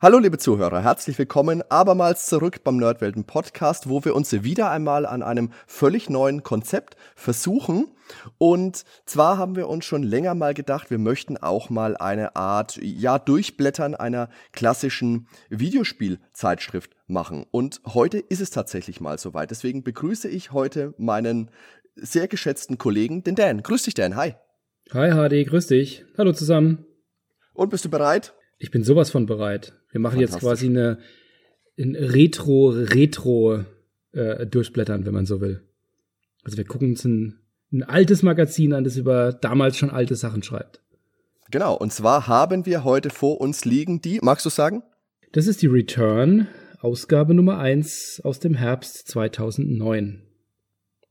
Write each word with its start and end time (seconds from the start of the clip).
Hallo 0.00 0.20
liebe 0.20 0.38
Zuhörer, 0.38 0.84
herzlich 0.84 1.18
willkommen 1.18 1.60
abermals 1.70 2.26
zurück 2.26 2.62
beim 2.62 2.76
Nerdwelten 2.76 3.24
Podcast, 3.24 3.88
wo 3.88 4.04
wir 4.04 4.14
uns 4.14 4.32
wieder 4.44 4.70
einmal 4.70 5.04
an 5.04 5.24
einem 5.24 5.50
völlig 5.66 6.08
neuen 6.08 6.44
Konzept 6.44 6.94
versuchen. 7.16 7.88
Und 8.38 8.84
zwar 9.06 9.38
haben 9.38 9.56
wir 9.56 9.68
uns 9.68 9.84
schon 9.84 10.04
länger 10.04 10.36
mal 10.36 10.54
gedacht, 10.54 10.92
wir 10.92 10.98
möchten 10.98 11.36
auch 11.36 11.68
mal 11.68 11.96
eine 11.96 12.36
Art, 12.36 12.78
ja, 12.80 13.18
Durchblättern 13.18 13.96
einer 13.96 14.28
klassischen 14.52 15.26
Videospielzeitschrift 15.50 16.94
machen. 17.08 17.44
Und 17.50 17.80
heute 17.84 18.18
ist 18.18 18.40
es 18.40 18.50
tatsächlich 18.50 19.00
mal 19.00 19.18
soweit. 19.18 19.50
Deswegen 19.50 19.82
begrüße 19.82 20.28
ich 20.28 20.52
heute 20.52 20.94
meinen 20.96 21.50
sehr 21.96 22.28
geschätzten 22.28 22.78
Kollegen, 22.78 23.24
den 23.24 23.34
Dan. 23.34 23.64
Grüß 23.64 23.82
dich, 23.82 23.94
Dan. 23.94 24.14
Hi. 24.14 24.36
Hi, 24.92 25.10
HD, 25.10 25.44
grüß 25.44 25.66
dich. 25.66 26.04
Hallo 26.16 26.32
zusammen. 26.32 26.86
Und 27.52 27.70
bist 27.70 27.84
du 27.84 27.88
bereit? 27.88 28.32
Ich 28.58 28.70
bin 28.70 28.84
sowas 28.84 29.10
von 29.10 29.26
bereit. 29.26 29.77
Wir 29.90 30.00
machen 30.00 30.20
jetzt 30.20 30.38
quasi 30.38 30.66
eine, 30.66 30.98
ein 31.78 31.96
Retro-Retro 31.96 33.64
äh, 34.12 34.46
durchblättern, 34.46 35.06
wenn 35.06 35.14
man 35.14 35.26
so 35.26 35.40
will. 35.40 35.62
Also 36.44 36.56
wir 36.56 36.64
gucken 36.64 36.90
uns 36.90 37.04
ein, 37.04 37.40
ein 37.72 37.82
altes 37.82 38.22
Magazin 38.22 38.72
an, 38.72 38.84
das 38.84 38.96
über 38.96 39.32
damals 39.32 39.76
schon 39.76 39.90
alte 39.90 40.16
Sachen 40.16 40.42
schreibt. 40.42 40.82
Genau, 41.50 41.74
und 41.74 41.92
zwar 41.92 42.26
haben 42.26 42.66
wir 42.66 42.84
heute 42.84 43.10
vor 43.10 43.40
uns 43.40 43.64
liegen 43.64 44.02
die, 44.02 44.18
magst 44.22 44.44
du 44.44 44.50
sagen? 44.50 44.82
Das 45.32 45.46
ist 45.46 45.62
die 45.62 45.66
Return, 45.66 46.46
Ausgabe 46.80 47.34
Nummer 47.34 47.58
1 47.58 48.22
aus 48.24 48.38
dem 48.38 48.54
Herbst 48.54 49.08
2009. 49.08 50.22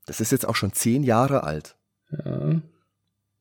Das 0.05 0.21
ist 0.21 0.31
jetzt 0.31 0.47
auch 0.47 0.55
schon 0.55 0.73
zehn 0.73 1.03
Jahre 1.03 1.43
alt. 1.43 1.75
Ja. 2.11 2.61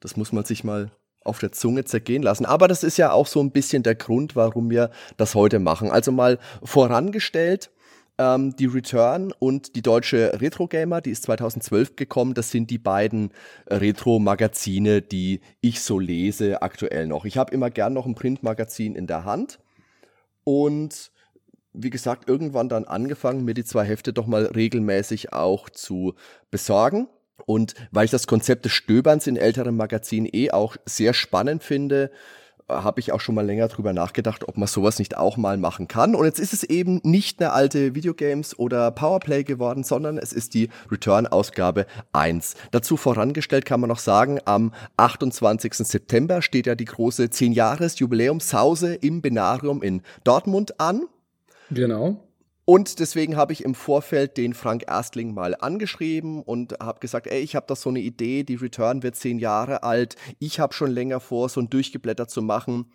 Das 0.01 0.17
muss 0.17 0.33
man 0.33 0.45
sich 0.45 0.65
mal 0.65 0.91
auf 1.27 1.39
der 1.39 1.53
Zunge 1.53 1.85
zergehen 1.85 2.23
lassen. 2.23 2.47
Aber 2.47 2.69
das 2.69 2.83
ist 2.83 2.97
ja 2.97 3.13
auch 3.13 3.27
so 3.27 3.41
ein 3.41 3.51
bisschen 3.51 3.83
der 3.83 3.95
Grund, 3.95 4.37
warum 4.37 4.71
wir 4.71 4.91
das 5.17 5.35
heute 5.35 5.59
machen. 5.59 5.91
Also 5.91 6.13
mal 6.13 6.39
vorangestellt, 6.63 7.71
ähm, 8.19 8.57
die 8.57 8.67
Return 8.67 9.33
und 9.39 9.77
die 9.77 9.83
deutsche 9.83 10.41
Retro 10.41 10.67
Gamer, 10.67 11.01
die 11.01 11.11
ist 11.11 11.25
2012 11.25 11.97
gekommen. 11.97 12.35
Das 12.35 12.51
sind 12.51 12.71
die 12.71 12.79
beiden 12.79 13.31
Retro-Magazine, 13.69 15.03
die 15.03 15.41
ich 15.61 15.81
so 15.81 15.99
lese 15.99 16.63
aktuell 16.63 17.07
noch. 17.07 17.25
Ich 17.25 17.37
habe 17.37 17.53
immer 17.53 17.71
gern 17.71 17.93
noch 17.93 18.07
ein 18.07 18.15
Printmagazin 18.15 18.95
in 18.95 19.07
der 19.07 19.25
Hand 19.25 19.59
und 20.45 21.11
wie 21.79 21.91
gesagt, 21.91 22.29
irgendwann 22.29 22.71
dann 22.71 22.85
angefangen, 22.85 23.45
mir 23.45 23.53
die 23.53 23.65
zwei 23.65 23.85
Hefte 23.85 24.15
doch 24.15 24.27
mal 24.27 24.47
regelmäßig 24.47 25.35
auch 25.35 25.69
zu 25.69 26.15
besorgen. 26.51 27.09
Und 27.45 27.75
weil 27.91 28.07
ich 28.07 28.11
das 28.11 28.27
Konzept 28.27 28.65
des 28.65 28.73
Stöberns 28.73 29.27
in 29.27 29.37
älteren 29.37 29.77
Magazinen 29.77 30.29
eh 30.33 30.51
auch 30.51 30.77
sehr 30.87 31.13
spannend 31.15 31.63
finde, 31.63 32.11
habe 32.69 33.01
ich 33.01 33.13
auch 33.13 33.21
schon 33.21 33.35
mal 33.35 33.47
länger 33.47 33.69
drüber 33.69 33.93
nachgedacht, 33.93 34.49
ob 34.49 34.57
man 34.57 34.67
sowas 34.67 34.99
nicht 34.99 35.17
auch 35.17 35.37
mal 35.37 35.57
machen 35.57 35.87
kann. 35.87 36.15
Und 36.15 36.25
jetzt 36.25 36.41
ist 36.41 36.53
es 36.53 36.65
eben 36.65 37.01
nicht 37.05 37.41
eine 37.41 37.53
alte 37.53 37.95
Videogames 37.95 38.59
oder 38.59 38.91
Powerplay 38.91 39.45
geworden, 39.45 39.85
sondern 39.85 40.19
es 40.19 40.33
ist 40.33 40.55
die 40.55 40.71
Return-Ausgabe 40.91 41.87
1. 42.13 42.55
Dazu 42.73 42.97
vorangestellt 42.97 43.65
kann 43.65 43.81
man 43.81 43.89
noch 43.89 43.99
sagen, 43.99 44.41
am 44.45 44.73
28. 44.97 45.75
September 45.75 46.43
steht 46.43 46.67
ja 46.67 46.75
die 46.75 46.87
große 46.87 47.27
10-Jahres-Jubiläumsause 47.27 48.95
im 48.95 49.23
Benarium 49.23 49.83
in 49.83 50.03
Dortmund 50.25 50.81
an. 50.81 51.07
Genau. 51.71 52.26
Und 52.69 52.99
deswegen 52.99 53.37
habe 53.37 53.53
ich 53.53 53.63
im 53.65 53.77
Vorfeld 53.77 54.37
den 54.37 54.53
Frank 54.53 54.87
Erstling 54.89 55.33
mal 55.33 55.55
angeschrieben 55.55 56.43
und 56.43 56.73
habe 56.81 56.99
gesagt, 56.99 57.29
ey, 57.29 57.39
ich 57.39 57.55
habe 57.55 57.67
da 57.69 57.77
so 57.77 57.91
eine 57.91 58.01
Idee, 58.01 58.43
die 58.43 58.57
Return 58.57 59.05
wird 59.05 59.15
zehn 59.15 59.39
Jahre 59.39 59.85
alt, 59.85 60.17
ich 60.41 60.59
habe 60.59 60.75
schon 60.75 60.91
länger 60.91 61.21
vor, 61.21 61.49
so 61.49 61.61
ein 61.61 61.71
Durchgeblätter 61.71 62.27
zu 62.27 62.43
machen 62.43 62.87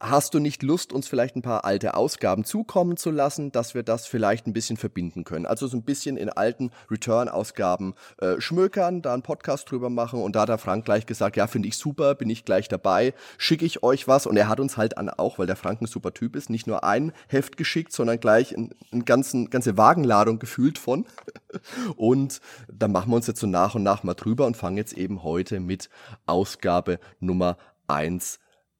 hast 0.00 0.34
du 0.34 0.38
nicht 0.38 0.62
Lust, 0.62 0.92
uns 0.92 1.08
vielleicht 1.08 1.36
ein 1.36 1.42
paar 1.42 1.64
alte 1.64 1.94
Ausgaben 1.94 2.44
zukommen 2.44 2.96
zu 2.96 3.10
lassen, 3.10 3.52
dass 3.52 3.74
wir 3.74 3.82
das 3.82 4.06
vielleicht 4.06 4.46
ein 4.46 4.52
bisschen 4.52 4.76
verbinden 4.76 5.24
können? 5.24 5.46
Also 5.46 5.66
so 5.66 5.76
ein 5.76 5.82
bisschen 5.82 6.16
in 6.16 6.28
alten 6.28 6.70
Return-Ausgaben 6.90 7.94
äh, 8.18 8.40
schmökern, 8.40 9.02
da 9.02 9.12
einen 9.12 9.22
Podcast 9.22 9.70
drüber 9.70 9.90
machen 9.90 10.22
und 10.22 10.36
da 10.36 10.42
hat 10.42 10.48
der 10.48 10.58
Frank 10.58 10.84
gleich 10.84 11.06
gesagt, 11.06 11.36
ja, 11.36 11.46
finde 11.46 11.68
ich 11.68 11.76
super, 11.76 12.14
bin 12.14 12.30
ich 12.30 12.44
gleich 12.44 12.68
dabei, 12.68 13.14
schicke 13.38 13.64
ich 13.64 13.82
euch 13.82 14.08
was 14.08 14.26
und 14.26 14.36
er 14.36 14.48
hat 14.48 14.60
uns 14.60 14.76
halt 14.76 14.98
an 14.98 15.08
auch, 15.10 15.38
weil 15.38 15.46
der 15.46 15.56
Frank 15.56 15.80
ein 15.80 15.86
super 15.86 16.12
Typ 16.12 16.36
ist, 16.36 16.50
nicht 16.50 16.66
nur 16.66 16.84
ein 16.84 17.12
Heft 17.28 17.56
geschickt, 17.56 17.92
sondern 17.92 18.20
gleich 18.20 18.56
eine 18.56 18.70
ein 18.92 19.04
ganze 19.04 19.76
Wagenladung 19.76 20.38
gefühlt 20.38 20.78
von 20.78 21.06
und 21.96 22.40
da 22.72 22.88
machen 22.88 23.10
wir 23.10 23.16
uns 23.16 23.26
jetzt 23.26 23.40
so 23.40 23.46
nach 23.46 23.74
und 23.74 23.82
nach 23.82 24.02
mal 24.02 24.14
drüber 24.14 24.46
und 24.46 24.56
fangen 24.56 24.76
jetzt 24.76 24.92
eben 24.94 25.22
heute 25.22 25.60
mit 25.60 25.88
Ausgabe 26.26 26.98
Nummer 27.20 27.56
eins 27.86 28.38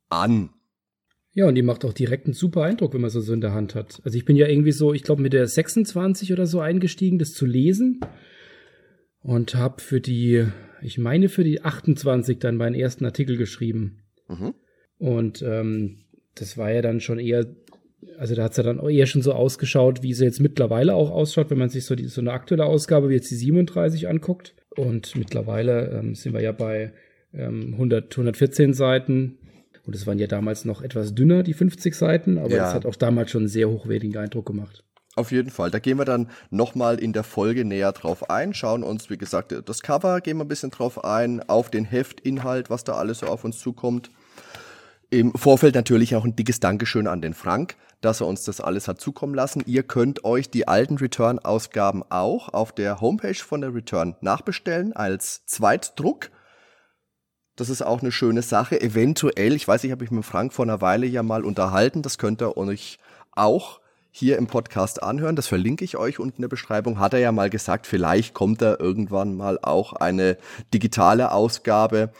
an. 0.09 0.51
Ja, 1.35 1.47
und 1.47 1.57
die 1.57 1.63
macht 1.63 1.85
auch 1.85 1.93
direkt 1.93 2.27
einen 2.27 2.33
super 2.33 2.63
Eindruck, 2.63 2.95
wenn 2.95 3.01
man 3.01 3.11
so 3.11 3.33
in 3.33 3.41
der 3.41 3.53
Hand 3.53 3.75
hat. 3.75 4.01
Also 4.05 4.17
ich 4.17 4.25
bin 4.25 4.37
ja 4.37 4.47
irgendwie 4.47 4.71
so, 4.71 4.95
ich 4.95 5.03
glaube, 5.03 5.21
mit 5.21 5.33
der 5.33 5.49
26 5.49 6.33
oder 6.33 6.47
so 6.47 6.61
eingestiegen, 6.61 7.19
das 7.19 7.33
zu 7.33 7.45
lesen. 7.45 8.01
Und 9.21 9.57
habe 9.57 9.81
für 9.81 10.01
die, 10.01 10.47
ich 10.81 10.99
meine 10.99 11.29
für 11.29 11.43
die 11.43 11.63
28 11.63 12.39
dann 12.39 12.57
meinen 12.57 12.77
ersten 12.77 13.05
Artikel 13.05 13.37
geschrieben. 13.37 13.99
Mhm. 14.29 14.55
Und 14.99 15.43
ähm, 15.43 16.05
das 16.37 16.57
war 16.57 16.71
ja 16.71 16.83
dann 16.83 17.01
schon 17.01 17.19
eher, 17.19 17.47
also 18.17 18.37
da 18.37 18.45
hat 18.45 18.53
es 18.53 18.59
ja 18.59 18.63
dann 18.63 18.79
auch 18.79 18.91
eher 18.91 19.07
schon 19.07 19.23
so 19.23 19.33
ausgeschaut, 19.33 20.05
wie 20.05 20.15
sie 20.15 20.25
jetzt 20.25 20.41
mittlerweile 20.41 20.95
auch 20.95 21.11
ausschaut, 21.11 21.51
wenn 21.51 21.59
man 21.59 21.69
sich 21.69 21.85
so, 21.85 21.97
die, 21.97 22.07
so 22.07 22.21
eine 22.21 22.33
aktuelle 22.33 22.67
Ausgabe 22.67 23.09
wie 23.09 23.15
jetzt 23.15 23.31
die 23.31 23.37
37 23.37 24.09
anguckt. 24.09 24.55
Und 24.77 25.17
mittlerweile 25.17 25.91
ähm, 25.99 26.15
sind 26.15 26.33
wir 26.33 26.43
ja 26.43 26.53
bei 26.53 26.93
ähm, 27.33 27.73
100, 27.73 28.13
114 28.13 28.73
Seiten 28.73 29.39
und 29.87 29.95
es 29.95 30.07
waren 30.07 30.19
ja 30.19 30.27
damals 30.27 30.65
noch 30.65 30.83
etwas 30.83 31.15
dünner, 31.15 31.43
die 31.43 31.55
50 31.55 31.95
Seiten, 31.95 32.39
aber 32.39 32.51
ja. 32.51 32.73
hat 32.73 32.87
auch 32.87 32.97
damals 32.97 33.31
schon 33.31 33.43
einen 33.43 33.49
sehr 33.49 33.69
hochwertigen 33.69 34.17
Eindruck 34.17 34.47
gemacht. 34.47 34.85
Auf 35.17 35.31
jeden 35.31 35.51
Fall. 35.51 35.71
Da 35.71 35.79
gehen 35.79 35.99
wir 35.99 36.05
dann 36.05 36.29
nochmal 36.51 36.99
in 36.99 37.13
der 37.13 37.23
Folge 37.23 37.65
näher 37.65 37.93
drauf 37.93 38.31
ein, 38.31 38.53
schauen 38.53 38.83
uns, 38.83 39.11
wie 39.11 39.19
gesagt, 39.19 39.55
das 39.65 39.83
Cover, 39.83 40.21
gehen 40.21 40.39
wir 40.39 40.45
ein 40.45 40.49
bisschen 40.49 40.71
drauf 40.71 41.05
ein, 41.05 41.41
auf 41.49 41.71
den 41.71 41.85
Heftinhalt, 41.85 42.71
was 42.71 42.85
da 42.85 42.95
alles 42.95 43.21
so 43.21 43.27
auf 43.27 43.45
uns 43.45 43.59
zukommt. 43.59 44.11
Im 45.11 45.33
Vorfeld 45.35 45.77
natürlich 45.77 46.17
auch 46.17 46.25
ein 46.25 46.35
dickes 46.35 46.59
Dankeschön 46.59 47.07
an 47.07 47.23
den 47.23 47.35
Frank, 47.35 47.77
dass 48.01 48.21
er 48.21 48.27
uns 48.27 48.43
das 48.45 48.61
alles 48.61 48.89
hat 48.89 49.01
zukommen 49.01 49.35
lassen. 49.35 49.63
Ihr 49.67 49.85
könnt 49.85 50.25
euch 50.25 50.51
die 50.51 50.67
alten 50.67 50.97
Return-Ausgaben 50.97 52.03
auch 52.09 52.49
auf 52.53 52.73
der 52.73 53.01
Homepage 53.01 53.35
von 53.35 53.61
der 53.61 53.73
Return 53.73 54.17
nachbestellen 54.21 54.93
als 54.93 55.47
Zweitdruck. 55.47 56.31
Das 57.57 57.69
ist 57.69 57.83
auch 57.83 58.01
eine 58.01 58.11
schöne 58.11 58.43
Sache. 58.43 58.81
Eventuell, 58.81 59.55
ich 59.55 59.69
weiß 59.69 59.85
nicht, 59.85 59.93
habe 59.93 60.05
ich 60.05 60.11
mit 60.11 60.25
Frank 60.25 60.53
vor 60.53 60.65
einer 60.65 60.81
Weile 60.81 61.07
ja 61.07 61.23
mal 61.23 61.45
unterhalten. 61.45 62.03
Das 62.03 62.19
könnt 62.19 62.43
ihr 62.43 62.57
euch 62.57 62.99
auch 63.33 63.81
hier 64.11 64.39
im 64.39 64.49
Podcast 64.49 65.03
anhören. 65.03 65.37
Das 65.37 65.47
verlinke 65.47 65.85
ich 65.85 65.97
euch 65.97 66.19
unten 66.19 66.39
in 66.39 66.43
der 66.43 66.49
Beschreibung. 66.49 66.99
Hat 66.99 67.15
er 67.15 67.21
ja 67.21 67.31
mal 67.31 67.51
gesagt, 67.51 67.87
vielleicht 67.87 68.35
kommt 68.35 68.61
da 68.61 68.77
irgendwann 68.79 69.37
mal 69.37 69.61
auch 69.63 69.93
eine 69.93 70.37
digitale 70.73 71.31
Ausgabe. 71.31 72.13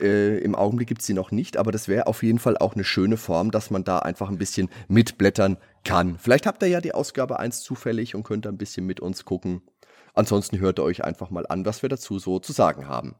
Äh, 0.00 0.38
Im 0.38 0.56
Augenblick 0.56 0.88
gibt 0.88 1.02
es 1.02 1.06
sie 1.06 1.14
noch 1.14 1.30
nicht, 1.30 1.56
aber 1.56 1.70
das 1.70 1.86
wäre 1.86 2.08
auf 2.08 2.24
jeden 2.24 2.38
Fall 2.40 2.56
auch 2.58 2.74
eine 2.74 2.84
schöne 2.84 3.16
Form, 3.16 3.52
dass 3.52 3.70
man 3.70 3.84
da 3.84 4.00
einfach 4.00 4.28
ein 4.28 4.38
bisschen 4.38 4.70
mitblättern 4.88 5.56
kann. 5.84 6.18
Vielleicht 6.18 6.46
habt 6.46 6.62
ihr 6.62 6.68
ja 6.68 6.80
die 6.80 6.94
Ausgabe 6.94 7.38
1 7.38 7.62
zufällig 7.62 8.16
und 8.16 8.24
könnt 8.24 8.46
ein 8.46 8.58
bisschen 8.58 8.86
mit 8.86 8.98
uns 8.98 9.24
gucken. 9.24 9.62
Ansonsten 10.14 10.58
hört 10.58 10.80
ihr 10.80 10.84
euch 10.84 11.04
einfach 11.04 11.30
mal 11.30 11.46
an, 11.46 11.64
was 11.64 11.82
wir 11.82 11.88
dazu 11.88 12.18
so 12.18 12.40
zu 12.40 12.52
sagen 12.52 12.88
haben. 12.88 13.14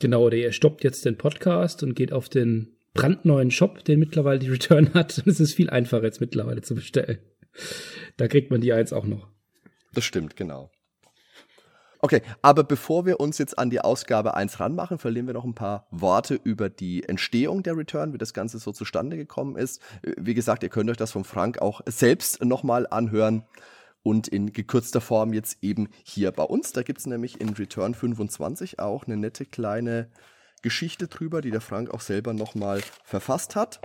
Genau, 0.00 0.24
oder 0.24 0.36
ihr 0.36 0.52
stoppt 0.52 0.82
jetzt 0.82 1.04
den 1.04 1.18
Podcast 1.18 1.82
und 1.82 1.94
geht 1.94 2.12
auf 2.12 2.28
den 2.30 2.74
brandneuen 2.94 3.50
Shop, 3.50 3.84
den 3.84 4.00
mittlerweile 4.00 4.38
die 4.38 4.48
Return 4.48 4.94
hat. 4.94 5.18
Und 5.18 5.28
es 5.28 5.40
ist 5.40 5.54
viel 5.54 5.70
einfacher 5.70 6.04
jetzt 6.04 6.20
mittlerweile 6.20 6.62
zu 6.62 6.74
bestellen. 6.74 7.18
Da 8.16 8.26
kriegt 8.26 8.50
man 8.50 8.62
die 8.62 8.72
eins 8.72 8.92
auch 8.92 9.04
noch. 9.04 9.28
Das 9.92 10.04
stimmt, 10.04 10.36
genau. 10.36 10.70
Okay, 11.98 12.22
aber 12.40 12.64
bevor 12.64 13.04
wir 13.04 13.20
uns 13.20 13.36
jetzt 13.36 13.58
an 13.58 13.68
die 13.68 13.80
Ausgabe 13.80 14.32
1 14.32 14.58
ranmachen, 14.58 14.98
verlieren 14.98 15.26
wir 15.26 15.34
noch 15.34 15.44
ein 15.44 15.54
paar 15.54 15.86
Worte 15.90 16.40
über 16.42 16.70
die 16.70 17.06
Entstehung 17.06 17.62
der 17.62 17.76
Return, 17.76 18.14
wie 18.14 18.18
das 18.18 18.32
Ganze 18.32 18.58
so 18.58 18.72
zustande 18.72 19.18
gekommen 19.18 19.56
ist. 19.56 19.82
Wie 20.16 20.32
gesagt, 20.32 20.62
ihr 20.62 20.70
könnt 20.70 20.88
euch 20.88 20.96
das 20.96 21.12
von 21.12 21.24
Frank 21.24 21.60
auch 21.60 21.82
selbst 21.84 22.42
nochmal 22.42 22.86
anhören 22.86 23.44
und 24.02 24.28
in 24.28 24.52
gekürzter 24.52 25.00
Form 25.00 25.32
jetzt 25.32 25.58
eben 25.62 25.88
hier 26.04 26.32
bei 26.32 26.44
uns. 26.44 26.72
Da 26.72 26.82
gibt 26.82 27.00
es 27.00 27.06
nämlich 27.06 27.40
in 27.40 27.50
Return 27.50 27.94
25 27.94 28.78
auch 28.78 29.06
eine 29.06 29.16
nette 29.16 29.44
kleine 29.44 30.10
Geschichte 30.62 31.08
drüber, 31.08 31.40
die 31.40 31.50
der 31.50 31.60
Frank 31.60 31.90
auch 31.90 32.00
selber 32.00 32.32
nochmal 32.32 32.80
verfasst 33.04 33.56
hat. 33.56 33.80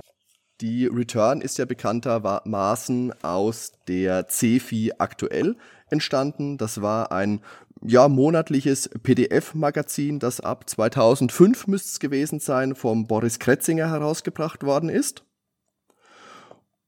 Die 0.61 0.85
Return 0.85 1.41
ist 1.41 1.57
ja 1.57 1.65
bekanntermaßen 1.65 3.13
aus 3.23 3.73
der 3.89 4.27
CEFI 4.29 4.93
aktuell 4.97 5.57
entstanden. 5.89 6.57
Das 6.57 6.81
war 6.81 7.11
ein 7.11 7.41
ja, 7.81 8.07
monatliches 8.07 8.89
PDF-Magazin, 9.03 10.19
das 10.19 10.39
ab 10.39 10.69
2005 10.69 11.67
müsste 11.67 11.89
es 11.89 11.99
gewesen 11.99 12.39
sein, 12.39 12.73
vom 12.73 13.05
Boris 13.05 13.39
Kretzinger 13.39 13.89
herausgebracht 13.89 14.63
worden 14.63 14.89
ist. 14.89 15.25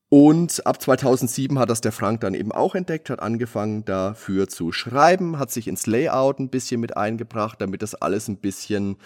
Und 0.09 0.65
ab 0.65 0.81
2007 0.81 1.59
hat 1.59 1.69
das 1.69 1.81
der 1.81 1.91
Frank 1.91 2.21
dann 2.21 2.33
eben 2.33 2.53
auch 2.53 2.75
entdeckt, 2.75 3.09
hat 3.09 3.19
angefangen 3.19 3.83
dafür 3.83 4.47
zu 4.47 4.71
schreiben, 4.71 5.37
hat 5.37 5.51
sich 5.51 5.67
ins 5.67 5.85
Layout 5.85 6.39
ein 6.39 6.49
bisschen 6.49 6.79
mit 6.79 6.95
eingebracht, 6.95 7.59
damit 7.59 7.81
das 7.81 7.93
alles 7.93 8.29
ein 8.29 8.37
bisschen, 8.37 8.97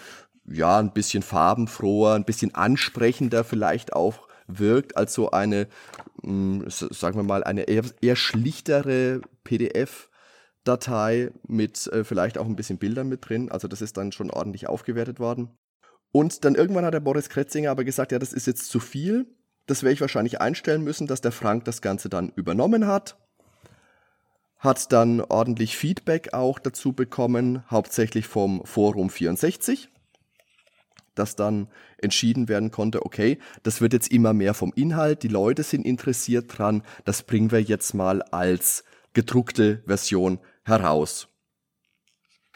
ja, 0.46 0.78
ein 0.78 0.92
bisschen 0.92 1.24
farbenfroher, 1.24 2.14
ein 2.14 2.24
bisschen 2.24 2.54
ansprechender 2.54 3.42
vielleicht 3.42 3.94
auch 3.94 4.28
wirkt 4.46 4.96
als 4.96 5.14
so 5.14 5.32
eine, 5.32 5.66
mh, 6.22 6.66
hm, 6.66 6.70
sagen 6.70 7.16
wir 7.16 7.24
mal, 7.24 7.42
eine 7.42 7.62
eher, 7.62 7.84
eher 8.00 8.16
schlichtere 8.16 9.22
PDF-Datei 9.42 11.32
mit 11.48 11.88
äh, 11.88 12.04
vielleicht 12.04 12.38
auch 12.38 12.46
ein 12.46 12.56
bisschen 12.56 12.78
Bildern 12.78 13.08
mit 13.08 13.28
drin. 13.28 13.50
Also 13.50 13.66
das 13.66 13.82
ist 13.82 13.96
dann 13.96 14.12
schon 14.12 14.30
ordentlich 14.30 14.68
aufgewertet 14.68 15.18
worden. 15.18 15.50
Und 16.12 16.44
dann 16.44 16.54
irgendwann 16.54 16.84
hat 16.84 16.94
der 16.94 17.00
Boris 17.00 17.28
Kretzinger 17.28 17.70
aber 17.70 17.84
gesagt, 17.84 18.12
ja, 18.12 18.18
das 18.20 18.32
ist 18.32 18.46
jetzt 18.46 18.68
zu 18.68 18.78
viel 18.78 19.26
das 19.66 19.82
werde 19.82 19.94
ich 19.94 20.00
wahrscheinlich 20.00 20.40
einstellen 20.40 20.82
müssen, 20.82 21.06
dass 21.06 21.20
der 21.20 21.32
Frank 21.32 21.64
das 21.64 21.82
Ganze 21.82 22.08
dann 22.08 22.30
übernommen 22.34 22.86
hat. 22.86 23.16
Hat 24.58 24.92
dann 24.92 25.20
ordentlich 25.20 25.76
Feedback 25.76 26.34
auch 26.34 26.58
dazu 26.58 26.92
bekommen, 26.92 27.64
hauptsächlich 27.70 28.26
vom 28.26 28.64
Forum 28.64 29.10
64, 29.10 29.88
dass 31.14 31.36
dann 31.36 31.68
entschieden 31.98 32.48
werden 32.48 32.70
konnte, 32.70 33.04
okay, 33.04 33.38
das 33.62 33.80
wird 33.80 33.92
jetzt 33.92 34.12
immer 34.12 34.32
mehr 34.32 34.54
vom 34.54 34.72
Inhalt, 34.74 35.22
die 35.22 35.28
Leute 35.28 35.62
sind 35.62 35.84
interessiert 35.84 36.56
dran, 36.56 36.82
das 37.04 37.22
bringen 37.22 37.50
wir 37.50 37.60
jetzt 37.60 37.94
mal 37.94 38.22
als 38.22 38.84
gedruckte 39.12 39.82
Version 39.86 40.38
heraus. 40.64 41.28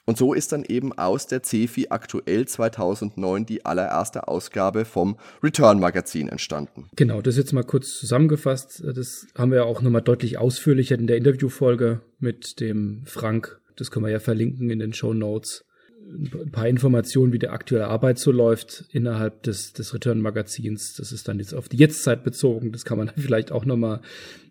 Und 0.06 0.16
so 0.16 0.34
ist 0.34 0.52
dann 0.52 0.64
eben 0.64 0.96
aus 0.96 1.26
der 1.26 1.42
CEFI 1.42 1.88
aktuell 1.90 2.46
2009 2.46 3.44
die 3.44 3.64
allererste 3.64 4.28
Ausgabe 4.28 4.84
vom 4.84 5.16
Return 5.42 5.80
Magazin 5.80 6.28
entstanden. 6.28 6.88
Genau, 6.94 7.20
das 7.20 7.36
jetzt 7.36 7.52
mal 7.52 7.64
kurz 7.64 7.98
zusammengefasst. 7.98 8.84
Das 8.94 9.26
haben 9.36 9.50
wir 9.50 9.58
ja 9.58 9.64
auch 9.64 9.82
nochmal 9.82 10.02
deutlich 10.02 10.38
ausführlicher 10.38 10.96
in 10.96 11.08
der 11.08 11.16
Interviewfolge 11.16 12.02
mit 12.20 12.60
dem 12.60 13.02
Frank. 13.04 13.60
Das 13.74 13.90
können 13.90 14.04
wir 14.04 14.12
ja 14.12 14.20
verlinken 14.20 14.70
in 14.70 14.78
den 14.78 14.92
Show 14.92 15.12
Notes. 15.12 15.64
Ein 16.08 16.52
paar 16.52 16.68
Informationen, 16.68 17.32
wie 17.32 17.40
der 17.40 17.52
aktuelle 17.52 17.88
Arbeit 17.88 18.20
so 18.20 18.30
läuft 18.30 18.84
innerhalb 18.92 19.42
des, 19.42 19.72
des 19.72 19.92
Return 19.92 20.20
Magazins. 20.20 20.94
Das 20.94 21.10
ist 21.10 21.26
dann 21.26 21.40
jetzt 21.40 21.52
auf 21.52 21.68
die 21.68 21.78
Jetztzeit 21.78 22.22
bezogen. 22.22 22.70
Das 22.70 22.84
kann 22.84 22.96
man 22.96 23.10
vielleicht 23.16 23.50
auch 23.50 23.64
nochmal 23.64 24.02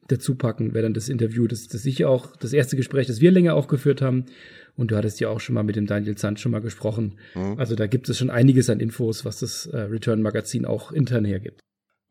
dazu 0.07 0.35
packen, 0.35 0.73
wäre 0.73 0.83
dann 0.83 0.93
das 0.93 1.09
Interview, 1.09 1.47
das, 1.47 1.67
das 1.67 1.85
ich 1.85 2.05
auch, 2.05 2.35
das 2.35 2.53
erste 2.53 2.75
Gespräch, 2.75 3.07
das 3.07 3.21
wir 3.21 3.31
länger 3.31 3.55
auch 3.55 3.67
geführt 3.67 4.01
haben. 4.01 4.25
Und 4.77 4.91
du 4.91 4.97
hattest 4.97 5.19
ja 5.19 5.29
auch 5.29 5.39
schon 5.39 5.55
mal 5.55 5.63
mit 5.63 5.75
dem 5.75 5.87
Daniel 5.87 6.15
Zand 6.15 6.39
schon 6.39 6.51
mal 6.51 6.61
gesprochen. 6.61 7.17
Mhm. 7.33 7.57
Also 7.57 7.75
da 7.75 7.87
gibt 7.87 8.09
es 8.09 8.17
schon 8.17 8.29
einiges 8.29 8.69
an 8.69 8.79
Infos, 8.79 9.25
was 9.25 9.39
das 9.39 9.67
äh, 9.67 9.77
Return 9.77 10.21
Magazin 10.21 10.65
auch 10.65 10.91
intern 10.91 11.25
hergibt. 11.25 11.61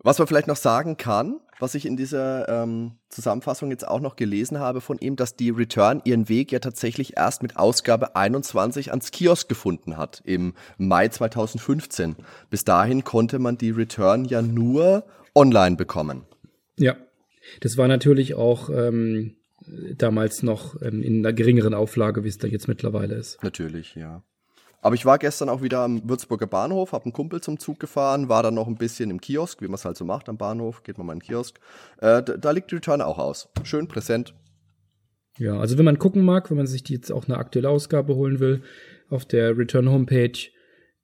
Was 0.02 0.18
man 0.18 0.28
vielleicht 0.28 0.48
noch 0.48 0.56
sagen 0.56 0.98
kann, 0.98 1.40
was 1.60 1.74
ich 1.74 1.86
in 1.86 1.96
dieser 1.96 2.46
ähm, 2.48 2.92
Zusammenfassung 3.08 3.70
jetzt 3.70 3.88
auch 3.88 4.00
noch 4.00 4.16
gelesen 4.16 4.58
habe 4.58 4.82
von 4.82 4.98
ihm, 4.98 5.16
dass 5.16 5.36
die 5.36 5.48
Return 5.48 6.02
ihren 6.04 6.28
Weg 6.28 6.52
ja 6.52 6.58
tatsächlich 6.58 7.16
erst 7.16 7.42
mit 7.42 7.56
Ausgabe 7.56 8.14
21 8.14 8.90
ans 8.90 9.12
Kiosk 9.12 9.48
gefunden 9.48 9.96
hat, 9.96 10.20
im 10.26 10.52
Mai 10.76 11.08
2015. 11.08 12.16
Bis 12.50 12.64
dahin 12.64 13.04
konnte 13.04 13.38
man 13.38 13.56
die 13.56 13.70
Return 13.70 14.26
ja 14.26 14.42
nur 14.42 15.06
online 15.34 15.76
bekommen. 15.76 16.26
Ja, 16.78 16.96
das 17.60 17.78
war 17.78 17.88
natürlich 17.88 18.34
auch 18.34 18.68
ähm, 18.68 19.36
damals 19.96 20.42
noch 20.42 20.80
ähm, 20.82 21.02
in 21.02 21.24
einer 21.24 21.32
geringeren 21.32 21.74
Auflage, 21.74 22.24
wie 22.24 22.28
es 22.28 22.38
da 22.38 22.46
jetzt 22.46 22.68
mittlerweile 22.68 23.14
ist. 23.14 23.42
Natürlich, 23.42 23.94
ja. 23.94 24.22
Aber 24.80 24.94
ich 24.94 25.06
war 25.06 25.18
gestern 25.18 25.48
auch 25.48 25.62
wieder 25.62 25.80
am 25.80 26.06
Würzburger 26.06 26.46
Bahnhof, 26.46 26.92
habe 26.92 27.04
einen 27.04 27.14
Kumpel 27.14 27.40
zum 27.40 27.58
Zug 27.58 27.80
gefahren, 27.80 28.28
war 28.28 28.42
dann 28.42 28.54
noch 28.54 28.66
ein 28.66 28.76
bisschen 28.76 29.10
im 29.10 29.18
Kiosk, 29.18 29.62
wie 29.62 29.66
man 29.66 29.76
es 29.76 29.84
halt 29.86 29.96
so 29.96 30.04
macht 30.04 30.28
am 30.28 30.36
Bahnhof, 30.36 30.82
geht 30.82 30.98
man 30.98 31.06
mal 31.06 31.14
in 31.14 31.20
den 31.20 31.26
Kiosk. 31.26 31.58
Äh, 31.98 32.22
da, 32.22 32.36
da 32.36 32.50
liegt 32.50 32.70
die 32.70 32.74
Return 32.74 33.00
auch 33.00 33.18
aus. 33.18 33.48
Schön 33.62 33.88
präsent. 33.88 34.34
Ja, 35.38 35.58
also 35.58 35.78
wenn 35.78 35.86
man 35.86 35.98
gucken 35.98 36.22
mag, 36.22 36.50
wenn 36.50 36.58
man 36.58 36.66
sich 36.66 36.82
die 36.82 36.92
jetzt 36.92 37.10
auch 37.10 37.26
eine 37.26 37.38
aktuelle 37.38 37.70
Ausgabe 37.70 38.14
holen 38.14 38.40
will, 38.40 38.62
auf 39.08 39.24
der 39.24 39.56
Return 39.56 39.90
Homepage 39.90 40.38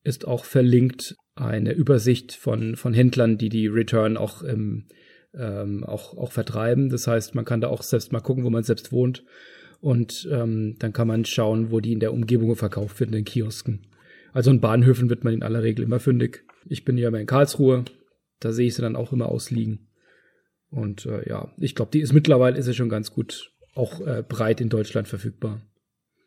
ist 0.05 0.27
auch 0.27 0.45
verlinkt 0.45 1.17
eine 1.35 1.73
Übersicht 1.73 2.33
von, 2.33 2.77
von 2.77 2.93
Händlern, 2.93 3.39
die 3.39 3.49
die 3.49 3.67
Return 3.67 4.17
auch 4.17 4.43
im 4.43 4.89
ähm, 5.35 5.85
auch, 5.85 6.17
auch 6.17 6.33
vertreiben. 6.33 6.91
Das 6.91 7.07
heißt, 7.07 7.35
man 7.35 7.45
kann 7.45 7.61
da 7.61 7.69
auch 7.69 7.83
selbst 7.83 8.13
mal 8.13 8.21
gucken, 8.21 8.45
wo 8.45 8.51
man 8.51 8.63
selbst 8.63 8.93
wohnt. 8.93 9.25
Und 9.81 10.29
ähm, 10.31 10.77
dann 10.79 10.93
kann 10.93 11.09
man 11.09 11.25
schauen, 11.25 11.71
wo 11.71 11.81
die 11.81 11.93
in 11.93 12.01
der 12.01 12.13
Umgebung 12.13 12.55
verkauft 12.57 13.01
werden, 13.01 13.15
in 13.15 13.21
den 13.21 13.25
Kiosken. 13.25 13.87
Also 14.33 14.51
in 14.51 14.61
Bahnhöfen 14.61 15.09
wird 15.09 15.25
man 15.25 15.33
in 15.35 15.43
aller 15.43 15.63
Regel 15.63 15.85
immer 15.85 16.01
fündig. 16.01 16.45
Ich 16.67 16.85
bin 16.85 16.99
ja 16.99 17.09
immer 17.09 17.21
in 17.21 17.27
Karlsruhe, 17.27 17.85
da 18.39 18.53
sehe 18.53 18.67
ich 18.67 18.75
sie 18.75 18.83
dann 18.83 18.97
auch 18.97 19.13
immer 19.13 19.27
ausliegen. 19.27 19.89
Und 20.71 21.07
äh, 21.07 21.29
ja, 21.29 21.53
ich 21.59 21.75
glaube, 21.75 21.91
die 21.93 22.01
ist 22.01 22.13
mittlerweile 22.13 22.59
ist 22.59 22.67
sie 22.67 22.75
schon 22.75 22.89
ganz 22.89 23.13
gut 23.13 23.53
auch 23.75 24.01
äh, 24.07 24.23
breit 24.27 24.61
in 24.61 24.69
Deutschland 24.69 25.09
verfügbar. 25.09 25.63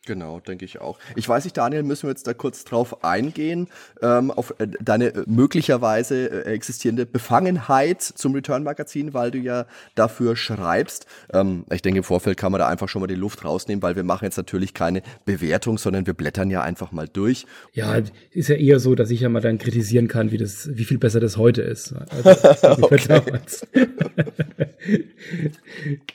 Genau, 0.06 0.42
denke 0.42 0.66
ich 0.66 0.82
auch. 0.82 1.00
Ich 1.16 1.30
weiß 1.30 1.46
nicht, 1.46 1.56
Daniel, 1.56 1.84
müssen 1.84 2.04
wir 2.04 2.10
jetzt 2.10 2.28
da 2.28 2.34
kurz 2.34 2.66
drauf 2.66 3.06
eingehen, 3.06 3.70
ähm, 4.02 4.32
auf 4.32 4.54
äh, 4.60 4.68
deine 4.82 5.14
äh, 5.14 5.24
möglicherweise 5.28 6.46
äh, 6.46 6.54
existierende 6.54 7.06
Befangenheit 7.06 8.02
zum 8.02 8.34
Return-Magazin, 8.34 9.14
weil 9.14 9.32
du 9.32 9.38
ja 9.38 9.66
dafür 9.96 10.36
schreibst. 10.36 11.06
Ähm, 11.32 11.64
ich 11.72 11.82
denke, 11.82 12.00
im 12.00 12.04
Vorfeld 12.04 12.36
kann 12.36 12.52
man 12.52 12.60
da 12.60 12.68
einfach 12.68 12.90
schon 12.90 13.00
mal 13.00 13.08
die 13.08 13.16
Luft 13.16 13.46
rausnehmen, 13.46 13.82
weil 13.82 13.96
wir 13.96 14.04
machen 14.04 14.26
jetzt 14.26 14.36
natürlich 14.36 14.74
keine 14.74 15.04
Bewertung, 15.24 15.78
sondern 15.78 16.06
wir 16.06 16.14
blättern 16.14 16.50
ja 16.50 16.62
einfach 16.62 16.92
mal 16.92 17.08
durch. 17.08 17.46
Ja, 17.72 17.96
ist 18.32 18.50
ja 18.50 18.56
eher 18.56 18.82
so, 18.82 18.96
dass 18.96 19.10
ich 19.10 19.22
ja 19.22 19.30
mal 19.30 19.40
dann 19.40 19.58
kritisieren 19.58 20.10
kann, 20.10 20.32
wie 20.32 20.38
das, 20.38 20.70
wie 20.76 20.84
viel 20.84 20.98
besser 20.98 21.22
das 21.22 21.38
heute 21.38 21.62
ist. 21.62 21.94
Also, 21.94 22.90
damals. 23.08 23.66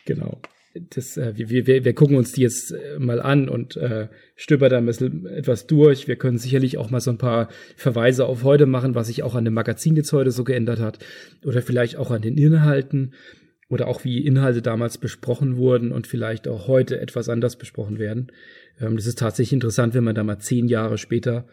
genau 0.05 0.39
das, 0.75 1.17
äh, 1.17 1.33
wir, 1.37 1.67
wir, 1.67 1.85
wir 1.85 1.95
gucken 1.95 2.17
uns 2.17 2.33
die 2.33 2.43
jetzt 2.43 2.73
äh, 2.73 2.99
mal 2.99 3.21
an 3.21 3.49
und 3.49 3.77
äh, 3.77 4.09
stöbern 4.37 4.71
da 4.71 4.79
ein 4.79 4.87
bisschen 4.87 5.27
etwas 5.27 5.67
durch. 5.67 6.09
Wir 6.09 6.17
können 6.17 6.39
sicherlich 6.39 6.79
auch 6.79 6.91
mal 6.91 7.01
so 7.01 7.11
ein 7.11 7.19
paar 7.19 7.49
Verweise 7.77 8.27
auf 8.27 8.45
heute 8.45 8.67
machen, 8.67 8.95
was 8.95 9.07
sich 9.09 9.23
auch 9.23 9.35
an 9.35 9.45
dem 9.45 9.55
Magazin 9.55 9.97
jetzt 9.97 10.13
heute 10.13 10.31
so 10.31 10.45
geändert 10.45 10.81
hat. 10.81 10.99
Oder 11.45 11.63
vielleicht 11.63 11.97
auch 11.97 12.11
an 12.11 12.23
den 12.23 12.37
Inhalten 12.37 13.15
oder 13.69 13.87
auch 13.87 14.05
wie 14.05 14.25
Inhalte 14.25 14.63
damals 14.63 14.99
besprochen 14.99 15.57
wurden 15.57 15.93
und 15.93 16.07
vielleicht 16.07 16.49
auch 16.49 16.69
heute 16.69 17.01
etwas 17.01 17.29
anders 17.29 17.57
besprochen 17.57 17.99
werden. 17.99 18.33
Ähm, 18.81 18.97
das 18.97 19.07
ist 19.07 19.19
tatsächlich 19.19 19.53
interessant, 19.55 19.95
wenn 19.95 20.05
man 20.05 20.15
da 20.15 20.25
mal 20.25 20.39
zehn 20.39 20.69
Jahre 20.69 20.99
später 20.99 21.47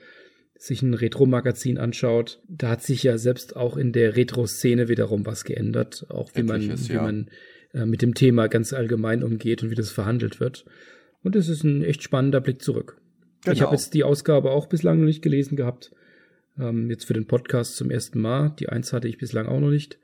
sich 0.57 0.81
ein 0.81 0.93
Retro-Magazin 0.93 1.77
anschaut. 1.77 2.41
Da 2.47 2.69
hat 2.69 2.81
sich 2.81 3.03
ja 3.03 3.17
selbst 3.17 3.55
auch 3.57 3.75
in 3.75 3.91
der 3.91 4.15
Retro-Szene 4.15 4.87
wiederum 4.87 5.25
was 5.25 5.43
geändert. 5.43 6.05
Auch 6.09 6.31
wie 6.33 6.43
man, 6.43 6.61
wie 6.61 6.93
ja. 6.93 7.01
man 7.01 7.29
äh, 7.75 7.85
mit 7.85 8.01
dem 8.01 8.13
Thema 8.13 8.47
ganz 8.47 8.73
allgemein 8.73 9.21
umgeht 9.21 9.61
und 9.61 9.69
wie 9.69 9.75
das 9.75 9.91
verhandelt 9.91 10.39
wird. 10.39 10.65
Und 11.23 11.35
es 11.35 11.49
ist 11.49 11.63
ein 11.63 11.83
echt 11.83 12.03
spannender 12.03 12.39
Blick 12.39 12.61
zurück. 12.61 13.01
Genau. 13.43 13.53
Ich 13.53 13.61
habe 13.61 13.75
jetzt 13.75 13.93
die 13.93 14.03
Ausgabe 14.03 14.51
auch 14.51 14.67
bislang 14.67 14.99
noch 14.99 15.05
nicht 15.05 15.21
gelesen 15.21 15.55
gehabt. 15.55 15.91
Ähm, 16.57 16.89
jetzt 16.89 17.05
für 17.05 17.13
den 17.13 17.27
Podcast 17.27 17.75
zum 17.75 17.91
ersten 17.91 18.21
Mal. 18.21 18.55
Die 18.59 18.69
eins 18.69 18.93
hatte 18.93 19.07
ich 19.07 19.17
bislang 19.17 19.47
auch 19.47 19.59
noch 19.59 19.69
nicht. 19.69 19.99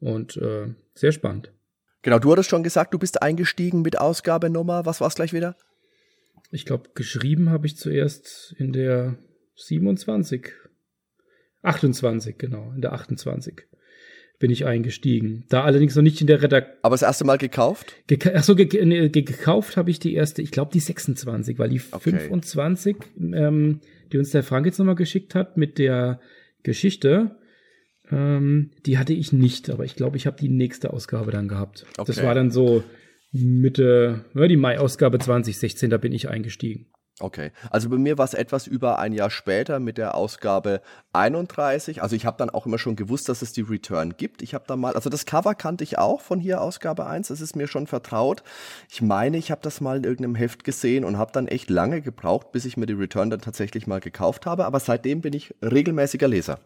Und 0.00 0.36
äh, 0.36 0.74
sehr 0.94 1.12
spannend. 1.12 1.52
Genau, 2.02 2.18
du 2.18 2.32
hattest 2.32 2.50
schon 2.50 2.64
gesagt, 2.64 2.92
du 2.92 2.98
bist 2.98 3.22
eingestiegen 3.22 3.82
mit 3.82 3.98
Ausgabennummer. 3.98 4.84
Was 4.84 5.00
war 5.00 5.06
es 5.06 5.14
gleich 5.14 5.32
wieder? 5.32 5.56
Ich 6.50 6.64
glaube, 6.64 6.90
geschrieben 6.94 7.50
habe 7.50 7.66
ich 7.66 7.76
zuerst 7.76 8.54
in 8.58 8.72
der 8.72 9.16
27. 9.54 10.50
28, 11.62 12.36
genau, 12.36 12.72
in 12.74 12.80
der 12.80 12.92
28 12.92 13.62
bin 14.42 14.50
ich 14.50 14.66
eingestiegen. 14.66 15.44
Da 15.50 15.62
allerdings 15.62 15.94
noch 15.94 16.02
nicht 16.02 16.20
in 16.20 16.26
der 16.26 16.42
Redaktion. 16.42 16.76
Aber 16.82 16.94
das 16.94 17.02
erste 17.02 17.24
Mal 17.24 17.38
gekauft? 17.38 17.94
Ge 18.08 18.18
Achso, 18.34 18.56
ge 18.56 18.84
nee, 18.84 19.08
gekauft 19.08 19.76
habe 19.76 19.88
ich 19.88 20.00
die 20.00 20.14
erste, 20.14 20.42
ich 20.42 20.50
glaube 20.50 20.72
die 20.74 20.80
26, 20.80 21.60
weil 21.60 21.68
die 21.68 21.80
okay. 21.92 22.18
25, 22.18 22.96
ähm, 23.20 23.78
die 24.12 24.18
uns 24.18 24.32
der 24.32 24.42
Frank 24.42 24.66
jetzt 24.66 24.78
nochmal 24.78 24.96
geschickt 24.96 25.36
hat 25.36 25.56
mit 25.56 25.78
der 25.78 26.18
Geschichte, 26.64 27.36
ähm, 28.10 28.72
die 28.84 28.98
hatte 28.98 29.12
ich 29.12 29.32
nicht, 29.32 29.70
aber 29.70 29.84
ich 29.84 29.94
glaube, 29.94 30.16
ich 30.16 30.26
habe 30.26 30.36
die 30.40 30.48
nächste 30.48 30.92
Ausgabe 30.92 31.30
dann 31.30 31.46
gehabt. 31.46 31.86
Okay. 31.96 32.04
Das 32.08 32.20
war 32.24 32.34
dann 32.34 32.50
so 32.50 32.82
Mitte, 33.30 34.24
ja, 34.34 34.48
die 34.48 34.56
Mai-Ausgabe 34.56 35.20
2016, 35.20 35.88
da 35.88 35.98
bin 35.98 36.10
ich 36.10 36.28
eingestiegen. 36.28 36.86
Okay, 37.20 37.52
also 37.70 37.90
bei 37.90 37.98
mir 37.98 38.16
war 38.16 38.24
es 38.24 38.32
etwas 38.34 38.66
über 38.66 38.98
ein 38.98 39.12
Jahr 39.12 39.30
später 39.30 39.78
mit 39.80 39.98
der 39.98 40.14
Ausgabe 40.14 40.80
31. 41.12 42.02
Also 42.02 42.16
ich 42.16 42.24
habe 42.24 42.38
dann 42.38 42.48
auch 42.48 42.64
immer 42.64 42.78
schon 42.78 42.96
gewusst, 42.96 43.28
dass 43.28 43.42
es 43.42 43.52
die 43.52 43.60
Return 43.60 44.16
gibt. 44.16 44.42
Ich 44.42 44.54
habe 44.54 44.64
da 44.66 44.76
mal, 44.76 44.94
also 44.94 45.10
das 45.10 45.26
Cover 45.26 45.54
kannte 45.54 45.84
ich 45.84 45.98
auch 45.98 46.22
von 46.22 46.40
hier 46.40 46.62
Ausgabe 46.62 47.06
1, 47.06 47.28
das 47.28 47.42
ist 47.42 47.54
mir 47.54 47.68
schon 47.68 47.86
vertraut. 47.86 48.42
Ich 48.90 49.02
meine, 49.02 49.36
ich 49.36 49.50
habe 49.50 49.60
das 49.62 49.80
mal 49.80 49.98
in 49.98 50.04
irgendeinem 50.04 50.34
Heft 50.34 50.64
gesehen 50.64 51.04
und 51.04 51.18
habe 51.18 51.32
dann 51.32 51.48
echt 51.48 51.68
lange 51.68 52.00
gebraucht, 52.00 52.50
bis 52.50 52.64
ich 52.64 52.76
mir 52.76 52.86
die 52.86 52.94
Return 52.94 53.28
dann 53.28 53.40
tatsächlich 53.40 53.86
mal 53.86 54.00
gekauft 54.00 54.46
habe. 54.46 54.64
Aber 54.64 54.80
seitdem 54.80 55.20
bin 55.20 55.34
ich 55.34 55.54
regelmäßiger 55.62 56.28
Leser. 56.28 56.60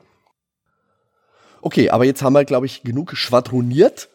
Okay, 1.61 1.91
aber 1.91 2.05
jetzt 2.05 2.23
haben 2.23 2.35
wir, 2.35 2.45
glaube 2.45 2.67
ich, 2.67 2.85
genug 2.85 3.17
schwadroniert. 3.17 4.09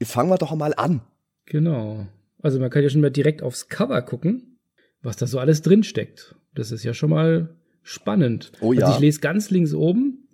Jetzt 0.00 0.12
fangen 0.12 0.30
wir 0.30 0.38
doch 0.38 0.54
mal 0.54 0.74
an. 0.74 1.00
Genau. 1.46 2.06
Also 2.42 2.58
man 2.58 2.70
kann 2.70 2.82
ja 2.82 2.90
schon 2.90 3.00
mal 3.00 3.10
direkt 3.10 3.42
aufs 3.42 3.68
Cover 3.68 4.02
gucken, 4.02 4.47
was 5.08 5.16
da 5.16 5.26
so 5.26 5.38
alles 5.38 5.62
drin 5.62 5.82
steckt. 5.82 6.34
Das 6.54 6.70
ist 6.70 6.84
ja 6.84 6.94
schon 6.94 7.10
mal 7.10 7.56
spannend. 7.82 8.52
Oh 8.60 8.72
ja. 8.72 8.82
Also 8.86 8.94
ich 8.96 9.00
lese 9.00 9.20
ganz 9.20 9.50
links 9.50 9.74
oben, 9.74 10.28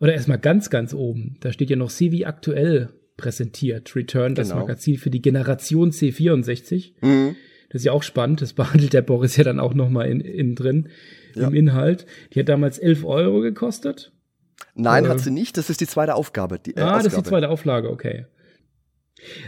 oder 0.00 0.12
erstmal 0.14 0.38
ganz, 0.38 0.68
ganz 0.68 0.92
oben, 0.94 1.36
da 1.40 1.52
steht 1.52 1.70
ja 1.70 1.76
noch 1.76 1.90
CV 1.90 2.26
aktuell 2.26 2.90
präsentiert. 3.16 3.94
Return, 3.94 4.34
das 4.34 4.48
Genau. 4.48 4.62
Magazin 4.62 4.96
für 4.98 5.10
die 5.10 5.22
Generation 5.22 5.90
C64. 5.92 6.94
Mhm. 7.00 7.36
Das 7.70 7.80
ist 7.82 7.84
ja 7.86 7.92
auch 7.92 8.02
spannend. 8.02 8.42
Das 8.42 8.52
behandelt 8.52 8.92
der 8.92 9.02
Boris 9.02 9.36
ja 9.36 9.44
dann 9.44 9.60
auch 9.60 9.74
nochmal 9.74 10.08
in, 10.10 10.20
in 10.20 10.54
drin 10.56 10.88
Ja. 11.34 11.46
im 11.48 11.54
Inhalt. 11.54 12.04
Die 12.34 12.40
hat 12.40 12.48
damals 12.48 12.78
11 12.78 13.04
Euro 13.04 13.40
gekostet. 13.40 14.12
Nein, 14.74 15.04
Äh. 15.04 15.08
hat 15.08 15.20
sie 15.20 15.30
nicht. 15.30 15.56
Das 15.56 15.70
ist 15.70 15.80
die 15.80 15.86
zweite 15.86 16.14
Aufgabe. 16.16 16.58
Die, 16.58 16.76
äh, 16.76 16.80
ah, 16.80 16.96
das 16.96 16.98
ist 16.98 17.02
die 17.04 17.08
Ausgabe. 17.18 17.28
zweite 17.28 17.48
Auflage, 17.50 17.90
okay. 17.90 18.26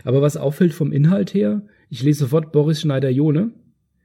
Aber 0.05 0.23
was 0.23 0.37
auffällt 0.37 0.73
vom 0.73 0.93
Inhalt 0.93 1.35
her, 1.35 1.63
ich 1.91 2.03
lese 2.03 2.21
sofort 2.21 2.53
Boris 2.53 2.81
Schneider-Jone. 2.81 3.51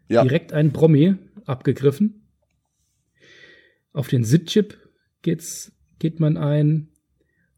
Ja. 0.09 0.23
Direkt 0.23 0.53
ein 0.53 0.73
Promi 0.73 1.15
abgegriffen. 1.45 2.27
Auf 3.93 4.07
den 4.07 4.23
SID-Chip 4.23 4.77
geht's, 5.21 5.71
geht 5.99 6.19
man 6.19 6.35
ein. 6.37 6.89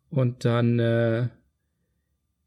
Und 0.09 0.43
dann 0.45 0.79
äh, 0.79 1.29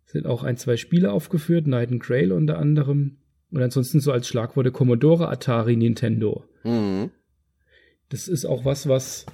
sind 0.04 0.26
auch 0.26 0.44
ein, 0.44 0.56
zwei 0.56 0.76
Spiele 0.76 1.10
aufgeführt, 1.10 1.66
Night 1.66 1.90
and 1.90 2.02
Grail 2.02 2.32
unter 2.32 2.58
anderem. 2.58 3.16
Und 3.50 3.62
ansonsten 3.62 4.00
so 4.00 4.12
als 4.12 4.28
Schlagworte 4.28 4.70
Commodore, 4.70 5.28
Atari, 5.28 5.76
Nintendo. 5.76 6.44
Mhm. 6.64 7.10
Das 8.10 8.28
ist 8.28 8.44
auch 8.44 8.64
was, 8.64 8.88
was, 8.88 9.26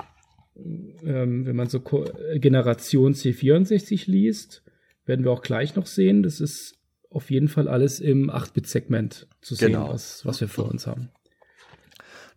ähm, 0.56 1.46
wenn 1.46 1.56
man 1.56 1.68
so 1.68 1.80
Ko 1.80 2.04
Generation 2.36 3.14
C64 3.14 4.10
liest, 4.10 4.62
werden 5.06 5.24
wir 5.24 5.32
auch 5.32 5.42
gleich 5.42 5.74
noch 5.74 5.86
sehen. 5.86 6.22
Das 6.22 6.40
ist 6.40 6.79
auf 7.10 7.30
jeden 7.30 7.48
Fall 7.48 7.68
alles 7.68 8.00
im 8.00 8.30
8-Bit-Segment 8.30 9.26
zu 9.42 9.54
sehen, 9.54 9.72
Genau. 9.72 9.90
was, 9.90 10.24
was 10.24 10.40
wir 10.40 10.48
vor 10.48 10.68
uns 10.70 10.86
haben. 10.86 11.10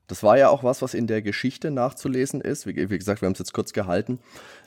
Das 0.08 0.22
war 0.24 0.38
ja 0.38 0.50
auch 0.50 0.64
was, 0.64 0.82
was 0.82 0.94
in 0.94 1.08
der 1.08 1.22
Geschichte 1.22 1.72
nachzulesen 1.72 2.42
ist. 2.42 2.68
Wie, 2.68 2.76
wie 2.90 2.98
gesagt, 2.98 3.22
wir 3.22 3.28
haben 3.28 3.34
es 3.34 3.40
jetzt 3.40 3.54
kurz 3.54 3.72
gehalten, 3.72 4.20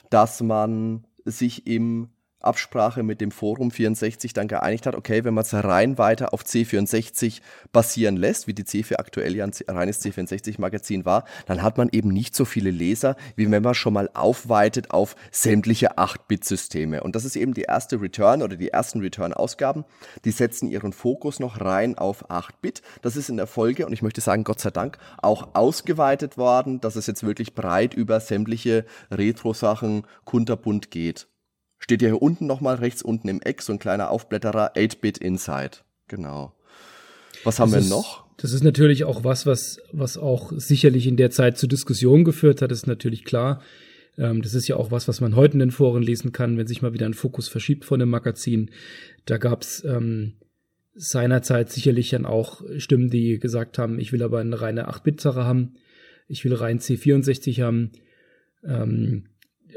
dass 0.09 0.41
man 0.41 1.05
sich 1.25 1.67
im 1.67 2.09
Absprache 2.39 3.03
mit 3.03 3.19
dem 3.19 3.31
Forum 3.31 3.71
64 3.71 4.33
dann 4.33 4.47
geeinigt 4.47 4.85
hat, 4.85 4.95
okay, 4.95 5.23
wenn 5.23 5.33
man 5.33 5.43
es 5.43 5.53
rein 5.53 5.97
weiter 5.97 6.33
auf 6.33 6.43
C64 6.43 7.41
basieren 7.71 8.15
lässt, 8.15 8.47
wie 8.47 8.53
die 8.53 8.63
C4 8.63 8.97
aktuell 8.97 9.35
ja 9.35 9.45
ein 9.45 9.51
reines 9.67 10.03
C64-Magazin 10.03 11.05
war, 11.05 11.25
dann 11.47 11.63
hat 11.63 11.77
man 11.77 11.89
eben 11.91 12.09
nicht 12.09 12.35
so 12.35 12.45
viele 12.45 12.69
Leser, 12.69 13.15
wie 13.35 13.49
wenn 13.49 13.63
man 13.63 13.73
schon 13.73 13.93
mal 13.93 14.09
aufweitet 14.13 14.91
auf 14.91 15.15
sämtliche 15.31 15.97
8-Bit-Systeme. 15.97 17.01
Und 17.03 17.15
das 17.15 17.25
ist 17.25 17.35
eben 17.35 17.53
die 17.53 17.63
erste 17.63 17.99
Return 18.01 18.43
oder 18.43 18.55
die 18.55 18.69
ersten 18.69 18.99
Return-Ausgaben, 18.99 19.85
die 20.23 20.31
setzen 20.31 20.67
ihren 20.67 20.93
Fokus 20.93 21.39
noch 21.39 21.59
rein 21.59 21.97
auf 21.97 22.29
8-Bit. 22.29 22.81
Das 23.01 23.15
ist 23.15 23.29
in 23.29 23.37
der 23.37 23.47
Folge, 23.47 23.85
und 23.85 23.93
ich 23.93 24.01
möchte 24.01 24.21
sagen, 24.21 24.43
Gott 24.43 24.59
sei 24.59 24.69
Dank, 24.69 24.97
auch 25.17 25.55
ausgeweitet 25.55 26.37
worden, 26.37 26.81
dass 26.81 26.95
es 26.95 27.07
jetzt 27.07 27.23
wirklich 27.23 27.55
breit 27.55 27.93
über 27.93 28.19
sämtliche 28.19 28.85
Retro-Sachen 29.11 30.03
kunterbunt 30.23 30.91
geht. 30.91 31.27
Steht 31.79 32.01
ja 32.01 32.09
hier 32.09 32.21
unten 32.21 32.47
nochmal 32.47 32.75
rechts 32.75 33.01
unten 33.01 33.27
im 33.27 33.41
Eck 33.41 33.61
so 33.61 33.73
ein 33.73 33.79
kleiner 33.79 34.09
Aufblätterer 34.09 34.75
8-Bit 34.75 35.19
Inside. 35.19 35.77
Genau. 36.07 36.53
Was 37.43 37.59
haben 37.59 37.71
Das 37.71 37.79
wir 37.79 37.85
ist, 37.85 37.89
noch? 37.89 38.25
Das 38.37 38.53
ist 38.53 38.63
natürlich 38.63 39.03
auch 39.03 39.23
was, 39.23 39.45
was, 39.45 39.79
was 39.91 40.17
auch 40.17 40.51
sicherlich 40.55 41.07
in 41.07 41.17
der 41.17 41.31
Zeit 41.31 41.57
zu 41.57 41.67
Diskussionen 41.67 42.23
geführt 42.23 42.61
hat, 42.61 42.71
ist 42.71 42.87
natürlich 42.87 43.25
klar. 43.25 43.61
Ähm, 44.17 44.41
das 44.41 44.53
ist 44.53 44.67
ja 44.67 44.75
auch 44.75 44.91
was, 44.91 45.07
was 45.07 45.21
man 45.21 45.35
heute 45.35 45.53
in 45.53 45.59
den 45.59 45.71
Foren 45.71 46.03
lesen 46.03 46.31
kann, 46.31 46.57
wenn 46.57 46.67
sich 46.67 46.81
mal 46.81 46.93
wieder 46.93 47.05
ein 47.05 47.13
Fokus 47.13 47.47
verschiebt 47.47 47.85
von 47.85 47.99
dem 47.99 48.09
Magazin. 48.09 48.71
Da 49.25 49.37
gab's 49.37 49.83
ähm, 49.83 50.33
seinerzeit 50.93 51.71
sicherlich 51.71 52.09
dann 52.09 52.25
auch 52.25 52.61
Stimmen, 52.77 53.09
die 53.09 53.39
gesagt 53.39 53.77
haben, 53.77 53.99
ich 53.99 54.11
will 54.11 54.23
aber 54.23 54.39
eine 54.39 54.59
reine 54.59 54.89
8-Bit-Sache 54.89 55.43
haben, 55.43 55.75
ich 56.27 56.43
will 56.43 56.53
rein 56.53 56.79
C64 56.79 57.63
haben. 57.63 57.91
Ähm, 58.63 59.25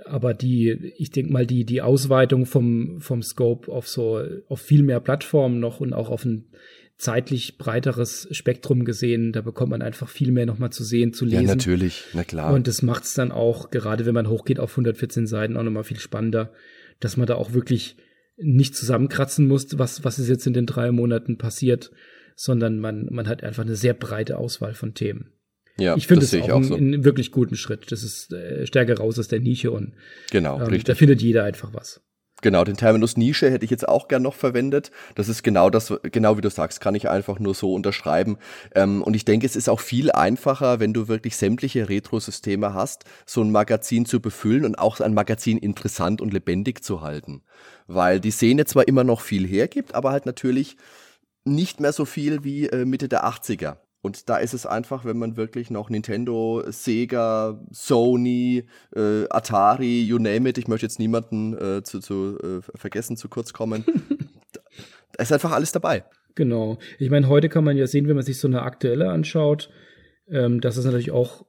aber 0.07 0.35
die, 0.35 0.93
ich 0.97 1.11
denke 1.11 1.33
mal, 1.33 1.47
die, 1.47 1.65
die 1.65 1.83
Ausweitung 1.83 2.47
vom, 2.47 3.01
vom 3.01 3.23
Scope 3.23 3.71
auf 3.71 3.89
so, 3.89 4.23
auf 4.49 4.61
viel 4.61 4.83
mehr 4.83 5.01
Plattformen 5.01 5.61
noch 5.61 5.81
und 5.81 5.93
auch 5.93 6.11
auf 6.11 6.25
ein 6.25 6.51
zeitlich 6.97 7.57
breiteres 7.57 8.29
Spektrum 8.31 8.85
gesehen, 8.85 9.33
da 9.33 9.41
bekommt 9.41 9.71
man 9.71 9.81
einfach 9.81 10.09
viel 10.09 10.33
mehr 10.33 10.45
nochmal 10.45 10.71
zu 10.71 10.85
sehen, 10.85 11.15
zu 11.15 11.25
Ja, 11.25 11.41
lesen. 11.41 11.57
natürlich. 11.57 12.05
Na 12.13 12.25
klar. 12.25 12.53
Und 12.53 12.69
das 12.69 12.83
macht 12.83 13.05
es 13.05 13.15
dann 13.15 13.33
auch, 13.33 13.71
gerade 13.71 14.05
wenn 14.05 14.15
man 14.15 14.29
hochgeht 14.29 14.61
auf 14.61 14.73
114 14.73 15.27
Seiten, 15.27 15.57
auch 15.57 15.63
nochmal 15.63 15.85
viel 15.85 15.99
spannender, 15.99 16.53
dass 17.01 17.17
man 17.17 17.27
da 17.27 17.37
auch 17.37 17.55
wirklich 17.55 17.97
nicht 18.37 18.77
zusammenkratzen 18.77 19.47
muss, 19.49 19.79
was, 19.79 20.05
was 20.05 20.19
ist 20.19 20.29
jetzt 20.29 20.47
in 20.47 20.53
den 20.53 20.67
drei 20.67 20.91
Monaten 20.93 21.39
passiert, 21.39 21.91
sondern 22.37 22.79
man, 22.79 23.07
man 23.11 23.29
hat 23.29 23.43
einfach 23.43 23.65
eine 23.65 23.77
sehr 23.77 23.95
breite 23.95 24.37
Auswahl 24.39 24.75
von 24.75 24.95
Themen. 24.95 25.33
Ja, 25.81 25.97
ich 25.97 26.07
finde 26.07 26.23
das 26.25 26.33
es 26.33 26.41
auch, 26.41 26.47
ich 26.47 26.53
auch 26.53 26.63
so. 26.63 26.75
einen 26.75 27.05
wirklich 27.05 27.33
guten 27.33 27.57
Schritt. 27.57 27.91
Das 27.91 28.03
ist 28.03 28.33
äh, 28.33 28.67
stärker 28.67 28.97
raus 28.97 29.19
aus 29.19 29.29
der 29.29 29.41
Nische 29.41 29.71
und 29.71 29.95
Genau, 30.31 30.55
ähm, 30.55 30.61
da 30.61 30.67
richtig. 30.67 30.99
findet 30.99 31.23
jeder 31.23 31.45
einfach 31.45 31.73
was. 31.73 32.01
Genau, 32.43 32.65
den 32.65 32.77
Terminus 32.77 33.19
Nische 33.19 33.51
hätte 33.51 33.65
ich 33.65 33.71
jetzt 33.71 33.87
auch 33.87 34.09
gern 34.09 34.23
noch 34.23 34.35
verwendet. 34.35 34.91
Das 35.15 35.29
ist 35.29 35.43
genau 35.43 35.69
das, 35.69 35.93
genau 36.11 36.39
wie 36.39 36.41
du 36.41 36.49
sagst, 36.49 36.81
kann 36.81 36.95
ich 36.95 37.09
einfach 37.09 37.39
nur 37.39 37.55
so 37.55 37.75
unterschreiben. 37.75 38.39
Ähm, 38.75 39.03
und 39.03 39.15
ich 39.15 39.27
denke, 39.27 39.45
es 39.45 39.57
ist 39.57 39.69
auch 39.69 39.81
viel 39.81 40.11
einfacher, 40.11 40.81
wenn 40.81 40.95
du 40.95 41.07
wirklich 41.09 41.37
sämtliche 41.37 41.89
Retro-Systeme 41.89 42.73
hast, 42.73 43.05
so 43.27 43.43
ein 43.43 43.51
Magazin 43.51 44.07
zu 44.07 44.21
befüllen 44.21 44.65
und 44.65 44.79
auch 44.79 45.01
ein 45.01 45.13
Magazin 45.13 45.59
interessant 45.59 46.23
und 46.23 46.33
lebendig 46.33 46.83
zu 46.83 47.03
halten. 47.03 47.43
Weil 47.87 48.21
die 48.21 48.31
Szene 48.31 48.65
zwar 48.65 48.89
immer 48.89 49.05
noch 49.05 49.21
viel 49.21 49.47
hergibt, 49.47 49.95
aber 49.95 50.11
halt 50.11 50.25
natürlich 50.25 50.77
nicht 51.45 51.81
mehr 51.81 51.93
so 51.93 52.07
viel 52.07 52.43
wie 52.43 52.69
äh, 52.69 52.87
Mitte 52.87 53.09
der 53.09 53.25
80er. 53.25 53.77
Und 54.03 54.29
da 54.29 54.39
ist 54.39 54.55
es 54.55 54.65
einfach, 54.65 55.05
wenn 55.05 55.19
man 55.19 55.37
wirklich 55.37 55.71
noch 55.71 55.91
Nintendo, 55.91 56.63
Sega, 56.69 57.61
Sony, 57.71 58.65
äh, 58.97 59.25
Atari, 59.29 60.03
you 60.03 60.19
name 60.19 60.49
it, 60.49 60.59
ich 60.59 60.69
möchte 60.69 60.87
jetzt 60.87 60.99
niemanden 60.99 61.55
äh, 61.55 61.83
zu, 61.83 62.01
zu 62.01 62.39
äh, 62.39 62.79
vergessen 62.79 63.17
zu 63.17 63.29
kurz 63.29 63.53
kommen. 63.53 63.85
da 65.13 65.23
ist 65.23 65.33
einfach 65.33 65.53
alles 65.53 65.73
dabei. 65.73 66.05
Genau. 66.35 66.79
Ich 66.99 67.11
meine, 67.11 67.29
heute 67.29 67.49
kann 67.49 67.65
man 67.65 67.77
ja 67.77 67.87
sehen, 67.87 68.09
wenn 68.09 68.17
man 68.17 68.25
sich 68.25 68.39
so 68.39 68.49
eine 68.49 68.63
aktuelle 68.63 69.11
anschaut, 69.11 69.71
ähm, 70.31 70.61
dass 70.61 70.77
es 70.77 70.85
natürlich 70.85 71.11
auch 71.11 71.45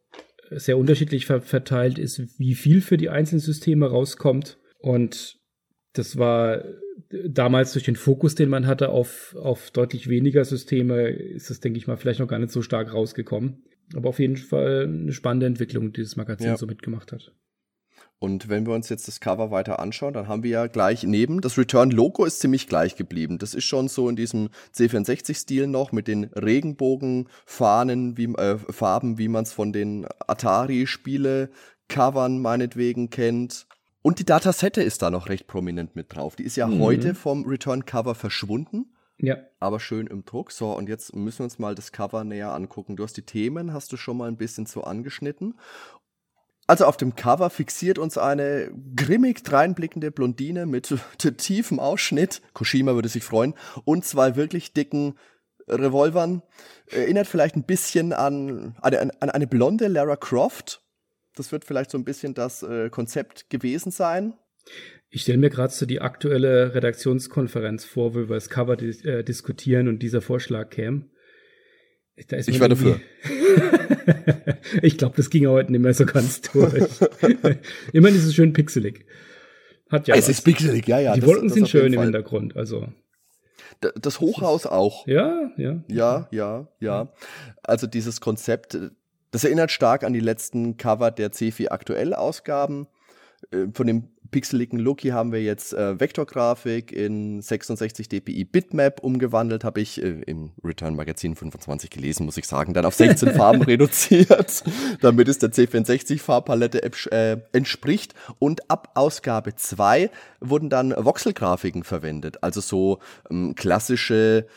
sehr 0.50 0.78
unterschiedlich 0.78 1.26
ver 1.26 1.42
verteilt 1.42 1.98
ist, 1.98 2.38
wie 2.38 2.56
viel 2.56 2.82
für 2.82 2.98
die 2.98 3.10
einzelnen 3.10 3.40
Systeme 3.40 3.90
rauskommt. 3.90 4.58
Und 4.80 5.40
das 5.94 6.18
war 6.18 6.64
damals 7.28 7.74
durch 7.74 7.86
den 7.86 7.96
Fokus, 7.96 8.36
den 8.36 8.50
man 8.50 8.68
hatte 8.68 8.90
auf, 8.90 9.36
auf 9.40 9.72
deutlich 9.72 10.10
weniger 10.10 10.46
Systeme, 10.46 11.10
ist 11.10 11.50
das, 11.50 11.60
denke 11.60 11.78
ich 11.78 11.88
mal, 11.88 11.98
vielleicht 11.98 12.20
noch 12.20 12.28
gar 12.28 12.40
nicht 12.40 12.52
so 12.52 12.62
stark 12.62 12.94
rausgekommen. 12.94 13.64
Aber 13.94 14.10
auf 14.10 14.20
jeden 14.20 14.38
Fall 14.38 14.84
eine 14.84 15.12
spannende 15.12 15.48
Entwicklung, 15.48 15.88
die 15.88 16.02
dieses 16.02 16.16
Magazin 16.16 16.48
Ja. 16.48 16.58
so 16.58 16.66
mitgemacht 16.66 17.12
hat. 17.12 17.34
Und 18.20 18.50
wenn 18.50 18.68
wir 18.68 18.76
uns 18.76 18.88
jetzt 18.90 19.08
das 19.08 19.20
Cover 19.20 19.50
weiter 19.50 19.80
anschauen, 19.80 20.14
dann 20.14 20.28
haben 20.28 20.44
wir 20.44 20.52
ja 20.52 20.68
gleich 20.68 21.04
neben, 21.04 21.42
das 21.42 21.58
Return-Logo 21.58 22.24
ist 22.24 22.40
ziemlich 22.40 22.68
gleich 22.68 22.96
geblieben. 22.96 23.40
Das 23.40 23.56
ist 23.56 23.66
schon 23.66 23.88
so 23.88 24.08
in 24.08 24.16
diesem 24.16 24.50
C64-Stil 24.76 25.66
noch 25.66 25.92
mit 25.92 26.08
den 26.08 26.26
Regenbogenfahnen, 26.26 28.18
wie, 28.18 28.26
äh, 28.26 28.58
Farben, 28.58 29.18
wie 29.18 29.28
man 29.28 29.44
es 29.44 29.54
von 29.54 29.74
den 29.74 30.06
Atari-Spiele-Covern 30.28 32.40
meinetwegen 32.40 33.10
kennt. 33.10 33.66
Und 34.02 34.20
die 34.20 34.26
Datasette 34.26 34.82
ist 34.82 35.02
da 35.02 35.10
noch 35.12 35.30
recht 35.30 35.48
prominent 35.48 35.96
mit 35.96 36.16
drauf. 36.16 36.36
Die 36.36 36.44
ist 36.44 36.56
ja 36.56 36.68
Mhm. 36.68 36.80
heute 36.80 37.14
vom 37.16 37.46
Return-Cover 37.46 38.16
verschwunden 38.16 38.86
Ja, 39.24 39.38
aber 39.60 39.80
schön 39.80 40.08
im 40.08 40.26
Druck. 40.26 40.52
So, 40.52 40.72
und 40.76 40.90
jetzt 40.90 41.16
müssen 41.16 41.40
wir 41.40 41.44
uns 41.44 41.60
mal 41.60 41.76
das 41.76 41.92
Cover 41.92 42.24
näher 42.24 42.54
angucken. 42.54 42.96
Du 42.96 43.04
hast 43.04 43.16
die 43.18 43.22
Themen, 43.22 43.72
hast 43.72 43.92
du 43.94 43.98
schon 43.98 44.18
mal 44.18 44.28
ein 44.28 44.38
bisschen 44.38 44.66
so 44.66 44.84
angeschnitten. 44.84 45.60
Also 46.66 46.86
auf 46.86 46.98
dem 46.98 47.16
Cover 47.16 47.50
fixiert 47.52 48.00
uns 48.00 48.18
eine 48.18 48.72
grimmig 48.96 49.44
dreinblickende 49.44 50.10
Blondine 50.10 50.66
mit 50.66 50.92
tiefem 51.38 51.80
Ausschnitt, 51.80 52.42
Koshima 52.54 52.96
würde 52.96 53.10
sich 53.10 53.24
freuen, 53.24 53.54
und 53.84 54.06
zwei 54.06 54.36
wirklich 54.36 54.74
dicken 54.74 55.16
Revolvern. 55.68 56.42
Erinnert 56.88 57.28
vielleicht 57.28 57.56
ein 57.56 57.64
bisschen 57.64 58.14
an 58.14 58.76
eine, 58.82 59.00
an 59.22 59.30
eine 59.30 59.48
blonde 59.48 59.88
Lara 59.88 60.16
Croft. 60.16 60.82
Das 61.36 61.52
wird 61.52 61.66
vielleicht 61.66 61.92
so 61.92 61.98
ein 61.98 62.04
bisschen 62.04 62.34
das 62.34 62.64
äh, 62.64 62.90
Konzept 62.90 63.50
gewesen 63.50 63.92
sein. 63.92 64.34
Ich 65.10 65.24
stelle 65.24 65.38
mir 65.38 65.50
gerade 65.50 65.74
so 65.74 65.86
die 65.86 66.02
aktuelle 66.02 66.74
Redaktionskonferenz 66.76 67.84
vor, 67.86 68.14
wo 68.14 68.20
wir 68.20 68.36
das 68.36 68.50
Cover 68.50 68.76
dis 68.78 69.04
äh, 69.04 69.24
diskutieren 69.24 69.88
und 69.88 70.00
dieser 70.00 70.22
Vorschlag 70.22 70.70
käme. 70.70 71.10
Da 72.28 72.38
ist 72.38 72.48
Ich 72.50 72.60
wäre 72.60 72.70
dafür. 72.70 73.00
ich 74.82 74.98
glaube, 74.98 75.16
das 75.18 75.30
ging 75.30 75.48
heute 75.48 75.72
nicht 75.72 75.82
mehr 75.82 75.94
so 75.94 76.06
ganz 76.06 76.42
durch. 76.42 76.84
Immerhin 77.94 78.18
ist 78.18 78.26
es 78.26 78.36
schön 78.36 78.54
pixelig. 78.54 79.06
Hat 79.90 80.08
ja 80.08 80.16
es 80.16 80.26
was. 80.26 80.38
ist 80.38 80.42
pixelig, 80.44 80.88
ja, 80.88 81.00
ja. 81.00 81.14
Die 81.14 81.22
das- 81.22 81.30
Wolken 81.30 81.48
das 81.48 81.56
sind 81.56 81.68
schön 81.70 81.88
im 81.88 81.94
Fall. 81.96 82.04
Hintergrund. 82.06 82.56
Also 82.56 82.88
Das 83.80 84.20
Hochhaus 84.20 84.66
auch. 84.66 85.08
ja, 85.08 85.52
ja. 85.58 85.84
Ja, 85.88 86.28
ja, 86.32 86.68
ja. 86.80 87.14
Also 87.64 87.88
dieses 87.88 88.22
Konzept, 88.22 88.76
äh, 88.76 88.90
das 89.32 89.44
erinnert 89.44 89.72
stark 89.72 90.04
an 90.04 90.14
die 90.14 90.20
letzten 90.20 90.78
Cover 90.78 91.12
der 91.12 91.32
C4 91.32 91.70
aktuell 91.70 92.14
Ausgaben. 92.14 92.88
Äh, 93.52 93.68
Von 93.74 93.88
dem 93.88 94.10
pixeligen 94.32 94.80
Look. 94.80 95.02
Hier 95.02 95.14
haben 95.14 95.32
wir 95.32 95.44
jetzt 95.44 95.74
äh, 95.74 96.00
Vektorgrafik 96.00 96.92
in 96.92 97.42
66 97.42 98.10
dpi 98.10 98.46
Bitmap 98.46 99.02
umgewandelt, 99.02 99.64
habe 99.64 99.82
ich 99.82 100.02
äh, 100.02 100.22
im 100.26 100.52
Return 100.64 100.96
Magazin 100.96 101.36
25 101.36 101.90
gelesen, 101.90 102.26
muss 102.26 102.38
ich 102.38 102.48
sagen, 102.48 102.74
dann 102.74 102.86
auf 102.86 102.96
16 102.96 103.32
Farben 103.36 103.62
reduziert, 103.62 104.64
damit 105.02 105.28
es 105.28 105.40
der 105.40 105.52
C64 105.52 106.20
Farbpalette 106.20 106.82
äh, 107.12 107.38
entspricht. 107.52 108.16
Und 108.40 108.70
ab 108.72 108.92
Ausgabe 108.96 109.56
2 109.56 110.10
wurden 110.40 110.70
dann 110.70 110.94
Voxelgrafiken 110.98 111.84
verwendet, 111.84 112.42
also 112.42 112.62
so 112.62 113.00
ähm, 113.30 113.54
klassische 113.56 114.48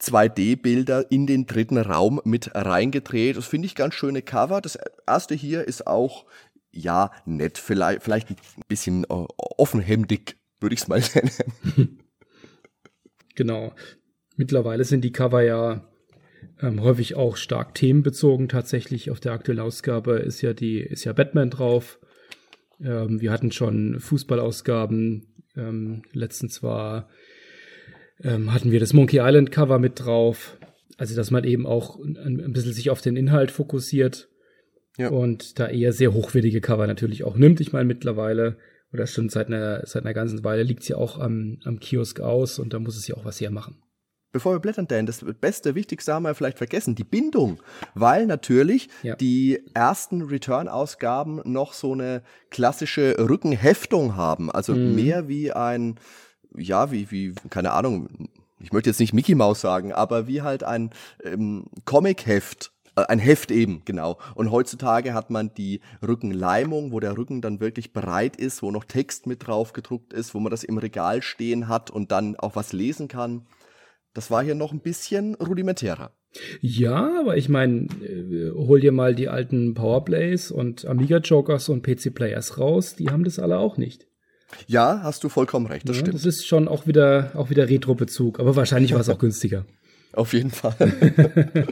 2D-Bilder 0.00 1.10
in 1.10 1.26
den 1.26 1.46
dritten 1.46 1.78
Raum 1.78 2.20
mit 2.24 2.54
reingedreht. 2.54 3.36
Das 3.36 3.46
finde 3.46 3.66
ich 3.66 3.74
ganz 3.74 3.94
schöne 3.94 4.22
Cover. 4.22 4.60
Das 4.60 4.78
erste 5.06 5.34
hier 5.34 5.66
ist 5.66 5.86
auch, 5.86 6.26
ja, 6.70 7.10
nett, 7.26 7.58
vielleicht, 7.58 8.02
vielleicht 8.02 8.30
ein 8.30 8.36
bisschen 8.68 9.04
äh, 9.04 9.26
offenhemdig, 9.36 10.36
würde 10.60 10.74
ich 10.74 10.80
es 10.80 10.88
mal 10.88 11.02
nennen. 11.14 11.98
Genau. 13.34 13.74
Mittlerweile 14.36 14.84
sind 14.84 15.02
die 15.02 15.12
Cover 15.12 15.42
ja 15.42 15.90
ähm, 16.62 16.82
häufig 16.82 17.14
auch 17.14 17.36
stark 17.36 17.74
themenbezogen. 17.74 18.48
Tatsächlich 18.48 19.10
auf 19.10 19.20
der 19.20 19.32
aktuellen 19.32 19.60
Ausgabe 19.60 20.18
ist 20.18 20.40
ja 20.40 20.52
die, 20.52 20.78
ist 20.80 21.04
ja 21.04 21.12
Batman 21.12 21.50
drauf. 21.50 21.98
Ähm, 22.82 23.20
wir 23.20 23.32
hatten 23.32 23.52
schon 23.52 24.00
Fußballausgaben. 24.00 25.26
Ähm, 25.56 26.02
letztens 26.12 26.62
war 26.62 27.08
ähm, 28.22 28.52
hatten 28.52 28.70
wir 28.70 28.80
das 28.80 28.92
Monkey 28.92 29.18
Island 29.20 29.50
Cover 29.52 29.78
mit 29.78 30.00
drauf. 30.00 30.58
Also, 30.96 31.16
dass 31.16 31.30
man 31.30 31.44
eben 31.44 31.66
auch 31.66 31.98
ein, 31.98 32.52
bisschen 32.52 32.74
sich 32.74 32.90
auf 32.90 33.00
den 33.00 33.16
Inhalt 33.16 33.50
fokussiert 33.50 34.28
ja. 34.98 35.08
und 35.08 35.58
da 35.58 35.68
eher 35.68 35.92
sehr 35.92 36.12
hochwertige 36.12 36.60
Cover 36.60 36.86
natürlich 36.86 37.24
auch 37.24 37.36
nimmt. 37.36 37.60
Ich 37.60 37.72
meine, 37.72 37.86
mittlerweile, 37.86 38.58
oder 38.92 39.06
schon 39.06 39.30
seit 39.30 39.46
einer, 39.46 39.86
seit 39.86 40.04
einer 40.04 40.12
ganzen 40.12 40.44
Weile, 40.44 40.62
liegt 40.62 40.82
sie 40.82 40.92
ja 40.92 40.98
auch 40.98 41.18
am, 41.18 41.58
am 41.64 41.80
Kiosk 41.80 42.20
aus 42.20 42.58
und 42.58 42.74
da 42.74 42.78
muss 42.78 42.98
es 42.98 43.08
ja 43.08 43.16
auch 43.16 43.24
was 43.24 43.40
hermachen. 43.40 43.82
Bevor 44.32 44.54
wir 44.54 44.60
blättern, 44.60 44.86
Dan, 44.86 45.06
das 45.06 45.24
beste, 45.40 45.74
wichtigste 45.74 46.14
haben 46.14 46.22
wir 46.22 46.34
vielleicht 46.34 46.58
vergessen, 46.58 46.94
die 46.94 47.04
Bindung. 47.04 47.60
Weil 47.94 48.26
natürlich 48.26 48.88
ja. 49.02 49.16
die 49.16 49.60
ersten 49.74 50.22
Return-Ausgaben 50.22 51.40
noch 51.44 51.72
so 51.72 51.94
eine 51.94 52.22
klassische 52.50 53.16
Rückenheftung 53.18 54.14
haben. 54.14 54.50
Also 54.50 54.74
mhm. 54.74 54.94
mehr 54.94 55.26
wie 55.26 55.50
ein, 55.50 55.98
ja, 56.56 56.90
wie, 56.90 57.10
wie, 57.10 57.34
keine 57.50 57.72
Ahnung, 57.72 58.28
ich 58.60 58.72
möchte 58.72 58.90
jetzt 58.90 59.00
nicht 59.00 59.14
Mickey 59.14 59.34
Mouse 59.34 59.60
sagen, 59.60 59.92
aber 59.92 60.26
wie 60.26 60.42
halt 60.42 60.64
ein 60.64 60.90
ähm, 61.24 61.64
Comic-Heft 61.84 62.72
äh, 62.96 63.06
ein 63.08 63.18
Heft 63.18 63.50
eben, 63.50 63.82
genau. 63.84 64.18
Und 64.34 64.50
heutzutage 64.50 65.14
hat 65.14 65.30
man 65.30 65.52
die 65.54 65.80
Rückenleimung, 66.06 66.92
wo 66.92 67.00
der 67.00 67.16
Rücken 67.16 67.40
dann 67.40 67.60
wirklich 67.60 67.92
breit 67.92 68.36
ist, 68.36 68.62
wo 68.62 68.70
noch 68.70 68.84
Text 68.84 69.26
mit 69.26 69.46
drauf 69.46 69.72
gedruckt 69.72 70.12
ist, 70.12 70.34
wo 70.34 70.40
man 70.40 70.50
das 70.50 70.64
im 70.64 70.78
Regal 70.78 71.22
stehen 71.22 71.68
hat 71.68 71.90
und 71.90 72.12
dann 72.12 72.36
auch 72.36 72.56
was 72.56 72.72
lesen 72.72 73.08
kann. 73.08 73.46
Das 74.14 74.30
war 74.30 74.42
hier 74.42 74.54
noch 74.54 74.72
ein 74.72 74.80
bisschen 74.80 75.34
rudimentärer. 75.36 76.12
Ja, 76.60 77.20
aber 77.20 77.36
ich 77.36 77.48
meine, 77.48 77.86
äh, 78.02 78.50
hol 78.52 78.80
dir 78.80 78.92
mal 78.92 79.14
die 79.14 79.28
alten 79.28 79.74
Powerplays 79.74 80.50
und 80.50 80.84
Amiga 80.86 81.18
Jokers 81.18 81.68
und 81.68 81.82
PC 81.82 82.14
Players 82.14 82.58
raus, 82.58 82.94
die 82.94 83.08
haben 83.08 83.24
das 83.24 83.38
alle 83.38 83.58
auch 83.58 83.76
nicht. 83.76 84.06
Ja, 84.66 85.00
hast 85.02 85.24
du 85.24 85.28
vollkommen 85.28 85.66
recht, 85.66 85.88
das 85.88 85.96
ja, 85.96 86.00
stimmt. 86.00 86.14
Das 86.14 86.24
ist 86.24 86.46
schon 86.46 86.68
auch 86.68 86.86
wieder, 86.86 87.32
auch 87.34 87.50
wieder 87.50 87.68
Retro-Bezug, 87.68 88.40
aber 88.40 88.56
wahrscheinlich 88.56 88.92
war 88.92 89.00
es 89.00 89.08
auch 89.08 89.18
günstiger. 89.20 89.64
Auf 90.12 90.32
jeden 90.32 90.50
Fall. 90.50 90.74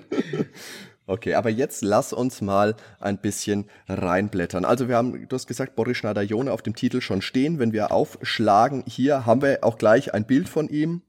okay, 1.07 1.35
aber 1.35 1.51
jetzt 1.51 1.83
lass 1.83 2.13
uns 2.13 2.41
mal 2.41 2.77
ein 3.01 3.19
bisschen 3.19 3.67
reinblättern. 3.89 4.65
Also 4.65 4.89
wir 4.89 4.97
haben, 4.97 5.29
du 5.29 5.35
hast 5.35 5.47
gesagt, 5.47 5.75
Boris 5.75 5.97
Schneider-Jone 5.97 6.53
auf 6.53 6.63
dem 6.63 6.77
Titel 6.77 7.01
schon 7.01 7.21
stehen. 7.21 7.59
Wenn 7.59 7.73
wir 7.73 7.91
aufschlagen, 7.91 8.85
hier 8.87 9.27
haben 9.27 9.43
wir 9.43 9.65
auch 9.65 9.79
gleich 9.79 10.15
ein 10.15 10.27
Bild 10.27 10.49
von 10.49 10.69
ihm. 10.69 11.03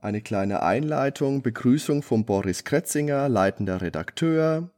Eine 0.00 0.20
kleine 0.20 0.62
Einleitung, 0.62 1.42
Begrüßung 1.42 2.02
von 2.02 2.26
Boris 2.26 2.64
Kretzinger, 2.64 3.28
leitender 3.30 3.80
Redakteur. 3.80 4.70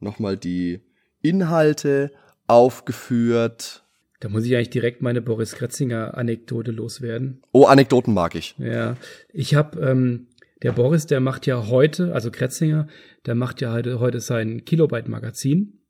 Nochmal 0.00 0.38
die 0.38 0.80
Inhalte 1.20 2.10
aufgeführt 2.46 3.84
da 4.22 4.28
muss 4.28 4.44
ich 4.44 4.54
eigentlich 4.54 4.70
direkt 4.70 5.02
meine 5.02 5.20
Boris 5.20 5.56
Kretzinger 5.56 6.16
Anekdote 6.16 6.70
loswerden. 6.70 7.42
Oh, 7.50 7.64
Anekdoten 7.64 8.14
mag 8.14 8.36
ich. 8.36 8.54
Ja, 8.56 8.96
ich 9.32 9.56
habe 9.56 9.80
ähm, 9.80 10.28
der 10.62 10.70
Boris, 10.70 11.06
der 11.06 11.18
macht 11.18 11.44
ja 11.48 11.66
heute, 11.66 12.14
also 12.14 12.30
Kretzinger, 12.30 12.86
der 13.26 13.34
macht 13.34 13.60
ja 13.60 13.72
heute, 13.72 13.98
heute 13.98 14.20
sein 14.20 14.64
Kilobyte 14.64 15.08
Magazin, 15.08 15.80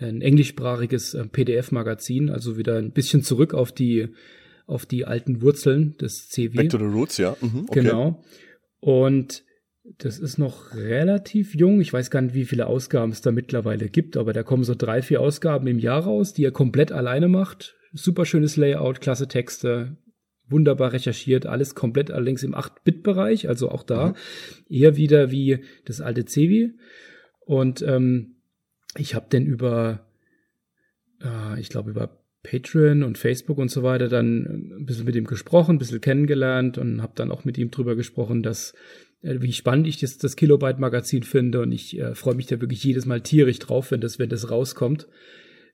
ein 0.00 0.22
englischsprachiges 0.22 1.12
äh, 1.12 1.26
PDF 1.26 1.72
Magazin, 1.72 2.30
also 2.30 2.56
wieder 2.56 2.78
ein 2.78 2.92
bisschen 2.92 3.22
zurück 3.22 3.52
auf 3.52 3.70
die 3.70 4.08
auf 4.66 4.86
die 4.86 5.04
alten 5.04 5.42
Wurzeln 5.42 5.94
des 5.98 6.30
CW. 6.30 6.56
Back 6.56 6.70
to 6.70 6.78
the 6.78 6.84
Roots, 6.84 7.18
ja. 7.18 7.36
Mhm, 7.42 7.66
okay. 7.68 7.82
Genau. 7.82 8.24
Und 8.80 9.44
das 9.84 10.18
ist 10.18 10.38
noch 10.38 10.74
relativ 10.74 11.54
jung. 11.54 11.80
Ich 11.80 11.92
weiß 11.92 12.10
gar 12.10 12.22
nicht, 12.22 12.34
wie 12.34 12.46
viele 12.46 12.66
Ausgaben 12.66 13.12
es 13.12 13.20
da 13.20 13.30
mittlerweile 13.30 13.88
gibt, 13.88 14.16
aber 14.16 14.32
da 14.32 14.42
kommen 14.42 14.64
so 14.64 14.74
drei, 14.74 15.02
vier 15.02 15.20
Ausgaben 15.20 15.66
im 15.66 15.78
Jahr 15.78 16.04
raus, 16.04 16.32
die 16.32 16.44
er 16.44 16.52
komplett 16.52 16.90
alleine 16.90 17.28
macht. 17.28 17.76
Super 17.92 18.24
schönes 18.24 18.56
Layout, 18.56 19.00
klasse 19.00 19.28
Texte, 19.28 19.96
wunderbar 20.48 20.92
recherchiert, 20.92 21.46
alles 21.46 21.74
komplett 21.74 22.10
allerdings 22.10 22.42
im 22.42 22.54
8-Bit-Bereich, 22.54 23.48
also 23.48 23.70
auch 23.70 23.82
da 23.82 24.08
mhm. 24.08 24.14
eher 24.68 24.96
wieder 24.96 25.30
wie 25.30 25.64
das 25.84 26.00
alte 26.00 26.24
Cevi. 26.24 26.72
Und 27.40 27.82
ähm, 27.82 28.36
ich 28.96 29.14
habe 29.14 29.28
den 29.28 29.46
über, 29.46 30.06
äh, 31.22 31.60
ich 31.60 31.68
glaube, 31.68 31.90
über 31.90 32.24
Patreon 32.42 33.02
und 33.02 33.18
Facebook 33.18 33.58
und 33.58 33.70
so 33.70 33.82
weiter 33.82 34.08
dann 34.08 34.78
ein 34.78 34.86
bisschen 34.86 35.06
mit 35.06 35.16
ihm 35.16 35.24
gesprochen, 35.24 35.76
ein 35.76 35.78
bisschen 35.78 36.00
kennengelernt 36.00 36.78
und 36.78 37.02
habe 37.02 37.12
dann 37.16 37.30
auch 37.30 37.44
mit 37.44 37.58
ihm 37.58 37.70
drüber 37.70 37.96
gesprochen, 37.96 38.42
dass 38.42 38.74
wie 39.24 39.52
spannend 39.52 39.86
ich 39.86 39.98
das, 39.98 40.18
das 40.18 40.36
Kilobyte-Magazin 40.36 41.22
finde 41.22 41.62
und 41.62 41.72
ich 41.72 41.98
äh, 41.98 42.14
freue 42.14 42.34
mich 42.34 42.46
da 42.46 42.60
wirklich 42.60 42.84
jedes 42.84 43.06
Mal 43.06 43.22
tierisch 43.22 43.58
drauf, 43.58 43.90
wenn 43.90 44.00
das, 44.00 44.18
wenn 44.18 44.28
das 44.28 44.50
rauskommt. 44.50 45.08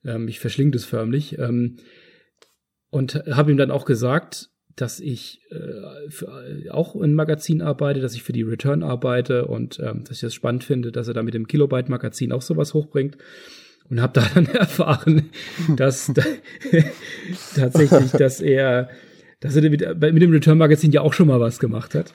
Ähm, 0.05 0.29
ich 0.29 0.39
verschlinge 0.39 0.71
das 0.71 0.85
förmlich. 0.85 1.39
Ähm, 1.39 1.77
und 2.91 3.15
habe 3.15 3.51
ihm 3.51 3.57
dann 3.57 3.71
auch 3.71 3.85
gesagt, 3.85 4.51
dass 4.77 5.01
ich 5.01 5.41
äh, 5.51 6.11
für, 6.11 6.27
äh, 6.27 6.71
auch 6.71 6.95
in 6.95 7.15
Magazin 7.15 7.61
arbeite, 7.61 8.01
dass 8.01 8.15
ich 8.15 8.23
für 8.23 8.33
die 8.33 8.43
Return 8.43 8.83
arbeite 8.83 9.47
und 9.47 9.79
ähm, 9.81 10.05
dass 10.05 10.17
ich 10.17 10.21
das 10.21 10.35
spannend 10.35 10.65
finde, 10.65 10.93
dass 10.93 11.09
er 11.09 11.15
da 11.15 11.23
mit 11.23 11.35
dem 11.35 11.47
Kilobyte-Magazin 11.47 12.33
auch 12.33 12.43
sowas 12.43 12.75
hochbringt. 12.75 13.19
Und 13.89 14.01
habe 14.01 14.13
da 14.13 14.25
dann 14.35 14.47
erfahren, 14.47 15.31
dass 15.77 16.13
tatsächlich, 17.57 18.13
dass 18.13 18.41
er, 18.41 18.89
dass 19.41 19.57
er 19.57 19.63
mit, 19.69 19.81
mit 19.81 20.23
dem 20.23 20.31
Return-Magazin 20.31 20.93
ja 20.93 21.01
auch 21.01 21.13
schon 21.13 21.27
mal 21.27 21.41
was 21.41 21.59
gemacht 21.59 21.97
hat. 21.97 22.15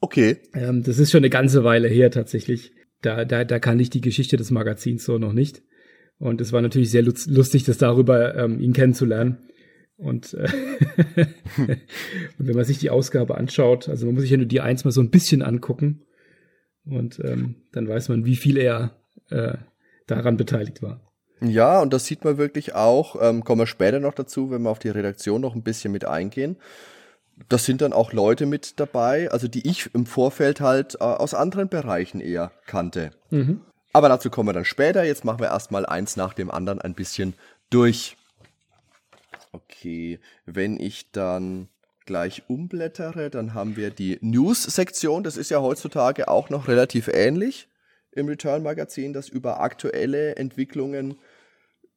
Okay. 0.00 0.38
Ähm, 0.54 0.82
das 0.82 0.98
ist 0.98 1.10
schon 1.10 1.20
eine 1.20 1.30
ganze 1.30 1.64
Weile 1.64 1.88
her 1.88 2.10
tatsächlich. 2.10 2.72
Da, 3.02 3.24
da, 3.24 3.44
da 3.44 3.58
kann 3.58 3.80
ich 3.80 3.90
die 3.90 4.00
Geschichte 4.00 4.36
des 4.36 4.50
Magazins 4.50 5.04
so 5.04 5.18
noch 5.18 5.32
nicht. 5.32 5.62
Und 6.18 6.40
es 6.40 6.52
war 6.52 6.62
natürlich 6.62 6.90
sehr 6.90 7.02
lustig, 7.02 7.64
das 7.64 7.78
darüber 7.78 8.34
ähm, 8.36 8.60
ihn 8.60 8.72
kennenzulernen. 8.72 9.38
Und, 9.96 10.34
äh, 10.34 10.48
und 12.38 12.46
wenn 12.46 12.56
man 12.56 12.64
sich 12.64 12.78
die 12.78 12.90
Ausgabe 12.90 13.36
anschaut, 13.36 13.88
also 13.88 14.06
man 14.06 14.14
muss 14.14 14.22
sich 14.22 14.30
ja 14.30 14.36
nur 14.36 14.46
die 14.46 14.60
eins 14.60 14.84
mal 14.84 14.90
so 14.90 15.00
ein 15.00 15.10
bisschen 15.10 15.42
angucken. 15.42 16.02
Und 16.86 17.20
ähm, 17.24 17.56
dann 17.72 17.88
weiß 17.88 18.08
man, 18.08 18.24
wie 18.24 18.36
viel 18.36 18.58
er 18.58 18.96
äh, 19.30 19.54
daran 20.06 20.36
beteiligt 20.36 20.82
war. 20.82 21.00
Ja, 21.40 21.80
und 21.80 21.92
das 21.92 22.06
sieht 22.06 22.24
man 22.24 22.38
wirklich 22.38 22.74
auch, 22.74 23.16
ähm, 23.20 23.44
kommen 23.44 23.62
wir 23.62 23.66
später 23.66 24.00
noch 24.00 24.14
dazu, 24.14 24.50
wenn 24.50 24.62
wir 24.62 24.70
auf 24.70 24.78
die 24.78 24.88
Redaktion 24.88 25.40
noch 25.40 25.54
ein 25.54 25.62
bisschen 25.62 25.92
mit 25.92 26.04
eingehen 26.04 26.56
das 27.48 27.64
sind 27.64 27.80
dann 27.80 27.92
auch 27.92 28.12
Leute 28.12 28.46
mit 28.46 28.78
dabei, 28.80 29.30
also 29.30 29.48
die 29.48 29.68
ich 29.68 29.94
im 29.94 30.06
Vorfeld 30.06 30.60
halt 30.60 30.94
äh, 30.96 31.04
aus 31.04 31.34
anderen 31.34 31.68
Bereichen 31.68 32.20
eher 32.20 32.52
kannte. 32.66 33.10
Mhm. 33.30 33.60
Aber 33.92 34.08
dazu 34.08 34.30
kommen 34.30 34.48
wir 34.48 34.52
dann 34.52 34.64
später. 34.64 35.04
Jetzt 35.04 35.24
machen 35.24 35.40
wir 35.40 35.48
erstmal 35.48 35.86
eins 35.86 36.16
nach 36.16 36.34
dem 36.34 36.50
anderen 36.50 36.80
ein 36.80 36.94
bisschen 36.94 37.34
durch. 37.70 38.16
Okay, 39.52 40.18
wenn 40.46 40.80
ich 40.80 41.12
dann 41.12 41.68
gleich 42.06 42.42
umblättere, 42.48 43.30
dann 43.30 43.54
haben 43.54 43.76
wir 43.76 43.90
die 43.90 44.18
News-Sektion. 44.20 45.22
Das 45.22 45.36
ist 45.36 45.50
ja 45.50 45.60
heutzutage 45.60 46.28
auch 46.28 46.50
noch 46.50 46.68
relativ 46.68 47.08
ähnlich 47.08 47.68
im 48.10 48.28
Return-Magazin, 48.28 49.12
dass 49.12 49.28
über 49.28 49.60
aktuelle 49.60 50.36
Entwicklungen 50.36 51.16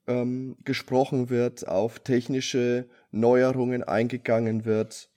ähm, 0.07 0.55
gesprochen 0.63 1.29
wird, 1.29 1.67
auf 1.67 1.99
technische 1.99 2.87
Neuerungen 3.11 3.83
eingegangen 3.83 4.65
wird. 4.65 5.09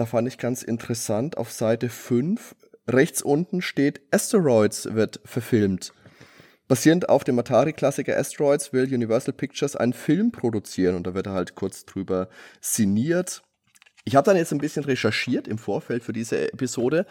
Da 0.00 0.06
fand 0.06 0.26
ich 0.26 0.38
ganz 0.38 0.62
interessant, 0.62 1.36
auf 1.36 1.52
Seite 1.52 1.90
5, 1.90 2.56
rechts 2.88 3.20
unten 3.20 3.60
steht 3.60 4.00
Asteroids 4.10 4.94
wird 4.94 5.20
verfilmt. 5.26 5.92
Basierend 6.68 7.10
auf 7.10 7.22
dem 7.22 7.38
Atari-Klassiker 7.38 8.16
Asteroids 8.16 8.72
will 8.72 8.84
Universal 8.84 9.34
Pictures 9.34 9.76
einen 9.76 9.92
Film 9.92 10.32
produzieren 10.32 10.96
und 10.96 11.06
da 11.06 11.12
wird 11.12 11.26
er 11.26 11.34
halt 11.34 11.54
kurz 11.54 11.84
drüber 11.84 12.30
sinniert. 12.62 13.42
Ich 14.06 14.16
habe 14.16 14.24
dann 14.24 14.38
jetzt 14.38 14.54
ein 14.54 14.58
bisschen 14.58 14.84
recherchiert 14.84 15.46
im 15.46 15.58
Vorfeld 15.58 16.02
für 16.02 16.14
diese 16.14 16.50
Episode. 16.50 17.04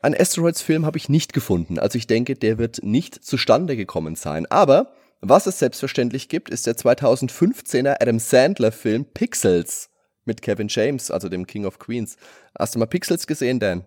Ein 0.00 0.14
Asteroids-Film 0.14 0.86
habe 0.86 0.96
ich 0.96 1.08
nicht 1.08 1.32
gefunden. 1.32 1.80
Also 1.80 1.98
ich 1.98 2.06
denke, 2.06 2.36
der 2.36 2.58
wird 2.58 2.84
nicht 2.84 3.24
zustande 3.24 3.74
gekommen 3.74 4.14
sein. 4.14 4.46
Aber 4.46 4.92
Was 5.22 5.46
es 5.46 5.58
selbstverständlich 5.58 6.28
gibt, 6.28 6.50
ist 6.50 6.68
der 6.68 6.76
2015er 6.76 7.96
Adam 8.00 8.20
Sandler-Film 8.20 9.06
Pixels 9.06 9.89
mit 10.30 10.42
Kevin 10.42 10.68
James, 10.70 11.10
also 11.10 11.28
dem 11.28 11.44
King 11.44 11.66
of 11.66 11.80
Queens. 11.80 12.16
Hast 12.56 12.76
du 12.76 12.78
mal 12.78 12.86
Pixels 12.86 13.26
gesehen, 13.26 13.58
Dan? 13.58 13.84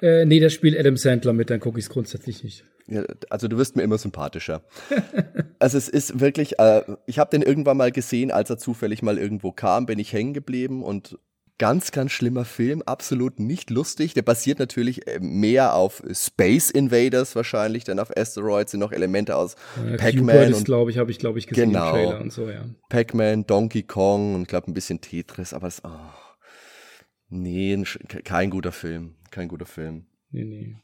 Äh, 0.00 0.24
nee, 0.24 0.38
da 0.38 0.50
spielt 0.50 0.78
Adam 0.78 0.96
Sandler 0.96 1.32
mit, 1.32 1.50
dann 1.50 1.58
gucke 1.58 1.80
ich 1.80 1.86
es 1.86 1.90
grundsätzlich 1.90 2.44
nicht. 2.44 2.64
Ja, 2.86 3.02
also 3.28 3.48
du 3.48 3.58
wirst 3.58 3.74
mir 3.74 3.82
immer 3.82 3.98
sympathischer. 3.98 4.62
also 5.58 5.76
es 5.76 5.88
ist 5.88 6.20
wirklich, 6.20 6.60
äh, 6.60 6.82
ich 7.06 7.18
habe 7.18 7.30
den 7.30 7.42
irgendwann 7.42 7.76
mal 7.76 7.90
gesehen, 7.90 8.30
als 8.30 8.50
er 8.50 8.58
zufällig 8.58 9.02
mal 9.02 9.18
irgendwo 9.18 9.50
kam, 9.50 9.86
bin 9.86 9.98
ich 9.98 10.12
hängen 10.12 10.32
geblieben 10.32 10.84
und 10.84 11.18
ganz, 11.58 11.90
ganz 11.92 12.12
schlimmer 12.12 12.44
Film, 12.44 12.82
absolut 12.82 13.40
nicht 13.40 13.70
lustig. 13.70 14.14
Der 14.14 14.22
basiert 14.22 14.58
natürlich 14.58 15.06
äh, 15.06 15.18
mehr 15.20 15.74
auf 15.74 16.02
Space 16.12 16.70
Invaders 16.70 17.34
wahrscheinlich, 17.36 17.84
denn 17.84 17.98
auf 17.98 18.16
Asteroids 18.16 18.70
sind 18.70 18.80
noch 18.80 18.92
Elemente 18.92 19.36
aus 19.36 19.56
Ja, 19.84 19.96
Pac-Man 19.96 20.54
und 20.54 20.64
glaube 20.64 20.90
ich, 20.90 20.98
habe 20.98 21.10
ich, 21.10 21.18
glaube 21.18 21.38
ich, 21.38 21.46
gesehen 21.46 21.70
Genau. 21.70 21.88
im 21.88 21.92
Trailer 21.94 22.20
und 22.20 22.32
so, 22.32 22.48
ja. 22.48 22.64
Pac-Man, 22.88 23.46
Donkey 23.46 23.82
Kong 23.82 24.34
und 24.34 24.42
ich 24.42 24.48
glaube 24.48 24.70
ein 24.70 24.74
bisschen 24.74 25.00
Tetris, 25.00 25.52
aber 25.52 25.66
es, 25.68 25.82
oh, 25.84 25.90
nee, 27.28 27.82
kein 28.24 28.50
guter 28.50 28.72
Film, 28.72 29.16
kein 29.30 29.48
guter 29.48 29.66
Film. 29.66 30.06
Nee, 30.30 30.44
nee. 30.44 30.76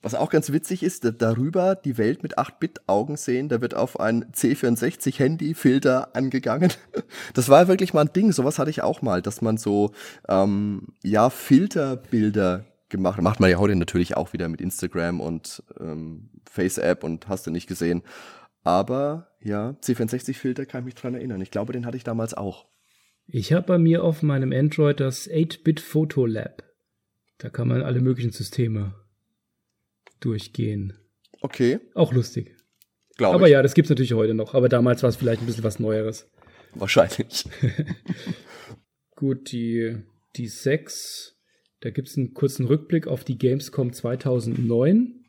Was 0.00 0.14
auch 0.14 0.30
ganz 0.30 0.52
witzig 0.52 0.82
ist, 0.84 1.04
da- 1.04 1.10
darüber 1.10 1.74
die 1.74 1.98
Welt 1.98 2.22
mit 2.22 2.38
8-Bit-Augen 2.38 3.16
sehen, 3.16 3.48
da 3.48 3.60
wird 3.60 3.74
auf 3.74 3.98
ein 3.98 4.26
C64-Handy-Filter 4.32 6.14
angegangen. 6.14 6.72
Das 7.34 7.48
war 7.48 7.68
wirklich 7.68 7.94
mal 7.94 8.02
ein 8.02 8.12
Ding, 8.12 8.32
sowas 8.32 8.58
hatte 8.58 8.70
ich 8.70 8.82
auch 8.82 9.02
mal, 9.02 9.22
dass 9.22 9.40
man 9.42 9.56
so, 9.56 9.92
ähm, 10.28 10.88
ja, 11.02 11.30
Filterbilder 11.30 12.64
gemacht. 12.88 13.20
Macht 13.22 13.40
man 13.40 13.50
ja 13.50 13.58
heute 13.58 13.76
natürlich 13.76 14.16
auch 14.16 14.32
wieder 14.32 14.48
mit 14.48 14.60
Instagram 14.60 15.20
und 15.20 15.62
ähm, 15.80 16.30
Face-App 16.50 17.04
und 17.04 17.28
hast 17.28 17.46
du 17.46 17.50
nicht 17.50 17.66
gesehen. 17.66 18.02
Aber 18.62 19.28
ja, 19.40 19.70
C64-Filter 19.82 20.66
kann 20.66 20.80
ich 20.82 20.86
mich 20.86 20.94
dran 20.94 21.14
erinnern. 21.14 21.40
Ich 21.40 21.50
glaube, 21.50 21.72
den 21.72 21.86
hatte 21.86 21.96
ich 21.96 22.04
damals 22.04 22.34
auch. 22.34 22.66
Ich 23.26 23.52
habe 23.52 23.66
bei 23.66 23.78
mir 23.78 24.02
auf 24.04 24.22
meinem 24.22 24.52
Android 24.52 25.00
das 25.00 25.28
8-Bit 25.28 25.80
Photo 25.80 26.26
Lab. 26.26 26.62
Da 27.38 27.50
kann 27.50 27.68
man 27.68 27.82
alle 27.82 28.00
möglichen 28.00 28.32
Systeme 28.32 28.94
durchgehen. 30.20 30.94
Okay, 31.40 31.78
Auch 31.94 32.12
lustig. 32.12 32.56
glaube 33.16 33.34
Aber 33.36 33.46
ich. 33.46 33.52
ja, 33.52 33.62
das 33.62 33.74
gibt's 33.74 33.90
natürlich 33.90 34.12
heute 34.14 34.34
noch. 34.34 34.54
Aber 34.54 34.68
damals 34.68 35.02
war 35.02 35.10
es 35.10 35.16
vielleicht 35.16 35.40
ein 35.42 35.46
bisschen 35.46 35.64
was 35.64 35.78
Neueres. 35.78 36.30
Wahrscheinlich. 36.74 37.44
Gut, 39.16 39.52
die, 39.52 39.96
die 40.36 40.48
6. 40.48 41.36
Da 41.80 41.90
gibt's 41.90 42.16
einen 42.16 42.34
kurzen 42.34 42.66
Rückblick 42.66 43.06
auf 43.06 43.24
die 43.24 43.38
Gamescom 43.38 43.92
2009. 43.92 45.24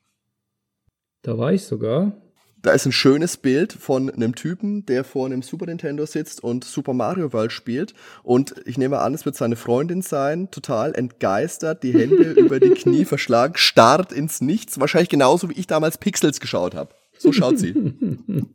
Da 1.22 1.38
war 1.38 1.54
ich 1.54 1.64
sogar. 1.64 2.22
Da 2.62 2.72
ist 2.72 2.86
ein 2.86 2.92
schönes 2.92 3.38
Bild 3.38 3.72
von 3.72 4.10
einem 4.10 4.36
Typen, 4.36 4.86
der 4.86 5.06
vor 5.06 5.26
einem 5.26 5.42
Super 5.42 5.66
Nintendo 5.68 6.06
sitzt 6.06 6.44
und 6.44 6.66
Super 6.66 6.94
Mario 6.94 7.32
World 7.32 7.54
spielt. 7.54 7.94
Und 8.22 8.56
ich 8.66 8.78
nehme 8.78 9.00
an, 9.00 9.14
es 9.14 9.26
wird 9.26 9.36
seine 9.36 9.56
Freundin 9.56 10.02
sein, 10.02 10.52
total 10.52 10.94
entgeistert, 10.94 11.84
die 11.84 11.94
Hände 11.94 12.32
über 12.38 12.60
die 12.60 12.72
Knie 12.72 13.06
verschlagen, 13.06 13.54
starrt 13.56 14.12
ins 14.12 14.42
Nichts. 14.42 14.80
Wahrscheinlich 14.80 15.10
genauso, 15.10 15.50
wie 15.50 15.54
ich 15.60 15.68
damals 15.68 15.98
Pixels 15.98 16.42
geschaut 16.42 16.76
habe. 16.76 16.94
So 17.18 17.32
schaut 17.32 17.58
sie. 17.60 17.74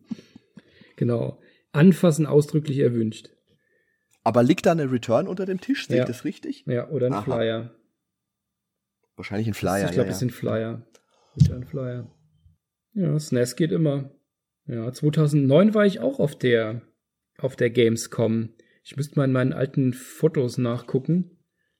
Genau. 0.96 1.38
Anfassen 1.72 2.24
ausdrücklich 2.24 2.78
erwünscht. 2.78 3.30
Aber 4.22 4.44
liegt 4.44 4.64
da 4.64 4.70
eine 4.70 4.92
Return 4.92 5.26
unter 5.26 5.44
dem 5.44 5.60
Tisch? 5.60 5.88
Sehe 5.88 5.96
Ja. 5.96 6.02
ich 6.04 6.08
das 6.08 6.24
richtig? 6.24 6.62
Ja, 6.66 6.88
oder 6.88 7.08
ein 7.08 7.14
Aha. 7.14 7.22
Flyer. 7.22 7.74
Wahrscheinlich 9.16 9.48
ein 9.48 9.54
Flyer. 9.54 9.86
ich 9.86 9.90
glaube, 9.92 10.06
ja, 10.08 10.12
es 10.12 10.16
ja. 10.16 10.20
sind 10.20 10.30
Flyer. 10.32 10.86
Return 11.36 11.64
Flyer. 11.64 12.06
Ja, 12.94 13.18
SNES 13.18 13.56
geht 13.56 13.72
immer. 13.72 14.10
Ja, 14.66 14.90
2009 14.92 15.74
war 15.74 15.84
ich 15.84 16.00
auch 16.00 16.20
auf 16.20 16.38
der, 16.38 16.82
auf 17.38 17.56
der 17.56 17.70
Gamescom. 17.70 18.50
Ich 18.82 18.96
müsste 18.96 19.16
mal 19.18 19.24
in 19.24 19.32
meinen 19.32 19.52
alten 19.52 19.92
Fotos 19.92 20.58
nachgucken, 20.58 21.38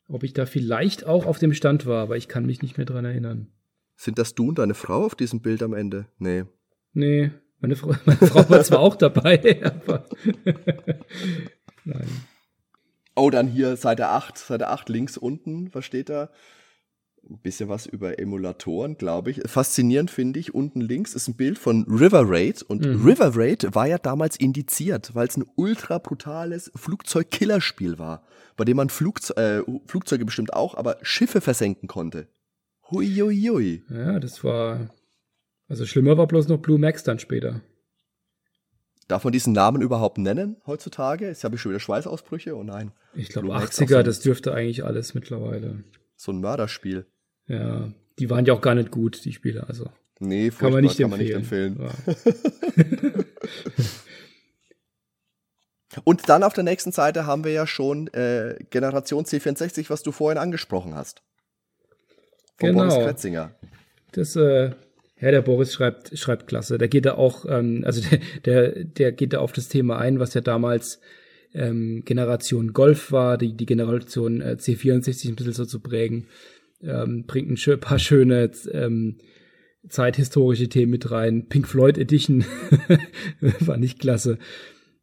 ob 0.09 0.23
ich 0.23 0.33
da 0.33 0.45
vielleicht 0.45 1.07
auch 1.07 1.27
auf 1.27 1.39
dem 1.39 1.55
Stand 1.55 1.87
war, 1.87 2.03
aber 2.03 2.17
ich 2.17 2.29
kann 2.29 2.47
mich 2.47 2.63
nicht 2.63 2.77
mehr 2.77 2.87
dran 2.87 3.05
erinnern. 3.05 3.49
Sind 3.97 4.19
das 4.19 4.35
du 4.35 4.49
und 4.49 4.59
deine 4.59 4.75
Frau 4.75 5.05
auf 5.05 5.15
diesem 5.15 5.41
Bild 5.41 5.63
am 5.63 5.73
Ende? 5.73 6.07
Nee. 6.19 6.45
Nee, 6.93 7.31
meine 7.61 7.77
Frau, 7.77 7.95
meine 8.05 8.19
Frau 8.19 8.49
war 8.51 8.63
zwar 8.65 8.81
auch 8.81 8.97
dabei, 8.97 9.63
aber 9.65 10.07
nein. 11.85 12.09
Oh, 13.17 13.31
dann 13.31 13.47
hier 13.47 13.77
Seite 13.77 14.09
8, 14.09 14.37
Seite 14.37 14.69
8 14.69 14.89
links 14.89 15.17
unten, 15.17 15.73
was 15.73 15.85
steht 15.85 16.09
da? 16.09 16.31
Ein 17.31 17.39
bisschen 17.39 17.69
was 17.71 17.87
über 17.87 18.19
Emulatoren, 18.19 18.97
glaube 18.99 19.31
ich. 19.31 19.41
Faszinierend 19.47 20.11
finde 20.11 20.39
ich, 20.41 20.55
unten 20.55 20.81
links 20.83 21.15
ist 21.15 21.27
ein 21.29 21.37
Bild 21.37 21.59
von 21.59 21.85
River 21.89 22.23
Raid 22.27 22.63
und 22.63 22.85
Mhm. 22.85 23.05
River 23.07 23.33
Raid 23.35 23.75
war 23.75 23.87
ja 23.87 23.97
damals 23.99 24.37
indiziert, 24.37 25.15
weil 25.15 25.27
es 25.29 25.37
ein 25.37 25.45
ultra 25.57 25.99
brutales 25.99 26.71
Flugzeug-Killerspiel 26.75 27.99
war, 27.99 28.25
bei 28.57 28.65
dem 28.65 28.77
man 28.77 28.91
Flugze 28.91 29.37
äh, 29.37 29.63
Flugzeuge 29.87 30.25
bestimmt 30.27 30.53
auch, 30.53 30.75
aber 30.75 30.99
Schiffe 31.03 31.41
versenken 31.41 31.89
konnte. 31.89 32.29
Hui, 32.91 33.07
hui, 33.17 33.37
hui. 33.49 33.83
Ja, 33.89 34.21
das 34.21 34.45
war. 34.45 34.91
Also 35.67 35.87
schlimmer 35.87 36.19
war 36.19 36.27
bloß 36.27 36.49
noch 36.49 36.59
Blue 36.59 36.79
Max 36.79 37.05
dann 37.05 37.19
später. 37.19 37.63
Darf 39.09 39.25
man 39.25 39.33
diesen 39.33 39.53
Namen 39.53 39.83
überhaupt 39.83 40.19
nennen 40.19 40.57
heutzutage? 40.67 41.27
Jetzt 41.27 41.45
habe 41.45 41.57
ich 41.57 41.61
schon 41.61 41.71
wieder 41.73 41.81
Schweißausbrüche. 41.81 42.55
Oh 42.57 42.63
nein, 42.63 42.93
Ich 43.15 43.29
glaube, 43.31 43.49
Blue 43.49 43.57
Max 43.59 43.79
80er, 43.81 43.85
auch 43.85 43.89
so. 43.99 44.03
das 44.03 44.21
dürfte 44.21 44.55
eigentlich 44.55 44.85
alles 44.85 45.15
mittlerweile. 45.15 45.85
so 46.17 46.33
ein 46.33 46.41
Mörderspiel. 46.41 47.07
Ja, 47.47 47.93
die 48.19 48.31
waren 48.31 48.45
ja 48.47 48.55
auch 48.55 48.61
gar 48.61 48.75
nicht 48.75 48.91
gut, 48.91 49.25
die 49.25 49.33
Spiele. 49.33 49.67
Also 49.69 49.91
Nee, 50.21 50.51
kann 50.51 50.73
man 50.73 50.83
nicht 50.83 50.99
kann 50.99 51.13
empfehlen. 51.13 51.77
man 51.77 51.89
nicht 51.91 52.05
empfehlen. 52.95 53.15
Ja. 53.17 53.25
Und 56.05 56.29
dann 56.29 56.43
auf 56.43 56.55
der 56.55 56.65
nächsten 56.65 56.91
Seite 56.93 57.27
haben 57.27 57.45
wir 57.45 57.53
ja 57.53 57.67
schon 57.67 58.09
äh, 58.09 58.57
Generation 58.71 59.25
C64, 59.25 59.91
was 59.91 60.03
du 60.03 60.11
vorhin 60.13 60.39
angesprochen 60.39 60.95
hast. 60.95 61.23
Von 62.59 62.71
Genau. 62.71 62.89
Boris 62.89 63.05
Kretzinger. 63.05 63.55
Das, 64.13 64.35
äh, 64.35 64.71
ja, 65.21 65.31
der 65.31 65.43
Boris 65.43 65.73
schreibt, 65.73 66.17
schreibt 66.19 66.47
klasse. 66.49 66.79
Der 66.79 66.89
geht 66.89 67.07
da 67.07 67.15
auch, 67.15 67.45
ähm, 67.49 67.83
also 67.87 68.01
der, 68.09 68.19
der, 68.45 68.85
der 68.85 69.13
geht 69.13 69.33
da 69.33 69.39
auf 69.39 69.53
das 69.53 69.69
Thema 69.69 69.99
ein, 69.99 70.19
was 70.19 70.35
ja 70.35 70.41
damals 70.41 71.01
ähm, 71.53 72.03
Generation 72.05 72.73
Golf 72.73 73.13
war, 73.13 73.39
die, 73.39 73.57
die 73.57 73.67
Generation 73.67 74.41
äh, 74.41 74.57
C64 74.59 75.29
ein 75.29 75.37
bisschen 75.37 75.53
so 75.53 75.65
zu 75.65 75.79
prägen. 75.81 76.27
Ähm, 76.85 77.25
bringt 77.27 77.51
ein 77.51 77.81
paar 77.81 77.99
schöne 77.99 78.51
ähm, 78.73 79.19
zeithistorische 79.89 80.69
Themen 80.69 80.91
mit 80.91 81.11
rein. 81.11 81.49
Pink 81.49 81.67
Floyd 81.69 81.99
Edition 81.99 82.45
war 83.61 83.77
nicht 83.77 83.99
klasse. 83.99 84.39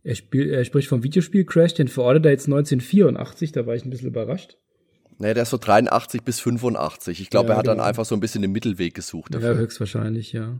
Er, 0.04 0.16
spiel, 0.16 0.50
er 0.50 0.66
spricht 0.66 0.88
vom 0.88 1.04
Videospiel 1.04 1.46
Crash, 1.46 1.74
den 1.76 1.88
verortet 1.88 2.26
er 2.26 2.32
jetzt 2.32 2.48
1984, 2.48 3.52
da 3.52 3.66
war 3.68 3.76
ich 3.76 3.86
ein 3.86 3.92
bisschen 3.92 4.08
überrascht. 4.08 4.58
Nee, 5.20 5.36
der 5.36 5.44
ist 5.44 5.52
so 5.52 5.58
83 5.58 6.24
bis 6.24 6.40
85. 6.40 7.22
Ich 7.22 7.30
glaube, 7.30 7.50
Ja, 7.50 7.54
er 7.54 7.58
hat 7.60 7.68
dann 7.68 7.78
genau. 7.78 7.88
einfach 7.88 8.06
so 8.06 8.16
ein 8.16 8.22
bisschen 8.22 8.42
den 8.42 8.52
Mittelweg 8.52 8.96
gesucht 8.96 9.34
Ja, 9.36 9.40
dafür. 9.40 9.58
höchstwahrscheinlich, 9.58 10.34
ja. 10.34 10.60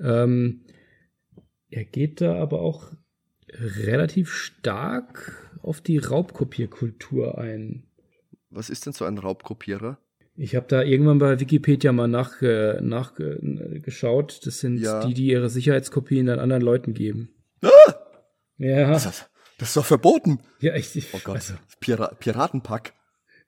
Ähm, 0.00 0.62
er 1.70 1.84
geht 1.84 2.20
da 2.20 2.34
aber 2.34 2.60
auch 2.60 2.92
relativ 3.52 4.32
stark 4.32 5.54
auf 5.62 5.80
die 5.80 5.98
Raubkopierkultur 5.98 7.38
ein. 7.38 7.84
Was 8.50 8.68
ist 8.70 8.86
denn 8.86 8.92
so 8.92 9.04
ein 9.04 9.18
Raubkopierer? 9.18 9.98
Ich 10.40 10.54
habe 10.54 10.66
da 10.68 10.82
irgendwann 10.82 11.18
bei 11.18 11.40
Wikipedia 11.40 11.90
mal 11.92 12.06
nach, 12.06 12.40
äh, 12.42 12.80
nachgeschaut. 12.80 14.40
Das 14.46 14.60
sind 14.60 14.78
Ja. 14.78 15.04
die, 15.04 15.12
die 15.14 15.26
ihre 15.26 15.50
Sicherheitskopien 15.50 16.26
dann 16.26 16.38
anderen 16.38 16.62
Leuten 16.62 16.94
geben. 16.94 17.30
Ah! 17.62 17.68
Ja, 18.56 18.88
das? 18.92 19.28
Das 19.58 19.68
ist 19.70 19.76
doch 19.76 19.84
verboten. 19.84 20.38
ja, 20.60 20.74
ich, 20.76 20.94
ich 20.94 21.08
Oh 21.12 21.20
Gott, 21.24 21.36
Also, 21.36 21.54
Pira 21.80 22.08
Piratenpack. 22.14 22.92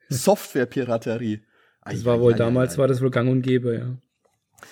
Software-Piraterie. 0.09 1.41
das 1.85 2.03
war 2.05 2.19
wohl 2.19 2.33
ei, 2.33 2.37
damals, 2.37 2.75
ei. 2.75 2.77
war 2.79 2.87
das 2.87 3.01
wohl 3.01 3.09
gang 3.11 3.29
und 3.29 3.41
gäbe, 3.41 3.73
ja. 3.75 3.97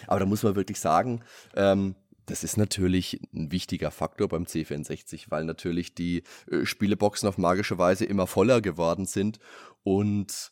Aber 0.07 0.19
da 0.19 0.25
muss 0.25 0.43
man 0.43 0.55
wirklich 0.55 0.79
sagen, 0.79 1.23
ähm, 1.55 1.95
das 2.25 2.43
ist 2.43 2.57
natürlich 2.57 3.21
ein 3.33 3.51
wichtiger 3.51 3.89
Faktor 3.91 4.27
beim 4.27 4.43
C64, 4.43 5.27
weil 5.29 5.45
natürlich 5.45 5.95
die 5.95 6.23
äh, 6.51 6.65
Spieleboxen 6.65 7.27
auf 7.27 7.37
magische 7.37 7.77
Weise 7.77 8.05
immer 8.05 8.27
voller 8.27 8.61
geworden 8.61 9.05
sind. 9.05 9.39
Und 9.83 10.51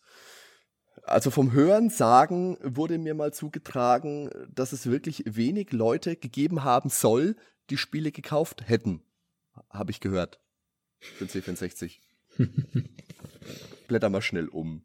also 1.07 1.31
vom 1.31 1.53
Hören 1.53 1.89
sagen 1.89 2.57
wurde 2.61 2.97
mir 2.97 3.13
mal 3.13 3.33
zugetragen, 3.33 4.29
dass 4.53 4.71
es 4.71 4.89
wirklich 4.89 5.23
wenig 5.25 5.71
Leute 5.71 6.15
gegeben 6.15 6.63
haben 6.63 6.89
soll, 6.89 7.35
die 7.69 7.77
Spiele 7.77 8.11
gekauft 8.11 8.67
hätten. 8.67 9.01
Habe 9.69 9.91
ich 9.91 9.99
gehört. 9.99 10.39
Für 10.99 11.25
den 11.25 11.41
C64. 11.41 11.97
Blätter 13.87 14.09
mal 14.09 14.21
schnell 14.21 14.47
um. 14.47 14.83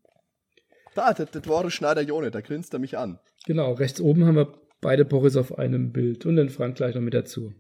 Da, 0.94 1.12
das, 1.12 1.30
das 1.30 1.48
war 1.48 1.62
der 1.62 1.70
Schneider-Jone, 1.70 2.30
da 2.30 2.40
grinst 2.40 2.72
er 2.74 2.78
mich 2.78 2.98
an. 2.98 3.18
Genau, 3.46 3.72
rechts 3.72 4.00
oben 4.00 4.24
haben 4.24 4.37
wir 4.37 4.52
beide 4.80 5.04
Boris 5.04 5.37
auf 5.37 5.58
einem 5.58 5.92
Bild 5.92 6.26
und 6.26 6.37
den 6.37 6.50
Frank 6.50 6.76
gleich 6.76 6.94
noch 6.94 7.02
mit 7.02 7.14
dazu. 7.14 7.54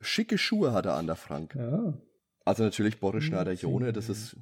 Schicke 0.00 0.38
Schuhe 0.38 0.72
hat 0.72 0.86
er 0.86 0.94
an, 0.94 1.06
der 1.06 1.16
Frank. 1.16 1.54
Ja, 1.54 1.94
Also 2.44 2.62
natürlich 2.62 2.98
Boris 2.98 3.24
Schneider-Jone, 3.24 3.92
das 3.92 4.08
ist 4.08 4.36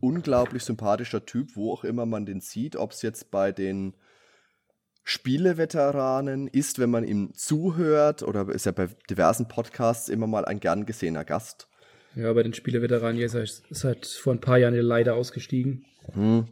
unglaublich 0.00 0.62
sympathischer 0.64 1.24
Typ, 1.24 1.56
wo 1.56 1.72
auch 1.72 1.84
immer 1.84 2.06
man 2.06 2.26
den 2.26 2.40
sieht, 2.40 2.76
ob 2.76 2.92
es 2.92 3.02
jetzt 3.02 3.30
bei 3.30 3.52
den 3.52 3.94
Spieleveteranen, 5.04 6.48
ist, 6.48 6.78
wenn 6.78 6.90
man 6.90 7.04
ihm 7.04 7.32
zuhört, 7.34 8.22
oder 8.22 8.48
ist 8.50 8.66
ja 8.66 8.72
bei 8.72 8.88
diversen 9.08 9.48
Podcasts 9.48 10.08
immer 10.08 10.26
mal 10.26 10.44
ein 10.44 10.60
gern 10.60 10.84
gesehener 10.84 11.24
Gast. 11.24 11.68
Ja, 12.14 12.32
bei 12.32 12.42
den 12.42 12.52
Spieleveteranen 12.52 13.20
ist 13.20 13.34
er 13.34 13.46
seit 13.70 14.06
vor 14.06 14.34
ein 14.34 14.40
paar 14.40 14.58
Jahren 14.58 14.74
leider 14.74 15.14
ausgestiegen. 15.14 15.86
Hm. 16.12 16.48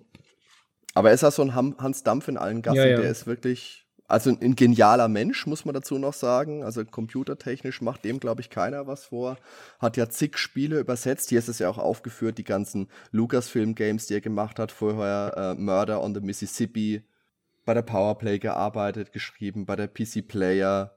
Aber 0.94 1.09
er 1.11 1.14
ist 1.14 1.22
ja 1.22 1.30
so 1.30 1.42
ein 1.42 1.54
Hans 1.54 2.02
Dampf 2.02 2.28
in 2.28 2.38
allen 2.38 2.62
Gassen, 2.62 2.78
ja, 2.78 2.87
ja. 2.87 3.00
der 3.00 3.11
ist 3.11 3.26
wirklich 3.26 3.86
also 4.09 4.31
ein, 4.31 4.55
genialer 4.55 5.09
Mensch, 5.09 5.47
muss 5.47 5.64
man 5.64 5.75
dazu 5.75 5.99
noch 5.99 6.12
sagen. 6.12 6.62
Also 6.62 6.85
computertechnisch 6.85 7.81
macht 7.81 8.05
dem, 8.05 8.21
glaube 8.21 8.40
ich, 8.40 8.51
keiner 8.51 8.87
was 8.87 9.07
vor. 9.07 9.37
Hat 9.79 9.97
ja 9.97 10.09
zig 10.09 10.38
Spiele 10.38 10.79
übersetzt. 10.79 11.31
Hier 11.31 11.40
ist 11.40 11.49
es 11.49 11.59
ja 11.59 11.69
auch 11.69 11.79
aufgeführt, 11.79 12.38
die 12.38 12.45
ganzen 12.45 12.88
Lucasfilm-Games, 13.11 14.07
die 14.07 14.14
er 14.14 14.21
gemacht 14.21 14.59
hat. 14.59 14.71
Vorher 14.71 15.57
äh, 15.57 15.61
Murder 15.61 16.03
on 16.03 16.14
the 16.14 16.21
Mississippi, 16.21 17.03
bei 17.64 17.75
der 17.75 17.83
Powerplay 17.83 18.38
gearbeitet, 18.38 19.12
geschrieben, 19.12 19.66
bei 19.66 19.75
der 19.75 19.88
PC 19.88 20.27
Player. 20.27 20.97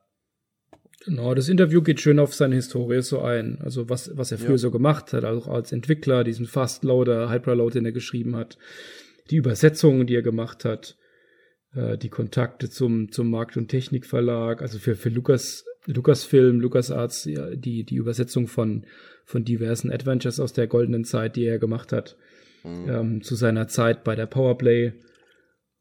Genau, 1.06 1.34
das 1.34 1.50
Interview 1.50 1.82
geht 1.82 2.02
schön 2.02 2.20
auf 2.20 2.36
seine 2.36 2.56
Historie 2.56 3.02
so 3.02 3.22
ein. 3.22 3.60
Also 3.62 3.90
was, 3.90 4.16
was 4.18 4.32
er 4.32 4.38
früher 4.38 4.52
ja. 4.52 4.58
so 4.58 4.70
gemacht 4.70 5.14
hat, 5.14 5.24
auch 5.26 5.48
als 5.48 5.72
Entwickler, 5.72 6.24
diesen 6.24 6.46
Fastloader, 6.46 7.30
Hyperload, 7.32 7.74
den 7.74 7.86
er 7.86 7.92
geschrieben 7.92 8.36
hat. 8.36 8.58
Die 9.32 9.38
Übersetzungen, 9.38 10.06
die 10.06 10.16
er 10.16 10.22
gemacht 10.22 10.64
hat 10.66 10.98
äh, 11.74 11.98
die 11.98 12.10
Kontakte 12.10 12.70
zum, 12.70 13.12
zum 13.12 13.30
Markt- 13.30 13.58
und 13.58 13.68
Technikverlag, 13.68 14.62
also 14.62 14.80
für, 14.80 14.96
für 14.96 15.10
Lukas, 15.10 15.66
Lucasfilm, 15.86 16.60
LucasArts, 16.60 17.26
ja, 17.26 17.56
die, 17.56 17.84
die 17.84 17.96
Übersetzung 17.96 18.48
von, 18.48 18.86
von 19.26 19.44
diversen 19.44 19.92
Adventures 19.92 20.40
aus 20.40 20.54
der 20.54 20.68
goldenen 20.68 21.04
Zeit, 21.04 21.36
die 21.36 21.46
er 21.46 21.60
gemacht 21.60 21.92
hat, 21.92 22.18
mhm. 22.64 22.90
ähm, 22.90 23.22
zu 23.22 23.36
seiner 23.36 23.68
Zeit 23.68 24.04
bei 24.04 24.16
der 24.16 24.26
Powerplay 24.26 24.94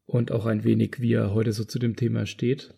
und 0.05 0.31
auch 0.31 0.45
ein 0.45 0.63
wenig, 0.63 0.99
wie 0.99 1.13
er 1.13 1.33
heute 1.33 1.51
so 1.51 1.63
zu 1.63 1.79
dem 1.79 1.95
Thema 1.95 2.25
steht. 2.25 2.73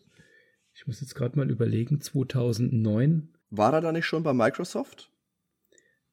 Ich 0.73 0.87
muss 0.87 1.01
jetzt 1.01 1.15
gerade 1.15 1.37
mal 1.37 1.49
überlegen, 1.49 2.01
2009. 2.01 3.29
War 3.49 3.73
er 3.73 3.81
da 3.81 3.91
nicht 3.91 4.05
schon 4.05 4.23
bei 4.23 4.33
Microsoft? 4.33 5.11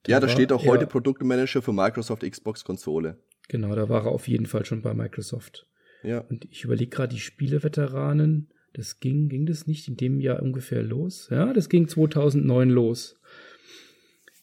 Da 0.03 0.13
ja, 0.13 0.21
da 0.21 0.29
steht 0.29 0.53
auch 0.53 0.65
heute 0.65 0.87
Produktmanager 0.87 1.63
für 1.63 1.73
Microsoft 1.73 2.29
Xbox 2.29 2.65
Konsole. 2.65 3.19
Genau, 3.49 3.75
da 3.75 3.89
war 3.89 4.05
er 4.05 4.13
auf 4.13 4.29
jeden 4.29 4.47
Fall 4.47 4.65
schon 4.65 4.83
bei 4.83 4.95
Microsoft. 4.95 5.67
Ja. 6.03 6.21
Und 6.21 6.47
ich 6.51 6.65
überlege 6.65 6.91
gerade 6.91 7.15
die 7.15 7.21
Spieleveteranen. 7.21 8.49
Das 8.73 9.01
ging, 9.01 9.29
ging 9.29 9.47
das 9.47 9.67
nicht 9.67 9.89
in 9.89 9.97
dem 9.97 10.21
Jahr 10.21 10.43
ungefähr 10.43 10.83
los? 10.83 11.29
Ja, 11.31 11.53
das 11.53 11.69
ging 11.69 11.89
2009 11.89 12.71
los. 12.71 13.17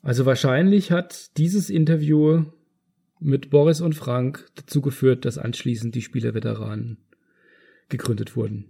Also 0.02 0.26
wahrscheinlich 0.26 0.92
hat 0.92 1.38
dieses 1.38 1.70
Interview 1.70 2.46
mit 3.20 3.50
Boris 3.50 3.82
und 3.82 3.94
Frank 3.94 4.46
dazu 4.56 4.82
geführt, 4.82 5.26
dass 5.26 5.38
anschließend 5.38 5.96
die 5.96 6.02
Spieleveteranen 6.02 6.98
gegründet 7.90 8.36
wurden. 8.36 8.66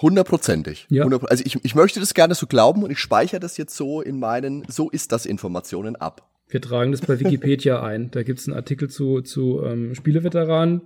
Hundertprozentig. 0.00 0.86
Ja. 0.90 1.06
Also 1.06 1.42
ich, 1.46 1.64
ich 1.64 1.74
möchte 1.74 2.00
das 2.00 2.14
gerne 2.14 2.34
so 2.34 2.46
glauben 2.46 2.82
und 2.82 2.90
ich 2.90 2.98
speichere 2.98 3.40
das 3.40 3.56
jetzt 3.56 3.76
so 3.76 4.02
in 4.02 4.18
meinen, 4.18 4.64
so 4.68 4.90
ist 4.90 5.12
das 5.12 5.24
Informationen 5.24 5.96
ab. 5.96 6.28
Wir 6.48 6.60
tragen 6.60 6.92
das 6.92 7.00
bei 7.00 7.18
Wikipedia 7.18 7.82
ein. 7.84 8.10
Da 8.10 8.22
gibt 8.22 8.40
es 8.40 8.46
einen 8.46 8.56
Artikel 8.56 8.90
zu, 8.90 9.22
zu 9.22 9.62
ähm, 9.64 9.94
Spieleveteranen 9.94 10.82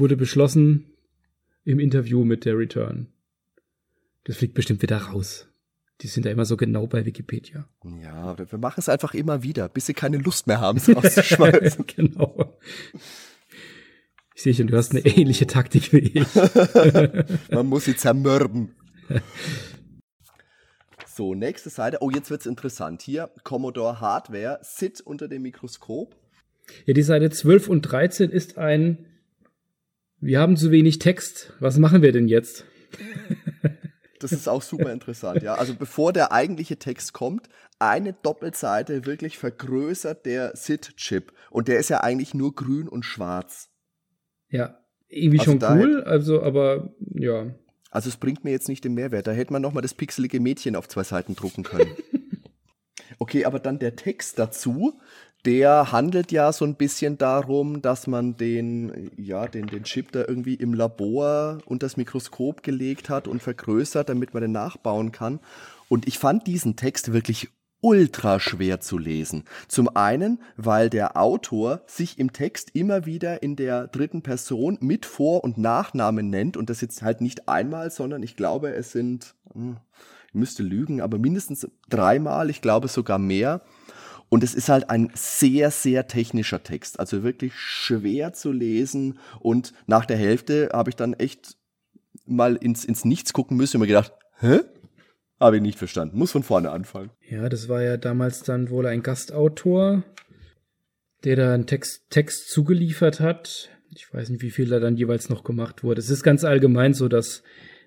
wurde 0.00 0.16
beschlossen 0.16 0.86
im 1.64 1.78
Interview 1.78 2.24
mit 2.24 2.44
der 2.44 2.58
Return. 2.58 3.08
Das 4.24 4.36
fliegt 4.36 4.54
bestimmt 4.54 4.82
wieder 4.82 4.98
raus. 4.98 5.46
Die 6.00 6.06
sind 6.06 6.24
ja 6.24 6.32
immer 6.32 6.46
so 6.46 6.56
genau 6.56 6.86
bei 6.86 7.04
Wikipedia. 7.04 7.68
Ja, 8.02 8.36
wir 8.38 8.58
machen 8.58 8.80
es 8.80 8.88
einfach 8.88 9.12
immer 9.12 9.42
wieder, 9.42 9.68
bis 9.68 9.86
sie 9.86 9.94
keine 9.94 10.16
Lust 10.16 10.46
mehr 10.46 10.60
haben, 10.60 10.78
es 10.78 10.88
rauszuschmeißen. 10.88 11.84
genau. 11.96 12.58
Ich 14.34 14.42
sehe 14.42 14.54
schon, 14.54 14.68
du 14.68 14.76
hast 14.76 14.92
eine 14.92 15.04
ähnliche 15.04 15.46
Taktik 15.46 15.92
wie 15.92 15.98
ich. 15.98 16.26
Man 17.50 17.66
muss 17.66 17.84
sie 17.84 17.96
zermürben. 17.96 18.74
So, 21.06 21.34
nächste 21.34 21.68
Seite. 21.68 21.98
Oh, 22.00 22.10
jetzt 22.10 22.30
wird's 22.30 22.46
interessant. 22.46 23.02
Hier 23.02 23.30
Commodore 23.44 24.00
Hardware, 24.00 24.60
SIT 24.62 25.02
unter 25.02 25.28
dem 25.28 25.42
Mikroskop. 25.42 26.16
Ja, 26.86 26.94
die 26.94 27.02
Seite 27.02 27.28
12 27.28 27.68
und 27.68 27.82
13 27.82 28.30
ist 28.30 28.56
ein 28.56 29.09
wir 30.20 30.40
haben 30.40 30.56
zu 30.56 30.70
wenig 30.70 30.98
Text. 30.98 31.52
Was 31.60 31.78
machen 31.78 32.02
wir 32.02 32.12
denn 32.12 32.28
jetzt? 32.28 32.64
Das 34.20 34.32
ist 34.32 34.48
auch 34.48 34.60
super 34.60 34.92
interessant, 34.92 35.42
ja. 35.42 35.54
Also 35.54 35.74
bevor 35.74 36.12
der 36.12 36.30
eigentliche 36.30 36.78
Text 36.78 37.14
kommt, 37.14 37.48
eine 37.78 38.12
Doppelseite 38.12 39.06
wirklich 39.06 39.38
vergrößert 39.38 40.26
der 40.26 40.54
SID-Chip. 40.54 41.32
Und 41.50 41.68
der 41.68 41.78
ist 41.78 41.88
ja 41.88 42.02
eigentlich 42.02 42.34
nur 42.34 42.54
grün 42.54 42.86
und 42.86 43.04
schwarz. 43.04 43.70
Ja, 44.50 44.78
irgendwie 45.08 45.38
also 45.40 45.52
schon 45.52 45.62
cool, 45.62 46.04
also 46.04 46.42
aber 46.42 46.94
ja. 47.14 47.54
Also 47.90 48.10
es 48.10 48.18
bringt 48.18 48.44
mir 48.44 48.50
jetzt 48.50 48.68
nicht 48.68 48.84
den 48.84 48.94
Mehrwert. 48.94 49.26
Da 49.26 49.32
hätte 49.32 49.52
man 49.52 49.62
noch 49.62 49.72
mal 49.72 49.80
das 49.80 49.94
pixelige 49.94 50.38
Mädchen 50.38 50.76
auf 50.76 50.86
zwei 50.86 51.02
Seiten 51.02 51.34
drucken 51.34 51.64
können. 51.64 51.90
okay, 53.18 53.46
aber 53.46 53.58
dann 53.58 53.78
der 53.78 53.96
Text 53.96 54.38
dazu 54.38 55.00
der 55.46 55.92
handelt 55.92 56.32
ja 56.32 56.52
so 56.52 56.64
ein 56.64 56.74
bisschen 56.74 57.16
darum, 57.18 57.80
dass 57.82 58.06
man 58.06 58.36
den, 58.36 59.10
ja, 59.16 59.46
den, 59.46 59.66
den 59.66 59.84
Chip 59.84 60.12
da 60.12 60.24
irgendwie 60.26 60.54
im 60.54 60.74
Labor 60.74 61.58
unter 61.64 61.86
das 61.86 61.96
Mikroskop 61.96 62.62
gelegt 62.62 63.08
hat 63.08 63.26
und 63.26 63.42
vergrößert, 63.42 64.08
damit 64.08 64.34
man 64.34 64.42
den 64.42 64.52
nachbauen 64.52 65.12
kann. 65.12 65.40
Und 65.88 66.06
ich 66.06 66.18
fand 66.18 66.46
diesen 66.46 66.76
Text 66.76 67.12
wirklich 67.12 67.48
ultra 67.80 68.38
schwer 68.38 68.80
zu 68.80 68.98
lesen. 68.98 69.44
Zum 69.68 69.96
einen, 69.96 70.40
weil 70.56 70.90
der 70.90 71.16
Autor 71.16 71.82
sich 71.86 72.18
im 72.18 72.32
Text 72.32 72.70
immer 72.74 73.06
wieder 73.06 73.42
in 73.42 73.56
der 73.56 73.88
dritten 73.88 74.22
Person 74.22 74.78
mit 74.80 75.06
Vor- 75.06 75.44
und 75.44 75.58
Nachnamen 75.58 76.28
nennt 76.30 76.56
und 76.56 76.70
das 76.70 76.80
jetzt 76.80 77.02
halt 77.02 77.20
nicht 77.20 77.48
einmal, 77.48 77.90
sondern 77.90 78.22
ich 78.22 78.36
glaube, 78.36 78.74
es 78.74 78.92
sind, 78.92 79.34
hm, 79.52 79.78
ich 80.28 80.34
müsste 80.34 80.62
lügen, 80.62 81.00
aber 81.00 81.18
mindestens 81.18 81.66
dreimal, 81.88 82.50
ich 82.50 82.60
glaube 82.60 82.88
sogar 82.88 83.18
mehr. 83.18 83.62
Und 84.30 84.44
es 84.44 84.54
ist 84.54 84.68
halt 84.68 84.88
ein 84.88 85.10
sehr, 85.14 85.72
sehr 85.72 86.06
technischer 86.06 86.62
Text, 86.62 87.00
also 87.00 87.24
wirklich 87.24 87.52
schwer 87.56 88.32
zu 88.32 88.52
lesen. 88.52 89.18
Und 89.40 89.74
nach 89.86 90.06
der 90.06 90.16
Hälfte 90.16 90.70
habe 90.72 90.90
ich 90.90 90.96
dann 90.96 91.14
echt 91.14 91.56
mal 92.26 92.54
ins, 92.54 92.84
ins 92.84 93.04
Nichts 93.04 93.32
gucken 93.32 93.56
müssen 93.56 93.76
und 93.76 93.80
mir 93.82 93.88
gedacht, 93.88 94.12
hä? 94.38 94.60
Habe 95.40 95.56
ich 95.56 95.62
nicht 95.62 95.78
verstanden. 95.78 96.16
Muss 96.16 96.30
von 96.30 96.44
vorne 96.44 96.70
anfangen. 96.70 97.10
Ja, 97.28 97.48
das 97.48 97.68
war 97.68 97.82
ja 97.82 97.96
damals 97.96 98.42
dann 98.42 98.70
wohl 98.70 98.86
ein 98.86 99.02
Gastautor, 99.02 100.04
der 101.24 101.36
da 101.36 101.54
einen 101.54 101.66
Text, 101.66 102.02
Text 102.10 102.50
zugeliefert 102.50 103.20
hat. 103.20 103.70
Ich 103.92 104.12
weiß 104.14 104.28
nicht, 104.28 104.42
wie 104.42 104.50
viel 104.50 104.68
da 104.68 104.78
dann 104.78 104.96
jeweils 104.96 105.28
noch 105.28 105.42
gemacht 105.42 105.82
wurde. 105.82 106.00
Es 106.00 106.10
ist 106.10 106.22
ganz 106.22 106.44
allgemein 106.44 106.94
so, 106.94 107.08
dass 107.08 107.42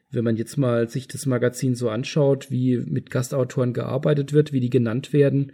wenn 0.09 0.25
man 0.25 0.35
jetzt 0.35 0.57
mal 0.57 0.89
sich 0.89 1.07
das 1.07 1.25
Magazin 1.25 1.75
so 1.75 1.89
anschaut, 1.89 2.51
wie 2.51 2.77
mit 2.77 3.11
Gastautoren 3.11 3.73
gearbeitet 3.73 4.33
wird, 4.33 4.51
wie 4.51 4.59
die 4.59 4.69
genannt 4.69 5.13
werden, 5.13 5.53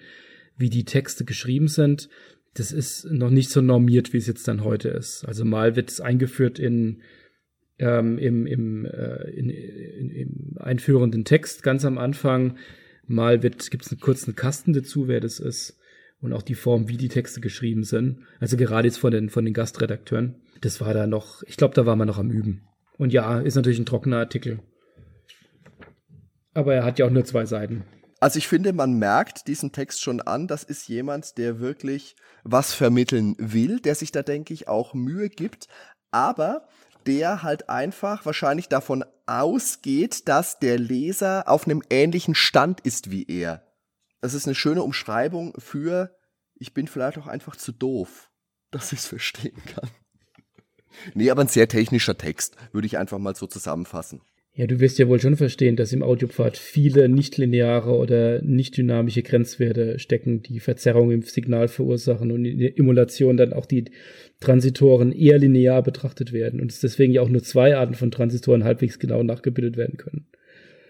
wie 0.59 0.69
die 0.69 0.85
Texte 0.85 1.25
geschrieben 1.25 1.67
sind, 1.67 2.09
das 2.53 2.71
ist 2.71 3.05
noch 3.05 3.29
nicht 3.29 3.49
so 3.49 3.61
normiert, 3.61 4.13
wie 4.13 4.17
es 4.17 4.27
jetzt 4.27 4.47
dann 4.47 4.63
heute 4.63 4.89
ist. 4.89 5.23
Also 5.25 5.45
mal 5.45 5.75
wird 5.75 5.89
es 5.89 6.01
eingeführt 6.01 6.59
in 6.59 7.01
ähm, 7.79 8.17
im, 8.17 8.45
im, 8.45 8.85
äh, 8.85 9.29
in, 9.31 9.49
in, 9.49 10.09
im 10.09 10.57
einführenden 10.59 11.23
Text 11.23 11.63
ganz 11.63 11.85
am 11.85 11.97
Anfang. 11.97 12.57
Mal 13.07 13.41
wird 13.41 13.71
gibt 13.71 13.85
es 13.85 13.91
einen 13.91 14.01
kurzen 14.01 14.35
Kasten 14.35 14.73
dazu, 14.73 15.07
wer 15.07 15.21
das 15.21 15.39
ist 15.39 15.79
und 16.21 16.33
auch 16.33 16.41
die 16.41 16.55
Form, 16.55 16.89
wie 16.89 16.97
die 16.97 17.07
Texte 17.07 17.39
geschrieben 17.39 17.83
sind. 17.83 18.19
Also 18.39 18.57
gerade 18.57 18.87
jetzt 18.87 18.97
von 18.97 19.11
den 19.11 19.29
von 19.29 19.45
den 19.45 19.53
Gastredakteuren. 19.53 20.35
Das 20.61 20.81
war 20.81 20.93
da 20.93 21.07
noch, 21.07 21.41
ich 21.43 21.55
glaube, 21.55 21.73
da 21.73 21.85
war 21.85 21.95
man 21.95 22.07
noch 22.07 22.17
am 22.17 22.29
üben. 22.29 22.61
Und 22.97 23.13
ja, 23.13 23.39
ist 23.39 23.55
natürlich 23.55 23.79
ein 23.79 23.85
trockener 23.85 24.17
Artikel. 24.17 24.59
Aber 26.53 26.73
er 26.73 26.83
hat 26.83 26.99
ja 26.99 27.05
auch 27.05 27.11
nur 27.11 27.23
zwei 27.23 27.45
Seiten. 27.45 27.85
Also 28.19 28.37
ich 28.37 28.47
finde, 28.47 28.73
man 28.73 28.93
merkt 28.93 29.47
diesen 29.47 29.71
Text 29.71 30.01
schon 30.01 30.19
an, 30.21 30.47
das 30.47 30.63
ist 30.63 30.87
jemand, 30.87 31.37
der 31.37 31.59
wirklich 31.59 32.15
was 32.43 32.73
vermitteln 32.73 33.35
will, 33.37 33.79
der 33.79 33.95
sich 33.95 34.11
da, 34.11 34.23
denke 34.23 34.53
ich, 34.53 34.67
auch 34.67 34.93
Mühe 34.93 35.29
gibt, 35.29 35.67
aber 36.11 36.67
der 37.05 37.43
halt 37.43 37.69
einfach 37.69 38.25
wahrscheinlich 38.25 38.67
davon 38.67 39.05
ausgeht, 39.25 40.27
dass 40.27 40.59
der 40.59 40.77
Leser 40.77 41.47
auf 41.47 41.65
einem 41.65 41.81
ähnlichen 41.89 42.35
Stand 42.35 42.81
ist 42.81 43.09
wie 43.09 43.25
er. 43.25 43.65
Das 44.21 44.33
ist 44.33 44.47
eine 44.47 44.55
schöne 44.55 44.83
Umschreibung 44.83 45.53
für, 45.57 46.13
ich 46.55 46.73
bin 46.73 46.87
vielleicht 46.87 47.17
auch 47.17 47.27
einfach 47.27 47.55
zu 47.55 47.71
doof, 47.71 48.29
dass 48.71 48.91
ich 48.91 48.99
es 48.99 49.07
verstehen 49.07 49.63
kann. 49.65 49.89
Nee, 51.13 51.29
aber 51.29 51.41
ein 51.41 51.47
sehr 51.47 51.69
technischer 51.69 52.17
Text, 52.17 52.57
würde 52.73 52.87
ich 52.87 52.97
einfach 52.97 53.19
mal 53.19 53.35
so 53.35 53.47
zusammenfassen. 53.47 54.21
Ja, 54.59 54.67
du 54.67 54.81
wirst 54.81 54.99
ja 54.99 55.07
wohl 55.07 55.21
schon 55.21 55.37
verstehen, 55.37 55.77
dass 55.77 55.93
im 55.93 56.03
Audiopfad 56.03 56.57
viele 56.57 57.07
nichtlineare 57.07 57.95
oder 57.95 58.41
nicht 58.41 58.75
dynamische 58.75 59.23
Grenzwerte 59.23 59.99
stecken, 59.99 60.41
die 60.41 60.59
Verzerrung 60.59 61.11
im 61.11 61.21
Signal 61.21 61.69
verursachen 61.69 62.29
und 62.29 62.43
in 62.43 62.59
der 62.59 62.77
Emulation 62.77 63.37
dann 63.37 63.53
auch 63.53 63.65
die 63.65 63.85
Transitoren 64.41 65.13
eher 65.13 65.37
linear 65.37 65.81
betrachtet 65.81 66.33
werden 66.33 66.59
und 66.59 66.73
es 66.73 66.81
deswegen 66.81 67.13
ja 67.13 67.21
auch 67.21 67.29
nur 67.29 67.41
zwei 67.41 67.77
Arten 67.77 67.93
von 67.93 68.11
Transistoren 68.11 68.65
halbwegs 68.65 68.99
genau 68.99 69.23
nachgebildet 69.23 69.77
werden 69.77 69.95
können. 69.95 70.27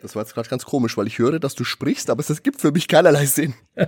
Das 0.02 0.16
war 0.16 0.24
jetzt 0.24 0.34
gerade 0.34 0.50
ganz 0.50 0.66
komisch, 0.66 0.98
weil 0.98 1.06
ich 1.06 1.20
höre, 1.20 1.40
dass 1.40 1.54
du 1.54 1.64
sprichst, 1.64 2.10
aber 2.10 2.22
es 2.28 2.42
gibt 2.42 2.62
für 2.62 2.72
mich 2.72 2.88
keinerlei 2.88 3.28
Sinn. 3.28 3.54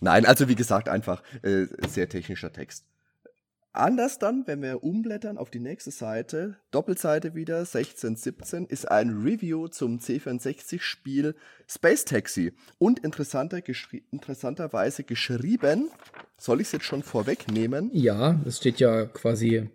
Nein, 0.00 0.26
also 0.26 0.48
wie 0.48 0.56
gesagt, 0.56 0.88
einfach 0.88 1.22
äh, 1.42 1.66
sehr 1.86 2.08
technischer 2.08 2.52
Text 2.52 2.84
Anders 3.78 4.18
dann, 4.18 4.44
wenn 4.48 4.60
wir 4.60 4.82
umblättern 4.82 5.38
auf 5.38 5.50
die 5.50 5.60
nächste 5.60 5.92
Seite, 5.92 6.56
Doppelseite 6.72 7.36
wieder, 7.36 7.64
16, 7.64 8.16
17, 8.16 8.66
ist 8.66 8.90
ein 8.90 9.22
Review 9.22 9.68
zum 9.68 10.00
C64-Spiel 10.00 11.36
Space 11.68 12.04
Taxi. 12.04 12.52
Und 12.78 12.98
interessanter, 12.98 13.62
geschri 13.62 14.02
interessanterweise 14.10 15.04
geschrieben, 15.04 15.92
soll 16.36 16.60
ich 16.60 16.66
es 16.66 16.72
jetzt 16.72 16.86
schon 16.86 17.04
vorwegnehmen? 17.04 17.90
Ja, 17.92 18.40
es 18.44 18.56
steht 18.56 18.80
ja 18.80 19.04
quasi, 19.04 19.70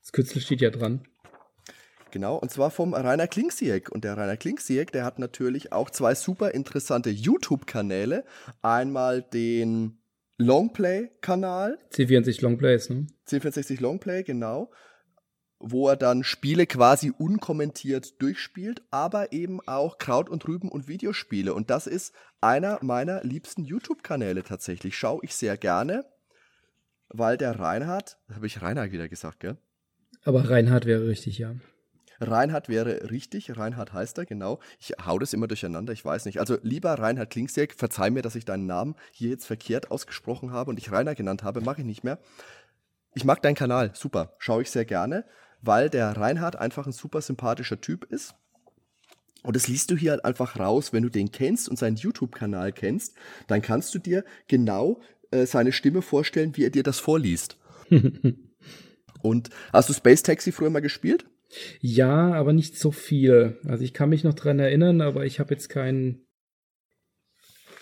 das 0.00 0.10
Kürzel 0.10 0.42
steht 0.42 0.60
ja 0.60 0.70
dran. 0.70 1.06
Genau, 2.10 2.36
und 2.36 2.50
zwar 2.50 2.72
vom 2.72 2.92
Rainer 2.92 3.28
Klingsieck. 3.28 3.88
Und 3.88 4.02
der 4.02 4.16
Rainer 4.16 4.36
Klingsieck, 4.36 4.90
der 4.90 5.04
hat 5.04 5.20
natürlich 5.20 5.72
auch 5.72 5.90
zwei 5.90 6.16
super 6.16 6.54
interessante 6.54 7.10
YouTube-Kanäle. 7.10 8.24
Einmal 8.62 9.22
den 9.22 10.00
Longplay-Kanal. 10.38 11.78
C64 11.92 12.42
Longplays, 12.42 12.90
ne? 12.90 13.06
C64 13.28 13.80
Longplay, 13.80 14.22
genau. 14.22 14.70
Wo 15.60 15.88
er 15.88 15.96
dann 15.96 16.24
Spiele 16.24 16.66
quasi 16.66 17.12
unkommentiert 17.16 18.20
durchspielt, 18.20 18.82
aber 18.90 19.32
eben 19.32 19.60
auch 19.66 19.98
Kraut 19.98 20.28
und 20.28 20.46
Rüben 20.46 20.68
und 20.68 20.88
Videospiele. 20.88 21.54
Und 21.54 21.70
das 21.70 21.86
ist 21.86 22.14
einer 22.40 22.78
meiner 22.82 23.22
liebsten 23.24 23.64
YouTube-Kanäle 23.64 24.42
tatsächlich. 24.42 24.98
Schaue 24.98 25.20
ich 25.22 25.34
sehr 25.34 25.56
gerne, 25.56 26.04
weil 27.08 27.36
der 27.36 27.58
Reinhard, 27.58 28.18
habe 28.28 28.46
ich 28.46 28.60
Reinhard 28.60 28.92
wieder 28.92 29.08
gesagt, 29.08 29.40
gell? 29.40 29.56
Aber 30.24 30.50
Reinhard 30.50 30.86
wäre 30.86 31.06
richtig, 31.06 31.38
ja. 31.38 31.54
Reinhard 32.20 32.68
wäre 32.68 33.10
richtig, 33.10 33.56
Reinhard 33.56 33.92
heißt 33.92 34.18
er, 34.18 34.26
genau. 34.26 34.60
Ich 34.78 34.94
hau 35.04 35.18
das 35.18 35.32
immer 35.32 35.48
durcheinander, 35.48 35.92
ich 35.92 36.04
weiß 36.04 36.24
nicht. 36.26 36.40
Also 36.40 36.58
lieber 36.62 36.94
Reinhard 36.94 37.30
Klingsek, 37.30 37.74
verzeih 37.74 38.10
mir, 38.10 38.22
dass 38.22 38.34
ich 38.34 38.44
deinen 38.44 38.66
Namen 38.66 38.94
hier 39.12 39.30
jetzt 39.30 39.46
verkehrt 39.46 39.90
ausgesprochen 39.90 40.52
habe 40.52 40.70
und 40.70 40.76
dich 40.76 40.92
Rainer 40.92 41.14
genannt 41.14 41.42
habe, 41.42 41.60
mache 41.60 41.80
ich 41.80 41.86
nicht 41.86 42.04
mehr. 42.04 42.18
Ich 43.14 43.24
mag 43.24 43.42
deinen 43.42 43.54
Kanal, 43.54 43.92
super, 43.94 44.34
schaue 44.38 44.62
ich 44.62 44.70
sehr 44.70 44.84
gerne, 44.84 45.24
weil 45.62 45.88
der 45.88 46.16
Reinhard 46.16 46.56
einfach 46.56 46.86
ein 46.86 46.92
super 46.92 47.20
sympathischer 47.20 47.80
Typ 47.80 48.04
ist. 48.04 48.34
Und 49.42 49.56
das 49.56 49.68
liest 49.68 49.90
du 49.90 49.96
hier 49.96 50.12
halt 50.12 50.24
einfach 50.24 50.58
raus, 50.58 50.92
wenn 50.92 51.02
du 51.02 51.10
den 51.10 51.30
kennst 51.30 51.68
und 51.68 51.78
seinen 51.78 51.96
YouTube-Kanal 51.96 52.72
kennst, 52.72 53.14
dann 53.46 53.60
kannst 53.60 53.94
du 53.94 53.98
dir 53.98 54.24
genau 54.48 55.00
äh, 55.30 55.46
seine 55.46 55.72
Stimme 55.72 56.00
vorstellen, 56.00 56.56
wie 56.56 56.64
er 56.64 56.70
dir 56.70 56.82
das 56.82 56.98
vorliest. 56.98 57.58
und 59.22 59.50
hast 59.72 59.88
du 59.90 59.92
Space 59.92 60.22
Taxi 60.22 60.50
früher 60.50 60.70
mal 60.70 60.80
gespielt? 60.80 61.26
Ja, 61.80 62.32
aber 62.32 62.52
nicht 62.52 62.78
so 62.78 62.90
viel. 62.90 63.58
Also 63.64 63.84
ich 63.84 63.92
kann 63.94 64.08
mich 64.08 64.24
noch 64.24 64.34
dran 64.34 64.58
erinnern, 64.58 65.00
aber 65.00 65.24
ich 65.24 65.40
habe 65.40 65.54
jetzt 65.54 65.68
kein, 65.68 66.20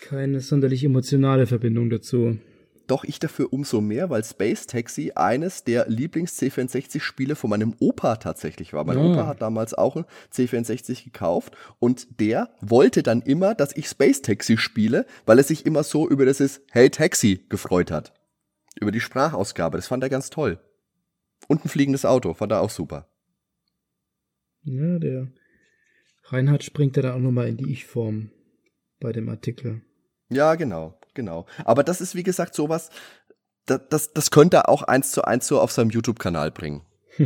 keine 0.02 0.40
sonderlich 0.40 0.84
emotionale 0.84 1.46
Verbindung 1.46 1.90
dazu. 1.90 2.38
Doch 2.86 3.04
ich 3.04 3.18
dafür 3.18 3.52
umso 3.52 3.80
mehr, 3.80 4.10
weil 4.10 4.24
Space 4.24 4.66
Taxi 4.66 5.12
eines 5.14 5.64
der 5.64 5.88
Lieblings-C64-Spiele 5.88 7.36
von 7.36 7.48
meinem 7.48 7.74
Opa 7.78 8.16
tatsächlich 8.16 8.72
war. 8.72 8.84
Mein 8.84 8.98
ah. 8.98 9.12
Opa 9.12 9.26
hat 9.26 9.40
damals 9.40 9.72
auch 9.74 9.96
ein 9.96 10.04
C64 10.32 11.04
gekauft 11.04 11.56
und 11.78 12.20
der 12.20 12.50
wollte 12.60 13.02
dann 13.02 13.22
immer, 13.22 13.54
dass 13.54 13.76
ich 13.76 13.86
Space 13.86 14.22
Taxi 14.22 14.56
spiele, 14.58 15.06
weil 15.24 15.38
er 15.38 15.44
sich 15.44 15.64
immer 15.64 15.84
so 15.84 16.08
über 16.08 16.26
das 16.26 16.40
ist 16.40 16.60
Hey 16.70 16.90
Taxi 16.90 17.46
gefreut 17.48 17.90
hat. 17.90 18.12
Über 18.80 18.90
die 18.90 19.00
Sprachausgabe. 19.00 19.78
Das 19.78 19.86
fand 19.86 20.02
er 20.02 20.10
ganz 20.10 20.30
toll. 20.30 20.58
Und 21.48 21.64
ein 21.64 21.68
fliegendes 21.68 22.04
Auto, 22.04 22.34
fand 22.34 22.52
er 22.52 22.60
auch 22.60 22.70
super. 22.70 23.11
Ja, 24.64 24.98
der 24.98 25.32
Reinhard 26.24 26.62
springt 26.62 26.96
ja 26.96 27.02
da 27.02 27.14
auch 27.14 27.18
nochmal 27.18 27.48
in 27.48 27.56
die 27.56 27.72
Ich-Form 27.72 28.30
bei 29.00 29.12
dem 29.12 29.28
Artikel. 29.28 29.82
Ja, 30.30 30.54
genau, 30.54 30.98
genau. 31.14 31.46
Aber 31.64 31.82
das 31.82 32.00
ist, 32.00 32.14
wie 32.14 32.22
gesagt, 32.22 32.54
sowas, 32.54 32.90
das, 33.66 33.80
das, 33.90 34.12
das 34.12 34.30
könnte 34.30 34.58
er 34.58 34.68
auch 34.68 34.82
eins 34.82 35.12
zu 35.12 35.22
eins 35.22 35.46
so 35.46 35.60
auf 35.60 35.72
seinem 35.72 35.90
YouTube-Kanal 35.90 36.50
bringen. 36.50 36.82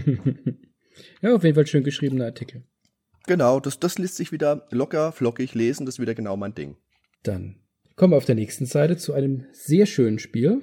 ja, 1.21 1.35
auf 1.35 1.45
jeden 1.45 1.55
Fall 1.55 1.67
schön 1.67 1.85
geschriebener 1.85 2.25
Artikel. 2.25 2.65
Genau, 3.27 3.61
das, 3.61 3.79
das 3.79 3.99
lässt 3.99 4.17
sich 4.17 4.33
wieder 4.33 4.67
locker, 4.71 5.13
flockig 5.13 5.55
lesen, 5.55 5.85
das 5.85 5.97
ist 5.97 6.01
wieder 6.01 6.15
genau 6.15 6.37
mein 6.37 6.55
Ding. 6.55 6.77
Dann 7.23 7.57
kommen 7.97 8.13
wir 8.13 8.17
auf 8.17 8.25
der 8.25 8.35
nächsten 8.35 8.67
Seite 8.67 8.97
zu 8.97 9.13
einem 9.13 9.47
sehr 9.53 9.87
schönen 9.87 10.19
Spiel. 10.19 10.63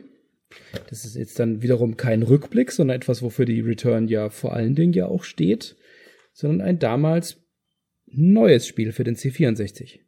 Das 0.90 1.04
ist 1.04 1.16
jetzt 1.16 1.40
dann 1.40 1.62
wiederum 1.62 1.98
kein 1.98 2.24
Rückblick, 2.24 2.72
sondern 2.72 2.96
etwas, 2.96 3.22
wofür 3.22 3.46
die 3.46 3.62
Return 3.62 4.08
ja 4.08 4.30
vor 4.30 4.54
allen 4.54 4.76
Dingen 4.76 4.94
ja 4.94 5.08
auch 5.08 5.24
steht 5.24 5.76
sondern 6.34 6.67
ein 6.67 6.80
damals 6.80 7.38
neues 8.08 8.67
Spiel 8.67 8.91
für 8.91 9.04
den 9.04 9.15
C64. 9.15 10.00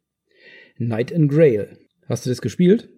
Night 0.78 1.12
and 1.12 1.30
Grail. 1.30 1.78
Hast 2.08 2.26
du 2.26 2.30
das 2.30 2.40
gespielt? 2.40 2.90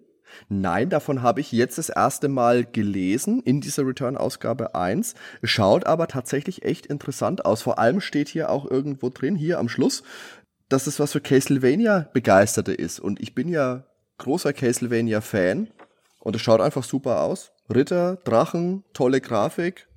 Nein, 0.47 0.89
davon 0.89 1.21
habe 1.21 1.41
ich 1.41 1.51
jetzt 1.51 1.77
das 1.77 1.89
erste 1.89 2.27
Mal 2.27 2.63
gelesen 2.63 3.41
in 3.41 3.61
dieser 3.61 3.85
Return-Ausgabe 3.85 4.75
1. 4.75 5.15
Schaut 5.43 5.85
aber 5.85 6.07
tatsächlich 6.07 6.63
echt 6.63 6.85
interessant 6.85 7.45
aus. 7.45 7.61
Vor 7.63 7.79
allem 7.79 8.01
steht 8.01 8.29
hier 8.29 8.51
auch 8.51 8.69
irgendwo 8.69 9.09
drin, 9.09 9.35
hier 9.35 9.59
am 9.59 9.69
Schluss, 9.69 10.03
dass 10.67 10.87
es 10.87 10.99
was 10.99 11.13
für 11.13 11.21
Castlevania-Begeisterte 11.21 12.73
ist. 12.73 12.99
Und 12.99 13.19
ich 13.21 13.33
bin 13.33 13.47
ja 13.47 13.85
großer 14.19 14.53
Castlevania-Fan. 14.53 15.69
Und 16.19 16.35
es 16.35 16.41
schaut 16.41 16.61
einfach 16.61 16.83
super 16.83 17.21
aus. 17.21 17.51
Ritter, 17.73 18.17
Drachen, 18.17 18.83
tolle 18.93 19.21
Grafik. 19.21 19.87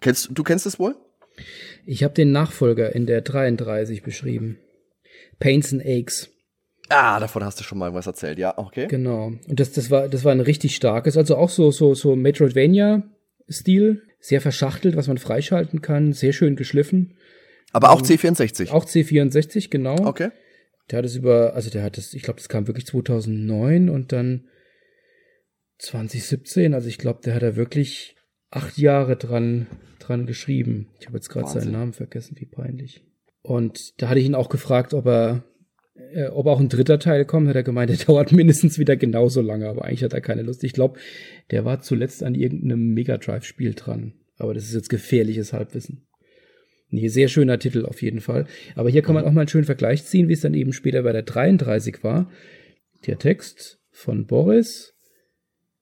Kennst, 0.00 0.30
du 0.32 0.42
kennst 0.42 0.66
es 0.66 0.78
wohl? 0.78 0.96
Ich 1.84 2.02
habe 2.02 2.14
den 2.14 2.32
Nachfolger 2.32 2.94
in 2.94 3.06
der 3.06 3.20
33 3.20 4.02
beschrieben. 4.02 4.58
Pains 5.38 5.72
and 5.72 5.84
Aches. 5.84 6.30
Ah, 6.88 7.18
davon 7.18 7.44
hast 7.44 7.58
du 7.58 7.64
schon 7.64 7.78
mal 7.78 7.94
was 7.94 8.06
erzählt, 8.06 8.38
ja, 8.38 8.56
okay. 8.58 8.86
Genau. 8.86 9.32
Und 9.48 9.60
das, 9.60 9.72
das 9.72 9.90
war, 9.90 10.08
das 10.08 10.24
war 10.24 10.32
ein 10.32 10.40
richtig 10.40 10.76
starkes, 10.76 11.16
also 11.16 11.36
auch 11.36 11.50
so, 11.50 11.70
so, 11.70 11.94
so 11.94 12.14
Metroidvania-Stil, 12.14 14.02
sehr 14.20 14.40
verschachtelt, 14.40 14.96
was 14.96 15.08
man 15.08 15.18
freischalten 15.18 15.82
kann, 15.82 16.12
sehr 16.12 16.32
schön 16.32 16.56
geschliffen. 16.56 17.16
Aber 17.72 17.90
auch 17.90 18.02
C64. 18.02 18.70
Auch 18.70 18.84
C64, 18.84 19.68
genau. 19.68 19.96
Okay. 20.06 20.30
Der 20.90 20.98
hat 20.98 21.04
es 21.04 21.16
über, 21.16 21.54
also 21.54 21.70
der 21.70 21.82
hat 21.82 21.98
es, 21.98 22.14
ich 22.14 22.22
glaube, 22.22 22.38
das 22.38 22.48
kam 22.48 22.68
wirklich 22.68 22.86
2009 22.86 23.88
und 23.88 24.12
dann 24.12 24.48
2017, 25.78 26.74
also 26.74 26.88
ich 26.88 26.98
glaube, 26.98 27.20
der 27.24 27.34
hat 27.34 27.42
da 27.42 27.56
wirklich 27.56 28.15
acht 28.56 28.78
Jahre 28.78 29.16
dran, 29.16 29.66
dran 29.98 30.26
geschrieben. 30.26 30.88
Ich 30.98 31.06
habe 31.06 31.16
jetzt 31.16 31.28
gerade 31.28 31.48
seinen 31.48 31.72
Namen 31.72 31.92
vergessen, 31.92 32.36
wie 32.38 32.46
peinlich. 32.46 33.04
Und 33.42 34.00
da 34.00 34.08
hatte 34.08 34.18
ich 34.18 34.26
ihn 34.26 34.34
auch 34.34 34.48
gefragt, 34.48 34.94
ob 34.94 35.06
er, 35.06 35.44
äh, 36.14 36.28
ob 36.28 36.46
auch 36.46 36.58
ein 36.58 36.68
dritter 36.68 36.98
Teil 36.98 37.24
kommt. 37.24 37.48
Hat 37.48 37.54
er 37.54 37.62
gemeint, 37.62 37.90
der 37.90 37.98
dauert 38.06 38.32
mindestens 38.32 38.78
wieder 38.78 38.96
genauso 38.96 39.42
lange, 39.42 39.68
aber 39.68 39.84
eigentlich 39.84 40.02
hat 40.02 40.14
er 40.14 40.20
keine 40.20 40.42
Lust. 40.42 40.64
Ich 40.64 40.72
glaube, 40.72 40.98
der 41.50 41.64
war 41.64 41.80
zuletzt 41.80 42.22
an 42.22 42.34
irgendeinem 42.34 42.94
Mega 42.94 43.18
Drive-Spiel 43.18 43.74
dran. 43.74 44.14
Aber 44.38 44.54
das 44.54 44.64
ist 44.64 44.74
jetzt 44.74 44.90
gefährliches 44.90 45.52
Halbwissen. 45.52 46.06
Nee, 46.88 47.08
sehr 47.08 47.28
schöner 47.28 47.58
Titel 47.58 47.84
auf 47.84 48.00
jeden 48.00 48.20
Fall. 48.20 48.46
Aber 48.74 48.90
hier 48.90 49.02
kann 49.02 49.14
man 49.14 49.24
auch 49.24 49.32
mal 49.32 49.42
einen 49.42 49.48
schönen 49.48 49.64
Vergleich 49.64 50.04
ziehen, 50.04 50.28
wie 50.28 50.34
es 50.34 50.40
dann 50.40 50.54
eben 50.54 50.72
später 50.72 51.02
bei 51.02 51.12
der 51.12 51.22
33 51.22 52.02
war. 52.02 52.30
Der 53.06 53.18
Text 53.18 53.80
von 53.90 54.26
Boris 54.26 54.94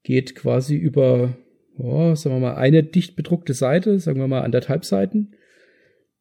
geht 0.02 0.34
quasi 0.34 0.76
über 0.76 1.36
oh, 1.78 2.14
sagen 2.14 2.36
wir 2.36 2.40
mal, 2.40 2.56
eine 2.56 2.82
dicht 2.82 3.16
bedruckte 3.16 3.54
Seite, 3.54 3.98
sagen 3.98 4.20
wir 4.20 4.28
mal 4.28 4.42
anderthalb 4.42 4.84
Seiten. 4.84 5.32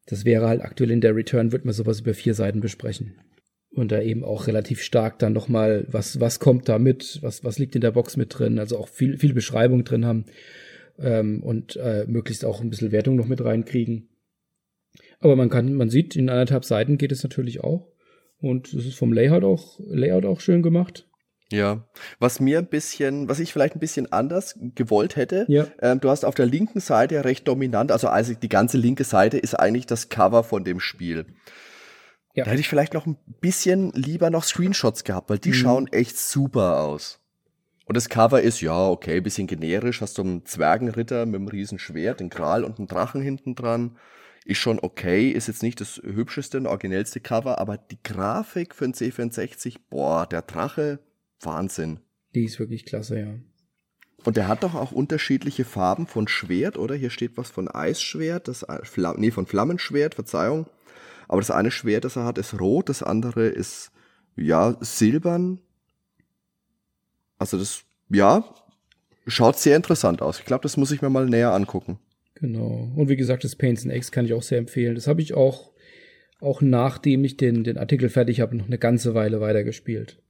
Das 0.06 0.24
wäre 0.24 0.48
halt 0.48 0.62
aktuell 0.62 0.90
in 0.90 1.00
der 1.00 1.16
Return, 1.16 1.52
wird 1.52 1.64
man 1.64 1.74
sowas 1.74 2.00
über 2.00 2.14
vier 2.14 2.34
Seiten 2.34 2.60
besprechen. 2.60 3.14
Und 3.70 3.90
da 3.90 4.00
eben 4.00 4.24
auch 4.24 4.46
relativ 4.46 4.82
stark 4.82 5.18
dann 5.18 5.32
nochmal, 5.32 5.86
was, 5.88 6.20
was 6.20 6.38
kommt 6.38 6.68
da 6.68 6.78
mit, 6.78 7.18
was, 7.22 7.42
was 7.42 7.58
liegt 7.58 7.74
in 7.74 7.80
der 7.80 7.90
Box 7.90 8.16
mit 8.16 8.38
drin, 8.38 8.58
also 8.58 8.78
auch 8.78 8.88
viel, 8.88 9.18
viel 9.18 9.34
Beschreibung 9.34 9.84
drin 9.84 10.04
haben 10.04 10.26
ähm, 10.98 11.42
und 11.42 11.76
äh, 11.76 12.04
möglichst 12.06 12.44
auch 12.44 12.60
ein 12.60 12.70
bisschen 12.70 12.92
Wertung 12.92 13.16
noch 13.16 13.26
mit 13.26 13.42
reinkriegen. 13.42 14.08
Aber 15.18 15.36
man 15.36 15.48
kann, 15.48 15.74
man 15.74 15.90
sieht, 15.90 16.14
in 16.14 16.28
anderthalb 16.28 16.64
Seiten 16.64 16.98
geht 16.98 17.10
es 17.10 17.22
natürlich 17.22 17.64
auch. 17.64 17.88
Und 18.38 18.72
es 18.74 18.86
ist 18.86 18.96
vom 18.96 19.12
Layout 19.12 19.42
auch, 19.42 19.80
Layout 19.80 20.24
auch 20.24 20.40
schön 20.40 20.62
gemacht. 20.62 21.08
Ja, 21.54 21.84
was 22.18 22.40
mir 22.40 22.58
ein 22.58 22.66
bisschen, 22.66 23.28
was 23.28 23.38
ich 23.38 23.52
vielleicht 23.52 23.76
ein 23.76 23.80
bisschen 23.80 24.10
anders 24.12 24.58
gewollt 24.74 25.14
hätte, 25.14 25.44
ja. 25.48 25.66
ähm, 25.80 26.00
du 26.00 26.10
hast 26.10 26.24
auf 26.24 26.34
der 26.34 26.46
linken 26.46 26.80
Seite 26.80 27.24
recht 27.24 27.46
dominant, 27.46 27.92
also, 27.92 28.08
also 28.08 28.34
die 28.34 28.48
ganze 28.48 28.76
linke 28.76 29.04
Seite 29.04 29.38
ist 29.38 29.54
eigentlich 29.54 29.86
das 29.86 30.08
Cover 30.08 30.42
von 30.42 30.64
dem 30.64 30.80
Spiel. 30.80 31.26
Ja. 32.34 32.44
Da 32.44 32.50
hätte 32.50 32.60
ich 32.60 32.68
vielleicht 32.68 32.94
noch 32.94 33.06
ein 33.06 33.16
bisschen 33.40 33.92
lieber 33.92 34.30
noch 34.30 34.42
Screenshots 34.42 35.04
gehabt, 35.04 35.30
weil 35.30 35.38
die 35.38 35.50
mhm. 35.50 35.54
schauen 35.54 35.92
echt 35.92 36.18
super 36.18 36.80
aus. 36.80 37.20
Und 37.86 37.96
das 37.96 38.08
Cover 38.08 38.40
ist, 38.40 38.60
ja, 38.60 38.88
okay, 38.88 39.20
bisschen 39.20 39.46
generisch, 39.46 40.00
hast 40.00 40.18
du 40.18 40.22
einen 40.22 40.44
Zwergenritter 40.44 41.26
mit 41.26 41.36
einem 41.36 41.48
riesen 41.48 41.78
Schwert, 41.78 42.18
den 42.18 42.30
Kral 42.30 42.64
und 42.64 42.78
einen 42.78 42.88
Drachen 42.88 43.20
hinten 43.20 43.54
dran. 43.54 43.96
Ist 44.44 44.58
schon 44.58 44.80
okay, 44.80 45.30
ist 45.30 45.46
jetzt 45.46 45.62
nicht 45.62 45.80
das 45.80 46.00
hübscheste 46.02 46.58
und 46.58 46.66
originellste 46.66 47.20
Cover, 47.20 47.58
aber 47.58 47.78
die 47.78 48.02
Grafik 48.02 48.74
für 48.74 48.86
ein 48.86 48.94
C64, 48.94 49.76
boah, 49.88 50.26
der 50.26 50.42
Drache, 50.42 50.98
Wahnsinn. 51.40 52.00
Die 52.34 52.44
ist 52.44 52.58
wirklich 52.58 52.84
klasse, 52.84 53.20
ja. 53.20 53.34
Und 54.24 54.36
der 54.36 54.48
hat 54.48 54.62
doch 54.62 54.74
auch 54.74 54.92
unterschiedliche 54.92 55.64
Farben 55.64 56.06
von 56.06 56.28
Schwert, 56.28 56.78
oder? 56.78 56.94
Hier 56.94 57.10
steht 57.10 57.36
was 57.36 57.50
von 57.50 57.68
Eisschwert, 57.68 58.48
das 58.48 58.64
Flam 58.84 59.16
nee, 59.18 59.30
von 59.30 59.46
Flammenschwert, 59.46 60.14
Verzeihung. 60.14 60.66
Aber 61.28 61.40
das 61.40 61.50
eine 61.50 61.70
Schwert, 61.70 62.04
das 62.04 62.16
er 62.16 62.24
hat, 62.24 62.38
ist 62.38 62.58
rot, 62.58 62.88
das 62.88 63.02
andere 63.02 63.46
ist 63.46 63.90
ja 64.36 64.76
silbern. 64.80 65.60
Also 67.38 67.58
das 67.58 67.84
ja, 68.08 68.44
Schaut 69.26 69.58
sehr 69.58 69.76
interessant 69.76 70.20
aus. 70.20 70.38
Ich 70.38 70.44
glaube, 70.44 70.62
das 70.62 70.76
muss 70.76 70.90
ich 70.90 71.00
mir 71.00 71.08
mal 71.08 71.26
näher 71.26 71.52
angucken. 71.52 71.98
Genau. 72.34 72.92
Und 72.94 73.08
wie 73.08 73.16
gesagt, 73.16 73.44
das 73.44 73.56
Paints 73.56 73.84
and 73.84 73.92
Eggs 73.92 74.12
kann 74.12 74.26
ich 74.26 74.34
auch 74.34 74.42
sehr 74.42 74.58
empfehlen. 74.58 74.94
Das 74.94 75.06
habe 75.06 75.22
ich 75.22 75.34
auch, 75.34 75.72
auch 76.40 76.60
nachdem 76.60 77.24
ich 77.24 77.36
den, 77.36 77.64
den 77.64 77.78
Artikel 77.78 78.08
fertig 78.10 78.40
habe, 78.40 78.56
noch 78.56 78.66
eine 78.66 78.78
ganze 78.78 79.14
Weile 79.14 79.40
weitergespielt. 79.40 80.22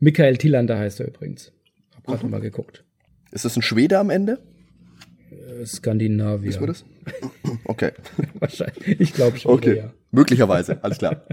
Michael 0.00 0.36
Tillander 0.36 0.78
heißt 0.78 1.00
er 1.00 1.08
übrigens. 1.08 1.52
Hab 1.94 2.04
gerade 2.06 2.24
mhm. 2.24 2.30
mal 2.30 2.40
geguckt. 2.40 2.84
Ist 3.30 3.44
das 3.44 3.56
ein 3.56 3.62
Schwede 3.62 3.98
am 3.98 4.10
Ende? 4.10 4.38
Äh, 5.30 5.66
Skandinavier. 5.66 6.50
Ist 6.50 6.60
das? 6.60 6.84
Okay. 7.64 7.92
Wahrscheinlich. 8.34 9.00
Ich 9.00 9.14
glaube 9.14 9.38
schon. 9.38 9.52
Okay. 9.52 9.78
Ja. 9.78 9.92
Möglicherweise. 10.10 10.78
Alles 10.84 10.98
klar. 10.98 11.26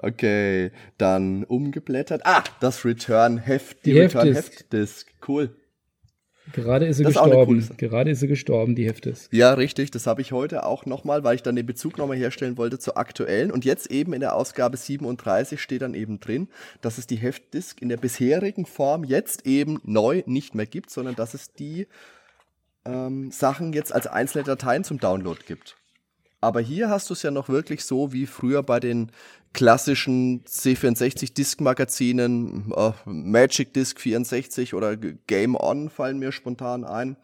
Okay, 0.00 0.70
dann 0.96 1.42
umgeblättert. 1.44 2.22
Ah, 2.24 2.44
das 2.60 2.84
Return-Heft, 2.84 3.84
die, 3.84 3.94
die 3.94 4.00
Return-Heft-Disc. 4.00 5.08
Cool. 5.26 5.56
Gerade 6.52 6.86
ist 6.86 6.98
sie 6.98 7.04
das 7.04 7.14
gestorben. 7.14 7.58
Ist 7.58 7.78
Gerade 7.78 8.10
ist 8.10 8.20
sie 8.20 8.26
gestorben, 8.26 8.74
die 8.74 8.86
Heftes. 8.86 9.28
Ja, 9.32 9.54
richtig. 9.54 9.90
Das 9.90 10.06
habe 10.06 10.20
ich 10.20 10.32
heute 10.32 10.64
auch 10.64 10.86
nochmal, 10.86 11.24
weil 11.24 11.34
ich 11.36 11.42
dann 11.42 11.56
den 11.56 11.66
Bezug 11.66 11.98
nochmal 11.98 12.16
herstellen 12.16 12.56
wollte 12.56 12.78
zur 12.78 12.96
aktuellen. 12.96 13.50
Und 13.50 13.64
jetzt 13.64 13.90
eben 13.90 14.12
in 14.12 14.20
der 14.20 14.34
Ausgabe 14.34 14.76
37 14.76 15.60
steht 15.60 15.82
dann 15.82 15.94
eben 15.94 16.20
drin, 16.20 16.48
dass 16.80 16.98
es 16.98 17.06
die 17.06 17.16
Heftdisk 17.16 17.80
in 17.80 17.88
der 17.88 17.96
bisherigen 17.96 18.66
Form 18.66 19.04
jetzt 19.04 19.46
eben 19.46 19.80
neu 19.84 20.22
nicht 20.26 20.54
mehr 20.54 20.66
gibt, 20.66 20.90
sondern 20.90 21.14
dass 21.14 21.34
es 21.34 21.52
die 21.52 21.86
ähm, 22.84 23.30
Sachen 23.30 23.72
jetzt 23.72 23.94
als 23.94 24.06
einzelne 24.06 24.44
Dateien 24.44 24.84
zum 24.84 24.98
Download 24.98 25.40
gibt. 25.46 25.77
Aber 26.40 26.60
hier 26.60 26.88
hast 26.88 27.10
du 27.10 27.14
es 27.14 27.22
ja 27.22 27.32
noch 27.32 27.48
wirklich 27.48 27.84
so 27.84 28.12
wie 28.12 28.26
früher 28.26 28.62
bei 28.62 28.78
den 28.80 29.10
klassischen 29.52 30.44
C64-Disk-Magazinen, 30.44 32.72
äh, 32.76 32.92
Magic 33.06 33.72
Disk 33.74 34.00
64 34.00 34.74
oder 34.74 34.96
Game 34.96 35.54
On 35.56 35.90
fallen 35.90 36.18
mir 36.18 36.32
spontan 36.32 36.84
ein, 36.84 37.16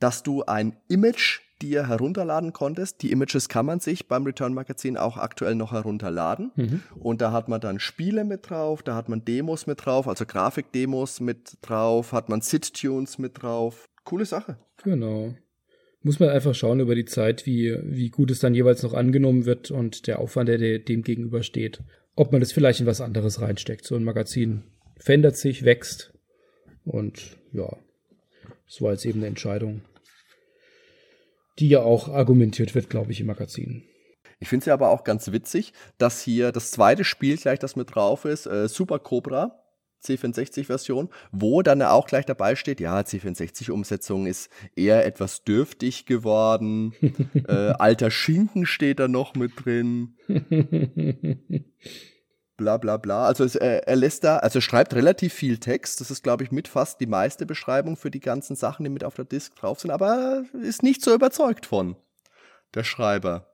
dass 0.00 0.22
du 0.22 0.44
ein 0.44 0.76
Image 0.88 1.40
dir 1.62 1.88
herunterladen 1.88 2.52
konntest. 2.52 3.00
Die 3.02 3.10
Images 3.12 3.48
kann 3.48 3.64
man 3.64 3.80
sich 3.80 4.08
beim 4.08 4.24
Return 4.24 4.52
Magazin 4.54 4.98
auch 4.98 5.16
aktuell 5.16 5.54
noch 5.54 5.72
herunterladen. 5.72 6.52
Mhm. 6.56 6.82
Und 6.98 7.22
da 7.22 7.32
hat 7.32 7.48
man 7.48 7.60
dann 7.60 7.78
Spiele 7.78 8.24
mit 8.24 8.50
drauf, 8.50 8.82
da 8.82 8.94
hat 8.94 9.08
man 9.08 9.24
Demos 9.24 9.66
mit 9.66 9.86
drauf, 9.86 10.06
also 10.08 10.26
Grafikdemos 10.26 11.20
mit 11.20 11.56
drauf, 11.62 12.12
hat 12.12 12.28
man 12.28 12.42
Sit-Tunes 12.42 13.16
mit 13.18 13.40
drauf. 13.40 13.88
Coole 14.04 14.26
Sache. 14.26 14.58
Genau 14.82 15.32
muss 16.06 16.20
man 16.20 16.28
einfach 16.28 16.54
schauen 16.54 16.78
über 16.78 16.94
die 16.94 17.04
Zeit, 17.04 17.46
wie, 17.46 17.76
wie 17.82 18.10
gut 18.10 18.30
es 18.30 18.38
dann 18.38 18.54
jeweils 18.54 18.84
noch 18.84 18.94
angenommen 18.94 19.44
wird 19.44 19.72
und 19.72 20.06
der 20.06 20.20
Aufwand, 20.20 20.48
der 20.48 20.78
dem 20.78 21.02
gegenübersteht. 21.02 21.80
Ob 22.14 22.30
man 22.30 22.40
das 22.40 22.52
vielleicht 22.52 22.78
in 22.78 22.86
was 22.86 23.00
anderes 23.00 23.40
reinsteckt. 23.40 23.84
So 23.84 23.96
ein 23.96 24.04
Magazin 24.04 24.62
verändert 24.96 25.36
sich, 25.36 25.64
wächst 25.64 26.14
und 26.84 27.36
ja, 27.52 27.76
das 28.66 28.80
war 28.80 28.92
jetzt 28.92 29.04
eben 29.04 29.18
eine 29.18 29.26
Entscheidung, 29.26 29.82
die 31.58 31.68
ja 31.68 31.82
auch 31.82 32.08
argumentiert 32.08 32.76
wird, 32.76 32.88
glaube 32.88 33.10
ich, 33.10 33.20
im 33.20 33.26
Magazin. 33.26 33.82
Ich 34.38 34.48
finde 34.48 34.60
es 34.60 34.66
ja 34.66 34.74
aber 34.74 34.90
auch 34.90 35.02
ganz 35.02 35.32
witzig, 35.32 35.72
dass 35.98 36.20
hier 36.20 36.52
das 36.52 36.70
zweite 36.70 37.02
Spiel 37.02 37.36
gleich, 37.36 37.58
das 37.58 37.74
mit 37.74 37.96
drauf 37.96 38.26
ist, 38.26 38.46
äh, 38.46 38.68
Super 38.68 39.00
Cobra, 39.00 39.60
C64-Version, 40.04 41.08
wo 41.32 41.62
dann 41.62 41.82
auch 41.82 42.06
gleich 42.06 42.26
dabei 42.26 42.56
steht, 42.56 42.80
ja, 42.80 43.00
C64-Umsetzung 43.00 44.26
ist 44.26 44.50
eher 44.74 45.04
etwas 45.06 45.44
dürftig 45.44 46.06
geworden. 46.06 46.94
äh, 47.48 47.52
alter 47.52 48.10
Schinken 48.10 48.66
steht 48.66 49.00
da 49.00 49.08
noch 49.08 49.34
mit 49.34 49.52
drin. 49.64 50.14
bla 52.56 52.76
bla 52.78 52.96
bla. 52.96 53.26
Also 53.26 53.44
es, 53.44 53.54
äh, 53.54 53.82
er 53.84 53.96
lässt 53.96 54.24
da, 54.24 54.38
also 54.38 54.60
schreibt 54.60 54.94
relativ 54.94 55.34
viel 55.34 55.58
Text. 55.58 56.00
Das 56.00 56.10
ist, 56.10 56.22
glaube 56.22 56.44
ich, 56.44 56.50
mit 56.50 56.68
fast 56.68 57.00
die 57.00 57.06
meiste 57.06 57.46
Beschreibung 57.46 57.96
für 57.96 58.10
die 58.10 58.20
ganzen 58.20 58.56
Sachen, 58.56 58.84
die 58.84 58.90
mit 58.90 59.04
auf 59.04 59.14
der 59.14 59.24
Disk 59.24 59.54
drauf 59.56 59.80
sind, 59.80 59.90
aber 59.90 60.44
ist 60.62 60.82
nicht 60.82 61.02
so 61.02 61.14
überzeugt 61.14 61.66
von 61.66 61.96
der 62.74 62.84
Schreiber. 62.84 63.46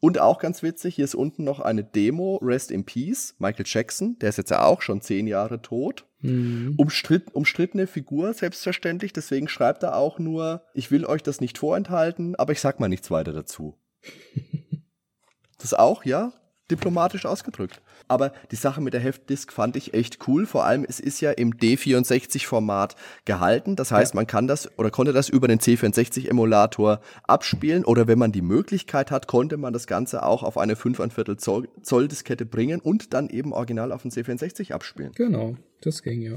Und 0.00 0.18
auch 0.18 0.38
ganz 0.38 0.62
witzig, 0.62 0.94
hier 0.94 1.04
ist 1.04 1.14
unten 1.14 1.44
noch 1.44 1.60
eine 1.60 1.84
Demo, 1.84 2.36
Rest 2.42 2.70
in 2.70 2.84
Peace, 2.84 3.34
Michael 3.38 3.66
Jackson, 3.68 4.18
der 4.18 4.30
ist 4.30 4.38
jetzt 4.38 4.50
ja 4.50 4.64
auch 4.64 4.80
schon 4.80 5.02
zehn 5.02 5.26
Jahre 5.26 5.60
tot. 5.60 6.06
Mhm. 6.20 6.74
Umstritt, 6.78 7.34
umstrittene 7.34 7.86
Figur, 7.86 8.32
selbstverständlich, 8.32 9.12
deswegen 9.12 9.46
schreibt 9.46 9.82
er 9.82 9.96
auch 9.96 10.18
nur, 10.18 10.64
ich 10.72 10.90
will 10.90 11.04
euch 11.04 11.22
das 11.22 11.42
nicht 11.42 11.58
vorenthalten, 11.58 12.34
aber 12.34 12.52
ich 12.52 12.60
sag 12.60 12.80
mal 12.80 12.88
nichts 12.88 13.10
weiter 13.10 13.34
dazu. 13.34 13.76
das 15.58 15.74
auch, 15.74 16.04
ja, 16.06 16.32
diplomatisch 16.70 17.26
ausgedrückt. 17.26 17.82
Aber 18.10 18.32
die 18.50 18.56
Sache 18.56 18.80
mit 18.80 18.92
der 18.92 19.00
Heftdisk 19.00 19.52
fand 19.52 19.76
ich 19.76 19.94
echt 19.94 20.26
cool. 20.26 20.44
Vor 20.44 20.64
allem, 20.64 20.84
es 20.86 20.98
ist 20.98 21.20
ja 21.20 21.30
im 21.30 21.54
D64-Format 21.54 22.96
gehalten. 23.24 23.76
Das 23.76 23.92
heißt, 23.92 24.14
ja. 24.14 24.16
man 24.16 24.26
kann 24.26 24.48
das 24.48 24.76
oder 24.78 24.90
konnte 24.90 25.12
das 25.12 25.28
über 25.28 25.46
den 25.46 25.60
C64-Emulator 25.60 27.00
abspielen. 27.22 27.84
Oder 27.84 28.08
wenn 28.08 28.18
man 28.18 28.32
die 28.32 28.42
Möglichkeit 28.42 29.12
hat, 29.12 29.28
konnte 29.28 29.58
man 29.58 29.72
das 29.72 29.86
Ganze 29.86 30.24
auch 30.24 30.42
auf 30.42 30.58
eine 30.58 30.74
5,25 30.74 31.38
Zoll, 31.38 31.68
Zoll 31.82 32.08
Diskette 32.08 32.44
bringen 32.46 32.80
und 32.80 33.14
dann 33.14 33.30
eben 33.30 33.52
original 33.52 33.92
auf 33.92 34.02
den 34.02 34.10
C64 34.10 34.72
abspielen. 34.72 35.12
Genau, 35.14 35.54
das 35.80 36.02
ging 36.02 36.20
ja. 36.20 36.34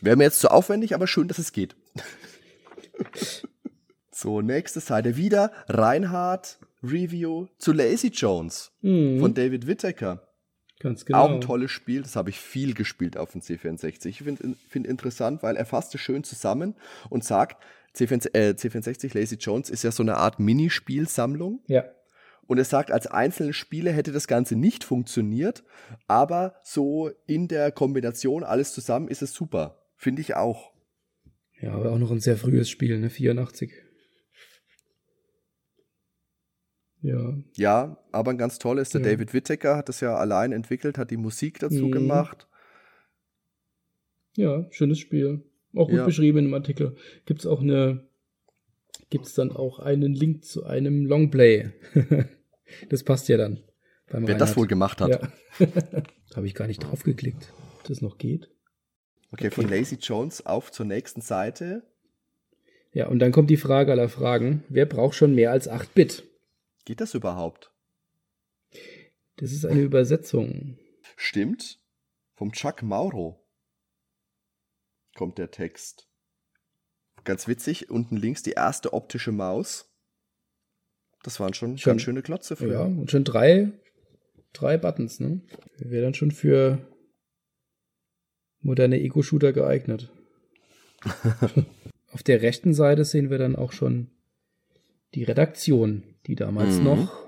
Wäre 0.00 0.16
mir 0.16 0.24
jetzt 0.24 0.38
zu 0.38 0.52
aufwendig, 0.52 0.94
aber 0.94 1.08
schön, 1.08 1.26
dass 1.26 1.38
es 1.38 1.50
geht. 1.50 1.74
so, 4.12 4.42
nächste 4.42 4.78
Seite 4.78 5.16
wieder. 5.16 5.50
Reinhard 5.66 6.60
Review 6.84 7.48
zu 7.58 7.72
Lazy 7.72 8.12
Jones 8.14 8.70
mhm. 8.80 9.18
von 9.18 9.34
David 9.34 9.66
Whittaker. 9.66 10.22
Ganz 10.84 11.06
genau. 11.06 11.18
Auch 11.20 11.30
ein 11.30 11.40
tolles 11.40 11.70
Spiel, 11.70 12.02
das 12.02 12.14
habe 12.14 12.28
ich 12.28 12.38
viel 12.38 12.74
gespielt 12.74 13.16
auf 13.16 13.32
dem 13.32 13.40
C64. 13.40 14.06
Ich 14.06 14.18
finde 14.18 14.54
find 14.68 14.86
interessant, 14.86 15.42
weil 15.42 15.56
er 15.56 15.64
fasst 15.64 15.94
es 15.94 16.02
schön 16.02 16.24
zusammen 16.24 16.74
und 17.08 17.24
sagt, 17.24 17.56
C64, 17.96 18.34
äh, 18.34 18.50
C64 18.50 19.18
Lazy 19.18 19.36
Jones 19.36 19.70
ist 19.70 19.82
ja 19.82 19.90
so 19.90 20.02
eine 20.02 20.18
Art 20.18 20.40
Minispielsammlung. 20.40 21.62
Ja. 21.68 21.84
Und 22.46 22.58
er 22.58 22.64
sagt, 22.64 22.90
als 22.90 23.06
einzelne 23.06 23.54
Spiele 23.54 23.92
hätte 23.92 24.12
das 24.12 24.28
Ganze 24.28 24.56
nicht 24.56 24.84
funktioniert, 24.84 25.64
aber 26.06 26.56
so 26.62 27.10
in 27.26 27.48
der 27.48 27.72
Kombination 27.72 28.44
alles 28.44 28.74
zusammen 28.74 29.08
ist 29.08 29.22
es 29.22 29.32
super. 29.32 29.78
Finde 29.96 30.20
ich 30.20 30.36
auch. 30.36 30.74
Ja, 31.62 31.72
aber 31.72 31.92
auch 31.92 31.98
noch 31.98 32.10
ein 32.10 32.20
sehr 32.20 32.36
frühes 32.36 32.68
Spiel, 32.68 32.98
ne? 32.98 33.08
84. 33.08 33.72
Ja. 37.04 37.36
Ja, 37.54 37.98
aber 38.12 38.30
ein 38.30 38.38
ganz 38.38 38.58
tolles. 38.58 38.88
Der 38.88 39.02
ja. 39.02 39.10
David 39.10 39.34
Whittaker 39.34 39.76
hat 39.76 39.90
das 39.90 40.00
ja 40.00 40.16
allein 40.16 40.52
entwickelt, 40.52 40.96
hat 40.96 41.10
die 41.10 41.18
Musik 41.18 41.58
dazu 41.58 41.86
mhm. 41.86 41.92
gemacht. 41.92 42.48
Ja, 44.36 44.66
schönes 44.70 44.98
Spiel. 45.00 45.42
Auch 45.74 45.88
gut 45.88 45.98
ja. 45.98 46.06
beschrieben 46.06 46.46
im 46.46 46.54
Artikel. 46.54 46.96
Gibt 47.26 47.40
es 47.40 47.46
auch 47.46 47.60
eine, 47.60 48.04
gibt 49.10 49.26
es 49.26 49.34
dann 49.34 49.52
auch 49.52 49.80
einen 49.80 50.14
Link 50.14 50.46
zu 50.46 50.64
einem 50.64 51.04
Longplay. 51.04 51.72
das 52.88 53.02
passt 53.02 53.28
ja 53.28 53.36
dann. 53.36 53.62
Wer 54.06 54.20
Reinhard. 54.20 54.40
das 54.40 54.56
wohl 54.56 54.66
gemacht 54.66 55.02
hat. 55.02 55.10
Ja. 55.10 55.66
da 56.30 56.36
habe 56.36 56.46
ich 56.46 56.54
gar 56.54 56.66
nicht 56.66 56.82
drauf 56.82 57.02
geklickt, 57.02 57.52
ob 57.74 57.84
das 57.84 58.00
noch 58.00 58.16
geht. 58.16 58.48
Okay, 59.30 59.48
okay, 59.48 59.50
von 59.50 59.68
Lazy 59.68 59.96
Jones 60.00 60.46
auf 60.46 60.72
zur 60.72 60.86
nächsten 60.86 61.20
Seite. 61.20 61.82
Ja, 62.94 63.08
und 63.08 63.18
dann 63.18 63.32
kommt 63.32 63.50
die 63.50 63.58
Frage 63.58 63.92
aller 63.92 64.08
Fragen. 64.08 64.64
Wer 64.70 64.86
braucht 64.86 65.16
schon 65.16 65.34
mehr 65.34 65.50
als 65.50 65.68
8 65.68 65.92
Bit? 65.94 66.24
Geht 66.84 67.00
das 67.00 67.14
überhaupt? 67.14 67.72
Das 69.36 69.52
ist 69.52 69.64
eine 69.64 69.80
Übersetzung. 69.80 70.78
Stimmt. 71.16 71.80
Vom 72.34 72.52
Chuck 72.52 72.82
Mauro 72.82 73.44
kommt 75.14 75.38
der 75.38 75.50
Text. 75.50 76.08
Ganz 77.24 77.48
witzig, 77.48 77.90
unten 77.90 78.16
links 78.16 78.42
die 78.42 78.52
erste 78.52 78.92
optische 78.92 79.32
Maus. 79.32 79.90
Das 81.22 81.40
waren 81.40 81.54
schon, 81.54 81.78
schon 81.78 81.92
ganz 81.92 82.02
schöne 82.02 82.22
Klotze 82.22 82.56
früher. 82.56 82.72
Ja, 82.72 82.84
und 82.84 83.10
schon 83.10 83.24
drei, 83.24 83.72
drei 84.52 84.76
Buttons, 84.76 85.20
ne? 85.20 85.40
Wäre 85.78 86.02
dann 86.04 86.14
schon 86.14 86.32
für 86.32 86.86
moderne 88.60 89.00
Ego-Shooter 89.00 89.52
geeignet. 89.52 90.10
Auf 92.12 92.22
der 92.22 92.42
rechten 92.42 92.74
Seite 92.74 93.04
sehen 93.04 93.30
wir 93.30 93.38
dann 93.38 93.56
auch 93.56 93.72
schon 93.72 94.10
die 95.14 95.24
Redaktion, 95.24 96.13
die 96.26 96.34
damals 96.34 96.76
mhm. 96.76 96.84
noch 96.84 97.24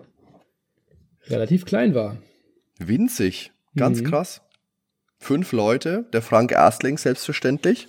relativ 1.26 1.64
klein 1.64 1.94
war. 1.94 2.16
Winzig, 2.78 3.52
ganz 3.76 4.00
mhm. 4.00 4.06
krass. 4.06 4.42
Fünf 5.18 5.52
Leute, 5.52 6.06
der 6.12 6.22
Frank 6.22 6.52
Erstling 6.52 6.98
selbstverständlich. 6.98 7.88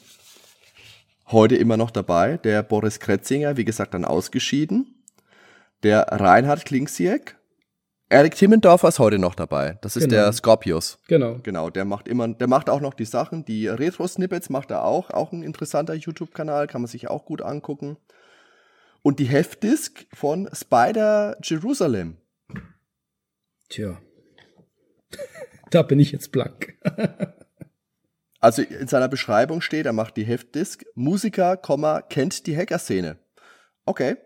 Heute 1.28 1.58
immer 1.58 1.76
noch 1.76 1.92
dabei. 1.92 2.38
Der 2.38 2.64
Boris 2.64 3.00
Kretzinger, 3.00 3.58
wie 3.58 3.66
gesagt, 3.66 3.94
dann 3.94 4.06
ausgeschieden. 4.06 5.04
Der 5.84 6.04
Reinhard 6.10 6.66
Klingsiek. 6.66 7.36
Erik 8.10 8.36
Timmendorfer 8.36 8.88
ist 8.88 9.00
heute 9.00 9.20
noch 9.20 9.36
dabei. 9.36 9.78
Das 9.82 9.98
ist 9.98 10.04
genau. 10.04 10.16
der 10.16 10.32
Scorpius. 10.32 11.00
Genau. 11.10 11.40
Genau, 11.44 11.70
der 11.70 11.84
macht 11.84 12.08
immer, 12.08 12.30
der 12.30 12.48
macht 12.48 12.70
auch 12.70 12.80
noch 12.80 12.94
die 12.94 13.04
Sachen. 13.04 13.44
Die 13.44 13.68
Retro-Snippets 13.68 14.50
macht 14.50 14.72
er 14.72 14.86
auch. 14.86 15.10
Auch 15.10 15.34
ein 15.34 15.44
interessanter 15.44 15.94
YouTube-Kanal, 15.94 16.68
kann 16.68 16.82
man 16.82 16.88
sich 16.88 17.10
auch 17.10 17.26
gut 17.26 17.42
angucken 17.42 17.98
und 19.08 19.20
die 19.20 19.26
Heftdisk 19.26 20.06
von 20.12 20.50
Spider 20.52 21.38
Jerusalem. 21.42 22.18
Tja. 23.70 24.02
da 25.72 25.82
bin 25.82 25.98
ich 26.00 26.12
jetzt 26.12 26.34
blank. 26.34 26.78
Also 28.40 28.62
in 28.62 28.88
seiner 28.88 29.08
Beschreibung 29.08 29.62
steht, 29.62 29.88
er 29.88 29.94
macht 29.94 30.16
die 30.16 30.24
Heftdisk, 30.24 30.86
Musiker, 30.94 31.58
kennt 32.08 32.46
die 32.46 32.56
Hacker-Szene. 32.56 33.18
Okay. 33.84 34.18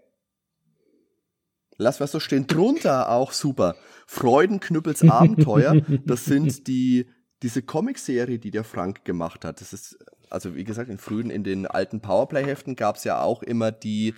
Lass 1.77 2.01
was 2.01 2.11
so 2.11 2.19
stehen. 2.19 2.45
Drunter 2.45 3.09
auch 3.09 3.31
super. 3.31 3.77
Freudenknüppels 4.07 5.03
Abenteuer. 5.03 5.79
Das 6.05 6.25
sind 6.25 6.67
die, 6.67 7.07
diese 7.41 7.61
Comicserie, 7.61 8.37
die 8.37 8.51
der 8.51 8.65
Frank 8.65 9.05
gemacht 9.05 9.45
hat. 9.45 9.61
Das 9.61 9.71
ist, 9.71 9.97
also 10.29 10.55
wie 10.55 10.65
gesagt, 10.65 10.89
in 10.89 10.97
frühen, 10.97 11.29
in 11.29 11.45
den 11.45 11.65
alten 11.65 12.01
Powerplay-Heften 12.01 12.75
gab 12.75 12.97
es 12.97 13.05
ja 13.05 13.21
auch 13.21 13.41
immer 13.41 13.71
die 13.71 14.13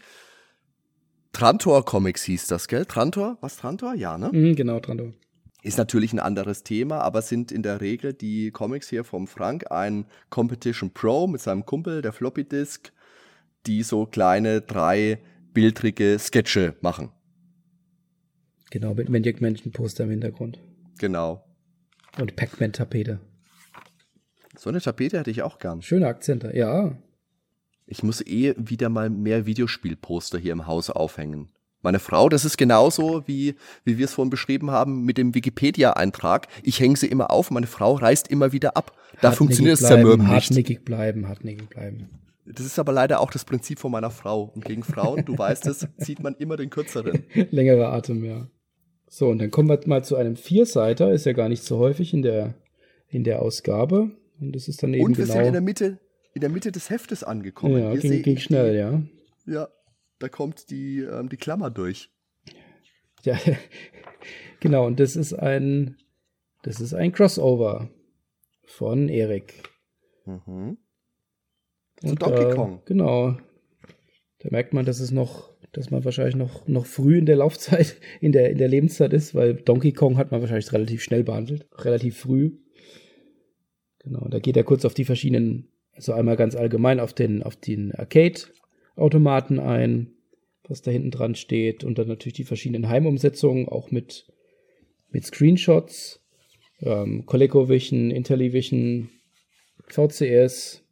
Trantor-Comics 1.34 2.23
hieß 2.23 2.47
das, 2.47 2.67
gell? 2.67 2.86
Trantor? 2.86 3.38
Was 3.41 3.57
Trantor? 3.57 3.95
Ja, 3.95 4.17
ne? 4.17 4.29
Mhm, 4.31 4.55
genau, 4.55 4.79
Trantor. 4.79 5.13
Ist 5.63 5.77
natürlich 5.77 6.13
ein 6.13 6.19
anderes 6.19 6.63
Thema, 6.63 6.99
aber 6.99 7.21
sind 7.21 7.51
in 7.51 7.63
der 7.63 7.81
Regel 7.81 8.13
die 8.13 8.51
Comics 8.51 8.89
hier 8.89 9.03
vom 9.03 9.27
Frank 9.27 9.71
ein 9.71 10.05
Competition 10.29 10.91
Pro 10.91 11.27
mit 11.27 11.41
seinem 11.41 11.65
Kumpel, 11.65 12.01
der 12.01 12.11
Floppy 12.13 12.43
Disk, 12.43 12.91
die 13.65 13.81
so 13.81 14.05
kleine 14.05 14.61
drei 14.61 15.19
bildrige 15.53 16.19
Sketche 16.19 16.75
machen. 16.81 17.11
Genau, 18.71 18.93
mit 18.93 19.09
Maniac 19.09 19.39
Mansion 19.39 19.71
Poster 19.71 20.03
im 20.03 20.09
Hintergrund. 20.09 20.59
Genau. 20.99 21.45
Und 22.19 22.36
Pac-Man-Tapete. 22.36 23.19
So 24.57 24.69
eine 24.69 24.81
Tapete 24.81 25.19
hätte 25.19 25.31
ich 25.31 25.43
auch 25.43 25.59
gern. 25.59 25.81
Schöne 25.81 26.07
Akzente, 26.07 26.55
ja. 26.55 26.97
Ich 27.86 28.03
muss 28.03 28.25
eh 28.25 28.53
wieder 28.57 28.89
mal 28.89 29.09
mehr 29.09 29.45
Videospielposter 29.45 30.38
hier 30.38 30.53
im 30.53 30.67
Haus 30.67 30.89
aufhängen. 30.89 31.49
Meine 31.81 31.99
Frau, 31.99 32.29
das 32.29 32.45
ist 32.45 32.57
genauso, 32.57 33.27
wie, 33.27 33.55
wie 33.84 33.97
wir 33.97 34.05
es 34.05 34.13
vorhin 34.13 34.29
beschrieben 34.29 34.71
haben 34.71 35.03
mit 35.03 35.17
dem 35.17 35.36
Wikipedia-Eintrag. 35.36 36.47
Ich 36.63 36.79
hänge 36.79 36.95
sie 36.95 37.07
immer 37.07 37.29
auf, 37.29 37.51
meine 37.51 37.67
Frau 37.67 37.95
reißt 37.95 38.29
immer 38.29 38.53
wieder 38.53 38.77
ab. 38.77 38.93
Da 39.21 39.34
funktioniert 39.34 39.73
das 39.73 39.88
Zermürben 39.88 40.25
nicht. 40.25 40.34
Hartnäckig 40.34 40.86
bleiben, 40.86 41.27
hartnäckig 41.27 41.67
bleiben. 41.69 42.09
Das 42.45 42.65
ist 42.65 42.79
aber 42.79 42.93
leider 42.93 43.19
auch 43.19 43.31
das 43.31 43.43
Prinzip 43.43 43.79
von 43.79 43.91
meiner 43.91 44.11
Frau. 44.11 44.51
Und 44.55 44.63
gegen 44.63 44.84
Frauen, 44.84 45.25
du 45.25 45.38
weißt 45.38 45.67
es, 45.67 45.86
zieht 45.97 46.23
man 46.23 46.36
immer 46.36 46.55
den 46.55 46.69
kürzeren. 46.69 47.23
Längerer 47.51 47.91
Atem, 47.91 48.23
ja. 48.23 48.47
So, 49.09 49.27
und 49.27 49.39
dann 49.39 49.51
kommen 49.51 49.69
wir 49.69 49.79
mal 49.86 50.05
zu 50.05 50.15
einem 50.15 50.38
Vierseiter. 50.38 51.11
Ist 51.11 51.25
ja 51.25 51.34
gar 51.34 51.49
nicht 51.49 51.63
so 51.63 51.79
häufig 51.79 52.13
in 52.13 52.21
der, 52.21 52.55
in 53.09 53.25
der 53.25 53.41
Ausgabe. 53.41 54.11
Und 54.39 54.55
das 54.55 54.67
ist 54.67 54.84
dann 54.84 54.93
eben 54.93 55.03
Und 55.03 55.17
wir 55.17 55.25
genau 55.25 55.38
sind 55.38 55.47
in 55.47 55.53
der 55.53 55.61
Mitte, 55.61 55.99
in 56.34 56.41
der 56.41 56.49
Mitte 56.49 56.71
des 56.71 56.89
Heftes 56.89 57.23
angekommen. 57.23 57.77
Ja, 57.77 57.95
ging, 57.95 58.21
ging 58.23 58.38
schnell, 58.38 58.75
ja. 58.75 59.01
Ja, 59.45 59.69
da 60.19 60.29
kommt 60.29 60.69
die, 60.69 60.99
ähm, 60.99 61.29
die 61.29 61.38
Klammer 61.38 61.69
durch. 61.69 62.09
Ja, 63.23 63.38
genau. 64.59 64.86
Und 64.86 64.99
das 64.99 65.15
ist 65.15 65.34
ein, 65.34 65.97
das 66.63 66.79
ist 66.79 66.93
ein 66.93 67.11
Crossover 67.11 67.89
von 68.65 69.09
Erik. 69.09 69.63
Mhm. 70.25 70.77
Zu 71.97 72.09
und, 72.09 72.21
Donkey 72.21 72.43
äh, 72.43 72.55
Kong. 72.55 72.81
Genau. 72.86 73.38
Da 74.39 74.49
merkt 74.49 74.73
man, 74.73 74.86
dass 74.86 74.99
es 74.99 75.11
noch, 75.11 75.53
dass 75.71 75.89
man 75.89 76.03
wahrscheinlich 76.03 76.36
noch, 76.36 76.67
noch 76.67 76.86
früh 76.86 77.17
in 77.17 77.25
der 77.25 77.38
Laufzeit, 77.38 77.97
in 78.21 78.31
der, 78.31 78.49
in 78.49 78.57
der 78.57 78.67
Lebenszeit 78.67 79.13
ist, 79.13 79.36
weil 79.36 79.55
Donkey 79.55 79.93
Kong 79.93 80.17
hat 80.17 80.31
man 80.31 80.41
wahrscheinlich 80.41 80.71
relativ 80.73 81.01
schnell 81.01 81.23
behandelt. 81.23 81.67
Relativ 81.73 82.17
früh. 82.17 82.57
Genau. 83.99 84.27
Da 84.29 84.39
geht 84.39 84.57
er 84.57 84.63
kurz 84.63 84.84
auf 84.86 84.93
die 84.93 85.05
verschiedenen, 85.05 85.69
also 85.96 86.14
einmal 86.14 86.36
ganz 86.36 86.56
allgemein 86.56 87.00
auf 87.00 87.14
den, 87.14 87.44
auf 87.44 87.56
den 87.56 87.94
Arcade-Automaten 87.94 89.60
ein, 89.60 90.14
was 90.68 90.82
da 90.82 90.91
hinten 90.91 91.12
dran 91.12 91.36
steht 91.36 91.84
und 91.84 91.98
dann 91.98 92.08
natürlich 92.08 92.36
die 92.36 92.44
verschiedenen 92.44 92.89
Heimumsetzungen, 92.89 93.68
auch 93.68 93.91
mit, 93.91 94.28
mit 95.10 95.26
Screenshots, 95.26 96.22
ähm, 96.82 97.26
ColecoVision, 97.26 98.12
Intellivision, 98.12 99.10
VCS, 99.88 100.84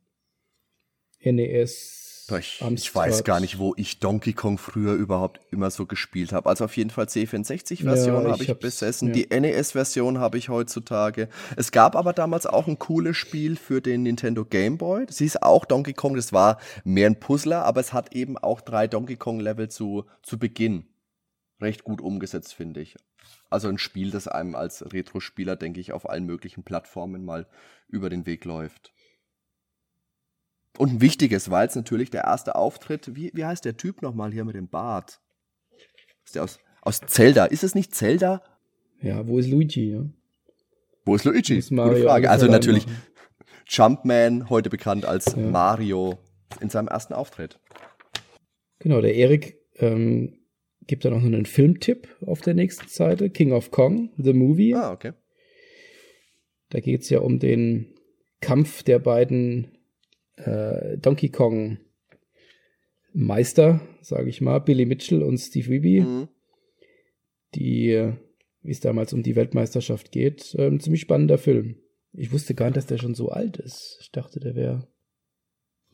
NES, 1.23 2.00
ich, 2.37 2.61
ich 2.73 2.93
weiß 2.93 3.23
gar 3.23 3.39
nicht, 3.39 3.57
wo 3.59 3.73
ich 3.77 3.99
Donkey 3.99 4.33
Kong 4.33 4.57
früher 4.57 4.93
überhaupt 4.93 5.39
immer 5.51 5.71
so 5.71 5.85
gespielt 5.85 6.33
habe. 6.33 6.49
Also 6.49 6.65
auf 6.65 6.77
jeden 6.77 6.89
Fall 6.89 7.05
C64-Version 7.05 8.23
ja, 8.23 8.31
habe 8.31 8.43
ich, 8.43 8.49
ich 8.49 8.59
besessen. 8.59 9.09
Ja. 9.09 9.13
Die 9.13 9.27
NES-Version 9.29 10.19
habe 10.19 10.37
ich 10.37 10.49
heutzutage. 10.49 11.29
Es 11.55 11.71
gab 11.71 11.95
aber 11.95 12.13
damals 12.13 12.45
auch 12.45 12.67
ein 12.67 12.79
cooles 12.79 13.17
Spiel 13.17 13.55
für 13.55 13.81
den 13.81 14.03
Nintendo 14.03 14.45
Game 14.45 14.77
Boy. 14.77 15.05
Das 15.05 15.17
hieß 15.17 15.37
auch 15.37 15.65
Donkey 15.65 15.93
Kong. 15.93 16.15
Das 16.15 16.33
war 16.33 16.59
mehr 16.83 17.07
ein 17.07 17.19
Puzzler, 17.19 17.65
aber 17.65 17.81
es 17.81 17.93
hat 17.93 18.13
eben 18.15 18.37
auch 18.37 18.61
drei 18.61 18.87
Donkey 18.87 19.15
Kong-Level 19.15 19.69
zu, 19.69 20.05
zu 20.21 20.37
Beginn. 20.37 20.85
Recht 21.61 21.83
gut 21.83 22.01
umgesetzt, 22.01 22.53
finde 22.53 22.81
ich. 22.81 22.95
Also 23.49 23.67
ein 23.67 23.77
Spiel, 23.77 24.11
das 24.11 24.27
einem 24.27 24.55
als 24.55 24.93
Retro-Spieler, 24.93 25.55
denke 25.55 25.79
ich, 25.79 25.91
auf 25.91 26.09
allen 26.09 26.25
möglichen 26.25 26.63
Plattformen 26.63 27.25
mal 27.25 27.47
über 27.87 28.09
den 28.09 28.25
Weg 28.25 28.45
läuft. 28.45 28.93
Und 30.77 30.93
ein 30.93 31.01
wichtiges, 31.01 31.51
weil 31.51 31.67
es 31.67 31.75
natürlich 31.75 32.09
der 32.09 32.23
erste 32.23 32.55
Auftritt, 32.55 33.15
wie, 33.15 33.31
wie 33.33 33.45
heißt 33.45 33.65
der 33.65 33.77
Typ 33.77 34.01
nochmal 34.01 34.31
hier 34.31 34.45
mit 34.45 34.55
dem 34.55 34.67
Bart? 34.67 35.19
Ist 36.25 36.35
der 36.35 36.43
aus, 36.43 36.59
aus 36.81 37.01
Zelda? 37.07 37.45
Ist 37.45 37.63
es 37.63 37.75
nicht 37.75 37.93
Zelda? 37.93 38.41
Ja, 39.01 39.27
wo 39.27 39.37
ist 39.39 39.49
Luigi? 39.49 39.91
Ja? 39.91 40.05
Wo 41.05 41.15
ist 41.15 41.25
Luigi? 41.25 41.57
Ist 41.57 41.69
Gute 41.69 42.03
Frage. 42.03 42.29
Also 42.29 42.47
natürlich 42.47 42.85
machen. 42.85 43.01
Jumpman, 43.67 44.49
heute 44.49 44.69
bekannt 44.69 45.05
als 45.05 45.35
ja. 45.35 45.37
Mario, 45.37 46.19
in 46.59 46.69
seinem 46.69 46.87
ersten 46.87 47.13
Auftritt. 47.13 47.59
Genau, 48.79 49.01
der 49.01 49.15
Erik 49.15 49.59
ähm, 49.77 50.39
gibt 50.87 51.05
dann 51.05 51.13
auch 51.13 51.19
noch 51.19 51.25
einen 51.25 51.45
Filmtipp 51.45 52.07
auf 52.25 52.41
der 52.41 52.53
nächsten 52.53 52.87
Seite. 52.87 53.29
King 53.29 53.53
of 53.53 53.71
Kong, 53.71 54.11
The 54.17 54.33
Movie. 54.33 54.75
Ah, 54.75 54.91
okay. 54.91 55.13
Da 56.69 56.79
geht 56.79 57.01
es 57.01 57.09
ja 57.09 57.19
um 57.19 57.39
den 57.39 57.93
Kampf 58.41 58.83
der 58.83 58.99
beiden 58.99 59.77
äh, 60.45 60.97
Donkey 60.97 61.29
Kong 61.29 61.77
Meister, 63.13 63.81
sage 64.01 64.29
ich 64.29 64.41
mal, 64.41 64.59
Billy 64.59 64.85
Mitchell 64.85 65.23
und 65.23 65.37
Steve 65.37 65.69
Wiebe, 65.69 66.07
mhm. 66.07 66.27
die, 67.55 68.13
wie 68.61 68.71
es 68.71 68.79
damals 68.79 69.13
um 69.13 69.23
die 69.23 69.35
Weltmeisterschaft 69.35 70.11
geht, 70.11 70.55
äh, 70.55 70.67
ein 70.67 70.79
ziemlich 70.79 71.01
spannender 71.01 71.37
Film. 71.37 71.75
Ich 72.13 72.31
wusste 72.31 72.55
gar 72.55 72.65
nicht, 72.65 72.77
dass 72.77 72.87
der 72.87 72.97
schon 72.97 73.15
so 73.15 73.29
alt 73.29 73.57
ist. 73.57 73.97
Ich 74.01 74.11
dachte, 74.11 74.39
der 74.39 74.55
wäre. 74.55 74.87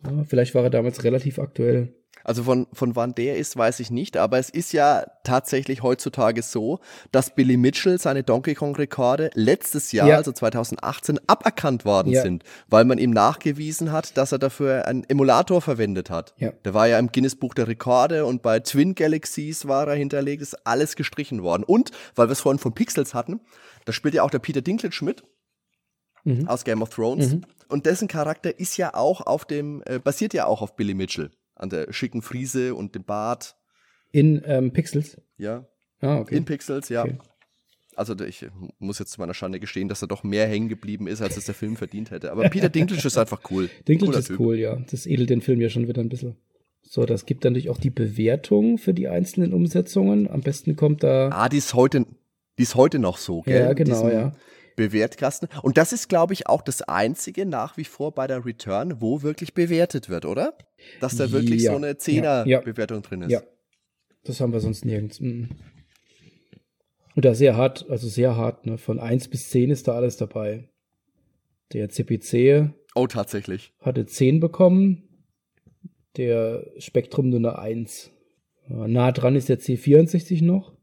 Ja, 0.05 0.23
vielleicht 0.25 0.55
war 0.55 0.63
er 0.63 0.69
damals 0.69 1.03
relativ 1.03 1.39
aktuell. 1.39 1.93
Also 2.27 2.43
von, 2.43 2.67
von 2.73 2.97
wann 2.97 3.15
der 3.15 3.37
ist, 3.37 3.55
weiß 3.55 3.79
ich 3.79 3.89
nicht, 3.89 4.17
aber 4.17 4.37
es 4.37 4.49
ist 4.49 4.73
ja 4.73 5.05
tatsächlich 5.23 5.81
heutzutage 5.81 6.41
so, 6.41 6.79
dass 7.13 7.33
Billy 7.33 7.55
Mitchell 7.55 7.99
seine 7.99 8.21
Donkey 8.23 8.53
Kong-Rekorde 8.53 9.29
letztes 9.33 9.93
Jahr, 9.93 10.09
ja. 10.09 10.17
also 10.17 10.33
2018, 10.33 11.21
aberkannt 11.27 11.85
worden 11.85 12.11
ja. 12.11 12.21
sind, 12.21 12.43
weil 12.67 12.83
man 12.83 12.97
ihm 12.97 13.11
nachgewiesen 13.11 13.93
hat, 13.93 14.17
dass 14.17 14.33
er 14.33 14.39
dafür 14.39 14.87
einen 14.87 15.05
Emulator 15.05 15.61
verwendet 15.61 16.09
hat. 16.09 16.33
Ja. 16.37 16.51
Der 16.65 16.73
war 16.73 16.87
ja 16.87 16.99
im 16.99 17.13
Guinness 17.13 17.37
Buch 17.37 17.53
der 17.53 17.69
Rekorde 17.69 18.25
und 18.25 18.41
bei 18.41 18.59
Twin 18.59 18.93
Galaxies 18.93 19.65
war 19.67 19.87
er 19.87 19.95
hinterlegt, 19.95 20.41
ist 20.41 20.67
alles 20.67 20.97
gestrichen 20.97 21.43
worden. 21.43 21.63
Und, 21.63 21.91
weil 22.15 22.27
wir 22.27 22.33
es 22.33 22.41
vorhin 22.41 22.59
von 22.59 22.73
Pixels 22.73 23.13
hatten, 23.13 23.39
da 23.85 23.93
spielt 23.93 24.15
ja 24.15 24.23
auch 24.23 24.31
der 24.31 24.39
Peter 24.39 24.61
Dinklage 24.61 25.05
mit 25.05 25.23
mhm. 26.25 26.47
aus 26.49 26.65
Game 26.65 26.81
of 26.81 26.89
Thrones. 26.89 27.35
Mhm. 27.35 27.45
Und 27.69 27.85
dessen 27.85 28.07
Charakter 28.07 28.59
ist 28.59 28.77
ja 28.77 28.93
auch 28.93 29.21
auf 29.21 29.45
dem, 29.45 29.83
äh, 29.85 29.99
basiert 29.99 30.33
ja 30.33 30.45
auch 30.45 30.61
auf 30.61 30.75
Billy 30.75 30.93
Mitchell 30.93 31.31
an 31.55 31.69
der 31.69 31.91
schicken 31.91 32.21
Friese 32.21 32.75
und 32.75 32.95
dem 32.95 33.03
Bart. 33.03 33.55
In 34.11 34.41
ähm, 34.45 34.71
Pixels? 34.71 35.19
Ja. 35.37 35.67
Ah, 35.99 36.19
okay. 36.19 36.37
In 36.37 36.45
Pixels, 36.45 36.89
ja. 36.89 37.03
Okay. 37.03 37.17
Also 37.95 38.15
ich 38.19 38.45
muss 38.77 38.99
jetzt 38.99 39.13
zu 39.13 39.19
meiner 39.19 39.33
Schande 39.33 39.59
gestehen, 39.59 39.87
dass 39.87 40.03
er 40.03 40.07
doch 40.07 40.23
mehr 40.23 40.47
hängen 40.47 40.69
geblieben 40.69 41.07
ist, 41.07 41.21
als 41.21 41.35
es 41.35 41.45
der 41.45 41.55
Film 41.55 41.75
verdient 41.75 42.11
hätte. 42.11 42.31
Aber 42.31 42.47
Peter 42.49 42.69
Dinklage 42.69 43.07
ist 43.07 43.17
einfach 43.17 43.41
cool. 43.49 43.71
Dinklage 43.87 44.19
ist 44.19 44.27
typ. 44.27 44.39
cool, 44.39 44.55
ja. 44.55 44.75
Das 44.91 45.07
edelt 45.07 45.31
den 45.31 45.41
Film 45.41 45.59
ja 45.59 45.69
schon 45.69 45.87
wieder 45.87 46.01
ein 46.01 46.09
bisschen. 46.09 46.35
So, 46.83 47.05
das 47.05 47.25
gibt 47.25 47.43
dann 47.43 47.53
natürlich 47.53 47.71
auch 47.71 47.79
die 47.79 47.89
Bewertung 47.89 48.77
für 48.77 48.93
die 48.93 49.07
einzelnen 49.07 49.51
Umsetzungen. 49.51 50.29
Am 50.29 50.41
besten 50.41 50.75
kommt 50.75 51.03
da. 51.03 51.29
Ah, 51.33 51.49
die 51.49 51.57
ist 51.57 51.73
heute, 51.73 52.05
die 52.59 52.63
ist 52.63 52.75
heute 52.75 52.99
noch 52.99 53.17
so, 53.17 53.41
gell? 53.41 53.61
Ja, 53.61 53.73
genau, 53.73 54.03
Diesen, 54.03 54.11
ja. 54.11 54.35
Bewertkasten. 54.77 55.49
Und 55.61 55.77
das 55.77 55.91
ist, 55.91 56.07
glaube 56.07 56.31
ich, 56.31 56.47
auch 56.47 56.61
das 56.61 56.81
einzige 56.83 57.45
nach 57.45 57.75
wie 57.75 57.83
vor 57.83 58.13
bei 58.13 58.27
der 58.27 58.45
Return, 58.45 59.01
wo 59.01 59.21
wirklich 59.23 59.53
bewertet 59.53 60.07
wird, 60.07 60.23
oder? 60.23 60.57
Dass 61.01 61.17
da 61.17 61.31
wirklich 61.31 61.63
ja, 61.63 61.71
so 61.71 61.77
eine 61.77 61.97
Zehner-Bewertung 61.97 63.01
ja, 63.01 63.09
drin 63.09 63.21
ist. 63.23 63.31
Ja, 63.31 63.41
das 64.23 64.39
haben 64.39 64.53
wir 64.53 64.61
sonst 64.61 64.85
nirgends. 64.85 65.19
Mhm. 65.19 65.49
Und 67.15 67.25
da 67.25 67.33
sehr 67.33 67.57
hart, 67.57 67.89
also 67.89 68.07
sehr 68.07 68.37
hart, 68.37 68.65
ne? 68.67 68.77
Von 68.77 68.99
1 68.99 69.27
bis 69.29 69.49
10 69.49 69.71
ist 69.71 69.87
da 69.87 69.93
alles 69.93 70.17
dabei. 70.17 70.69
Der 71.73 71.89
CPC 71.89 72.71
oh, 72.95 73.07
tatsächlich. 73.07 73.73
hatte 73.79 74.05
10 74.05 74.39
bekommen. 74.39 75.25
Der 76.15 76.65
Spektrum 76.77 77.29
nur 77.29 77.39
eine 77.39 77.57
1. 77.57 78.11
Nah 78.69 79.11
dran 79.11 79.35
ist 79.35 79.49
der 79.49 79.59
C64 79.59 80.43
noch. 80.43 80.76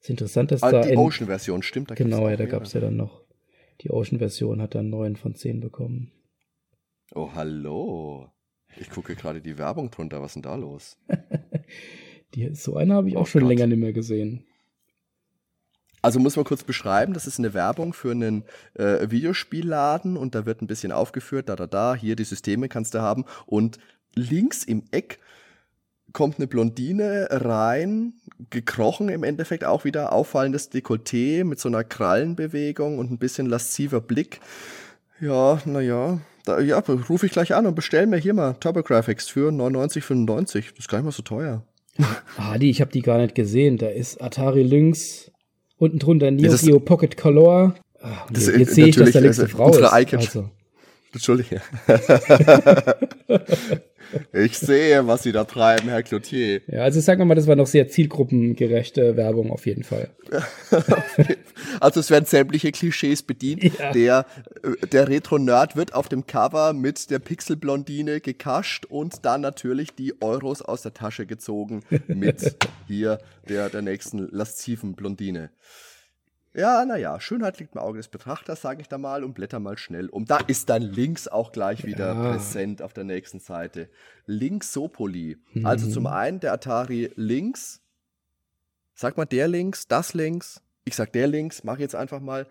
Ist 0.00 0.10
interessant, 0.10 0.50
dass 0.50 0.62
ah, 0.62 0.72
da. 0.72 0.82
Die 0.82 0.96
Ocean-Version, 0.96 1.62
stimmt. 1.62 1.90
Da 1.90 1.94
genau, 1.94 2.28
ja, 2.28 2.36
da 2.36 2.46
gab 2.46 2.62
es 2.62 2.72
ja 2.72 2.80
dann 2.80 2.96
noch. 2.96 3.22
Die 3.82 3.90
Ocean-Version 3.90 4.60
hat 4.60 4.74
dann 4.74 4.90
9 4.90 5.16
von 5.16 5.34
10 5.34 5.60
bekommen. 5.60 6.10
Oh, 7.14 7.30
hallo. 7.34 8.30
Ich 8.76 8.88
gucke 8.88 9.14
gerade 9.14 9.40
die 9.40 9.58
Werbung 9.58 9.90
drunter. 9.90 10.22
Was 10.22 10.30
ist 10.30 10.34
denn 10.36 10.42
da 10.42 10.54
los? 10.54 10.96
die, 12.34 12.54
so 12.54 12.76
eine 12.76 12.94
habe 12.94 13.08
ich 13.08 13.16
oh 13.16 13.20
auch 13.20 13.26
schon 13.26 13.42
Gott. 13.42 13.50
länger 13.50 13.66
nicht 13.66 13.78
mehr 13.78 13.92
gesehen. 13.92 14.44
Also 16.02 16.18
muss 16.18 16.36
man 16.36 16.46
kurz 16.46 16.64
beschreiben, 16.64 17.12
das 17.12 17.26
ist 17.26 17.38
eine 17.38 17.52
Werbung 17.52 17.92
für 17.92 18.12
einen 18.12 18.44
äh, 18.74 19.10
Videospielladen 19.10 20.16
und 20.16 20.34
da 20.34 20.46
wird 20.46 20.62
ein 20.62 20.66
bisschen 20.66 20.92
aufgeführt, 20.92 21.50
da, 21.50 21.56
da, 21.56 21.66
da, 21.66 21.94
hier 21.94 22.16
die 22.16 22.24
Systeme 22.24 22.70
kannst 22.70 22.94
du 22.94 23.02
haben 23.02 23.26
und 23.44 23.78
links 24.14 24.64
im 24.64 24.84
Eck 24.92 25.18
kommt 26.12 26.36
eine 26.38 26.46
Blondine 26.46 27.28
rein, 27.30 28.14
gekrochen 28.50 29.08
im 29.08 29.24
Endeffekt 29.24 29.64
auch 29.64 29.84
wieder, 29.84 30.12
auffallendes 30.12 30.70
Dekolleté 30.72 31.44
mit 31.44 31.60
so 31.60 31.68
einer 31.68 31.84
Krallenbewegung 31.84 32.98
und 32.98 33.10
ein 33.10 33.18
bisschen 33.18 33.46
lasziver 33.46 34.00
Blick. 34.00 34.40
Ja, 35.20 35.60
naja, 35.64 36.20
da, 36.44 36.60
ja, 36.60 36.78
rufe 36.78 37.26
ich 37.26 37.32
gleich 37.32 37.54
an 37.54 37.66
und 37.66 37.74
bestell 37.74 38.06
mir 38.06 38.16
hier 38.16 38.34
mal 38.34 38.54
TurboGrafx 38.54 39.28
für 39.28 39.50
99,95. 39.50 40.70
Das 40.70 40.78
ist 40.78 40.88
gar 40.88 40.98
nicht 40.98 41.04
mal 41.04 41.12
so 41.12 41.22
teuer. 41.22 41.64
Adi, 42.36 42.70
ich 42.70 42.80
habe 42.80 42.90
die 42.90 43.02
gar 43.02 43.18
nicht 43.18 43.34
gesehen. 43.34 43.76
Da 43.76 43.88
ist 43.88 44.22
Atari 44.22 44.62
Lynx, 44.62 45.30
unten 45.76 45.98
drunter 45.98 46.30
Neo 46.30 46.56
Geo 46.56 46.80
Pocket 46.80 47.16
Color. 47.16 47.74
Ach, 48.02 48.30
das, 48.30 48.46
jetzt 48.46 48.74
sehe 48.74 48.86
ich, 48.86 48.96
dass 48.96 49.10
da 49.10 49.18
links 49.18 49.38
eine 49.38 49.48
also 49.48 49.56
Frau 49.56 49.68
ist. 49.70 50.14
Also. 50.14 50.50
Entschuldige. 51.12 51.60
ich 54.32 54.58
sehe, 54.58 55.06
was 55.06 55.22
Sie 55.22 55.32
da 55.32 55.44
treiben, 55.44 55.88
Herr 55.88 56.02
Cloutier. 56.02 56.60
Ja, 56.66 56.82
also 56.82 57.00
sagen 57.00 57.20
wir 57.20 57.24
mal, 57.24 57.34
das 57.34 57.46
war 57.46 57.56
noch 57.56 57.66
sehr 57.66 57.88
zielgruppengerechte 57.88 59.16
Werbung 59.16 59.50
auf 59.50 59.66
jeden 59.66 59.82
Fall. 59.82 60.10
also 61.80 62.00
es 62.00 62.10
werden 62.10 62.24
sämtliche 62.24 62.72
Klischees 62.72 63.22
bedient. 63.22 63.64
Ja. 63.78 63.92
Der, 63.92 64.26
äh, 64.62 64.86
der 64.86 65.08
Retro-Nerd 65.08 65.76
wird 65.76 65.94
auf 65.94 66.08
dem 66.08 66.26
Cover 66.26 66.72
mit 66.72 67.10
der 67.10 67.18
Pixelblondine 67.18 68.20
gekascht 68.20 68.86
und 68.86 69.24
dann 69.24 69.40
natürlich 69.40 69.94
die 69.94 70.14
Euros 70.20 70.62
aus 70.62 70.82
der 70.82 70.94
Tasche 70.94 71.26
gezogen 71.26 71.82
mit 72.06 72.56
hier 72.86 73.18
der, 73.48 73.68
der 73.70 73.82
nächsten 73.82 74.28
lasziven 74.30 74.94
Blondine. 74.94 75.50
Ja, 76.52 76.84
naja, 76.84 77.20
Schönheit 77.20 77.60
liegt 77.60 77.76
im 77.76 77.80
Auge 77.80 77.98
des 77.98 78.08
Betrachters, 78.08 78.60
sage 78.60 78.80
ich 78.80 78.88
da 78.88 78.98
mal, 78.98 79.22
und 79.22 79.34
blätter 79.34 79.60
mal 79.60 79.78
schnell 79.78 80.08
um. 80.08 80.24
Da 80.24 80.38
ist 80.38 80.68
dann 80.68 80.82
links 80.82 81.28
auch 81.28 81.52
gleich 81.52 81.84
wieder 81.84 82.12
ja. 82.12 82.32
präsent 82.32 82.82
auf 82.82 82.92
der 82.92 83.04
nächsten 83.04 83.38
Seite. 83.38 83.88
Linksopoli. 84.26 85.38
Mhm. 85.52 85.66
Also 85.66 85.88
zum 85.88 86.08
einen 86.08 86.40
der 86.40 86.52
Atari 86.52 87.12
links. 87.14 87.80
Sag 88.94 89.16
mal 89.16 89.26
der 89.26 89.46
links, 89.46 89.86
das 89.86 90.12
links. 90.12 90.60
Ich 90.84 90.96
sag 90.96 91.12
der 91.12 91.28
links, 91.28 91.62
mach 91.62 91.78
jetzt 91.78 91.94
einfach 91.94 92.20
mal. 92.20 92.48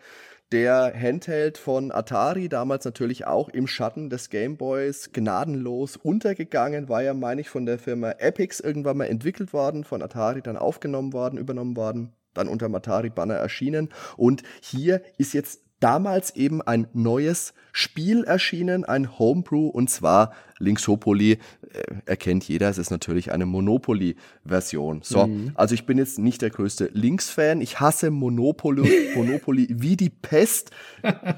Der 0.54 0.94
Handheld 0.96 1.58
von 1.58 1.92
Atari, 1.92 2.48
damals 2.48 2.86
natürlich 2.86 3.28
auch 3.28 3.50
im 3.50 3.68
Schatten 3.68 4.10
des 4.10 4.30
Gameboys, 4.30 5.12
gnadenlos 5.12 5.98
untergegangen, 5.98 6.90
war 6.90 7.04
ja, 7.04 7.14
meine 7.14 7.42
ich, 7.42 7.50
von 7.50 7.66
der 7.66 7.78
Firma 7.78 8.12
Epix 8.18 8.60
irgendwann 8.60 8.98
mal 8.98 9.06
entwickelt 9.06 9.52
worden, 9.52 9.84
von 9.84 10.02
Atari 10.02 10.42
dann 10.42 10.58
aufgenommen 10.58 11.14
worden, 11.14 11.38
übernommen 11.38 11.76
worden 11.76 12.14
dann 12.40 12.48
unter 12.48 12.70
Matari 12.70 13.10
Banner 13.10 13.36
erschienen. 13.36 13.90
Und 14.18 14.44
hier 14.62 15.02
ist 15.18 15.34
jetzt 15.34 15.62
damals 15.80 16.36
eben 16.36 16.62
ein 16.62 16.88
neues 16.94 17.54
Spiel 17.72 18.24
erschienen, 18.24 18.84
ein 18.84 19.20
Homebrew, 19.20 19.68
und 19.68 19.90
zwar 19.90 20.34
Linksopoli, 20.58 21.34
äh, 21.34 21.38
erkennt 22.06 22.48
jeder, 22.48 22.70
es 22.70 22.78
ist 22.78 22.90
natürlich 22.90 23.32
eine 23.32 23.46
Monopoly-Version. 23.46 25.02
So, 25.04 25.28
mhm. 25.28 25.52
also 25.56 25.76
ich 25.76 25.86
bin 25.86 25.98
jetzt 25.98 26.20
nicht 26.20 26.42
der 26.42 26.50
größte 26.50 26.90
Links-Fan, 26.94 27.62
ich 27.62 27.80
hasse 27.80 28.12
Monopoly, 28.12 29.12
Monopoly 29.16 29.68
wie 29.70 29.96
die 29.96 30.10
Pest. 30.10 30.72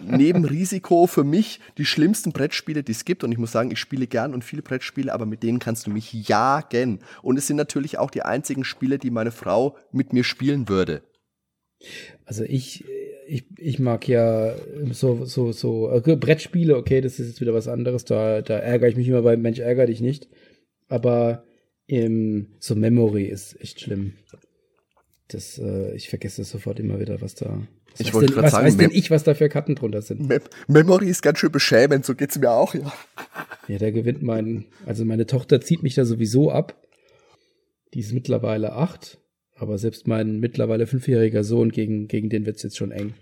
Neben 0.04 0.46
Risiko 0.46 1.06
für 1.06 1.24
mich 1.24 1.60
die 1.78 1.86
schlimmsten 1.86 2.32
Brettspiele, 2.32 2.84
die 2.84 2.94
es 2.94 3.06
gibt, 3.06 3.24
und 3.24 3.32
ich 3.32 3.38
muss 3.38 3.52
sagen, 3.52 3.72
ich 3.72 3.80
spiele 3.80 4.08
gern 4.08 4.34
und 4.34 4.44
viele 4.44 4.62
Brettspiele, 4.62 5.14
aber 5.14 5.26
mit 5.26 5.44
denen 5.44 5.60
kannst 5.60 5.86
du 5.86 5.92
mich 5.92 6.14
jagen. 6.28 7.00
Und 7.22 7.38
es 7.38 7.48
sind 7.48 7.58
natürlich 7.58 8.00
auch 8.00 8.10
die 8.10 8.24
einzigen 8.24 8.64
Spiele, 8.64 8.98
die 8.98 9.12
meine 9.12 9.32
Frau 9.32 9.78
mit 9.92 10.14
mir 10.14 10.24
spielen 10.24 10.70
würde. 10.70 11.04
Also 12.26 12.44
ich 12.44 12.86
ich, 13.32 13.46
ich 13.58 13.80
mag 13.80 14.10
ja 14.10 14.56
so, 14.92 15.24
so, 15.24 15.54
so 15.54 15.90
okay, 15.90 16.18
Brettspiele, 16.18 16.76
okay, 16.76 17.00
das 17.00 17.18
ist 17.18 17.30
jetzt 17.30 17.42
wieder 17.42 17.54
was 17.54 17.70
anderes. 17.70 18.04
Da, 18.04 18.42
da 18.42 18.58
ärgere 18.58 18.90
ich 18.90 18.98
mich 18.98 19.08
immer 19.08 19.22
bei 19.22 19.38
Mensch, 19.38 19.60
ärgere 19.60 19.86
dich 19.86 20.02
nicht. 20.02 20.28
Aber 20.90 21.46
im, 21.88 22.48
so 22.60 22.76
Memory 22.76 23.24
ist 23.24 23.60
echt 23.62 23.80
schlimm. 23.80 24.16
Das, 25.30 25.58
äh, 25.60 25.96
ich 25.96 26.10
vergesse 26.10 26.44
sofort 26.44 26.82
immer 26.82 27.00
wieder, 27.00 27.22
was 27.22 27.36
da. 27.36 27.62
Was 27.92 28.02
ich 28.02 28.14
wollte 28.14 28.34
gerade 28.34 28.50
sagen, 28.50 28.68
weiß 28.68 28.76
denn 28.76 28.92
ich, 28.92 29.12
was 29.12 29.24
da 29.24 29.34
für 29.34 29.48
Karten 29.48 29.76
drunter 29.76 30.02
sind? 30.02 30.28
Mem 30.28 30.42
Memory 30.68 31.08
ist 31.08 31.22
ganz 31.22 31.40
schön 31.40 31.54
beschämend, 31.54 32.06
so 32.06 32.16
geht's 32.16 32.38
mir 32.38 32.52
auch, 32.52 32.74
ja. 32.74 32.92
Ja, 33.70 33.78
der 33.78 33.94
gewinnt 33.94 34.22
mein, 34.24 34.66
also 34.86 35.06
meine 35.06 35.26
Tochter 35.26 35.62
zieht 35.62 35.84
mich 35.84 35.96
da 35.96 36.04
sowieso 36.04 36.52
ab. 36.52 36.76
Die 37.94 38.02
ist 38.02 38.12
mittlerweile 38.12 38.74
acht 38.74 39.20
aber 39.62 39.78
selbst 39.78 40.08
mein 40.08 40.40
mittlerweile 40.40 40.88
fünfjähriger 40.88 41.44
Sohn, 41.44 41.72
gegen, 41.72 42.08
gegen 42.08 42.30
den 42.30 42.46
wird's 42.46 42.64
jetzt 42.64 42.78
schon 42.78 42.92
eng. 42.92 43.14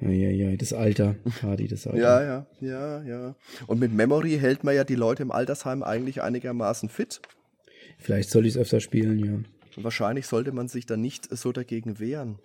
Ja, 0.00 0.10
ja, 0.10 0.30
ja, 0.30 0.56
das 0.56 0.72
Alter, 0.72 1.14
Hardy, 1.42 1.68
das 1.68 1.86
Alter. 1.86 1.98
Ja, 2.02 2.22
ja, 2.22 2.46
ja, 2.60 3.02
ja. 3.02 3.36
Und 3.68 3.78
mit 3.78 3.92
Memory 3.92 4.36
hält 4.38 4.64
man 4.64 4.74
ja 4.74 4.82
die 4.82 4.96
Leute 4.96 5.22
im 5.22 5.30
Altersheim 5.30 5.82
eigentlich 5.82 6.22
einigermaßen 6.22 6.88
fit. 6.88 7.20
Vielleicht 7.98 8.30
soll 8.30 8.46
ich 8.46 8.56
es 8.56 8.60
öfter 8.60 8.80
spielen, 8.80 9.18
ja. 9.18 9.82
wahrscheinlich 9.82 10.26
sollte 10.26 10.50
man 10.50 10.66
sich 10.66 10.86
da 10.86 10.96
nicht 10.96 11.28
so 11.36 11.52
dagegen 11.52 12.00
wehren. 12.00 12.40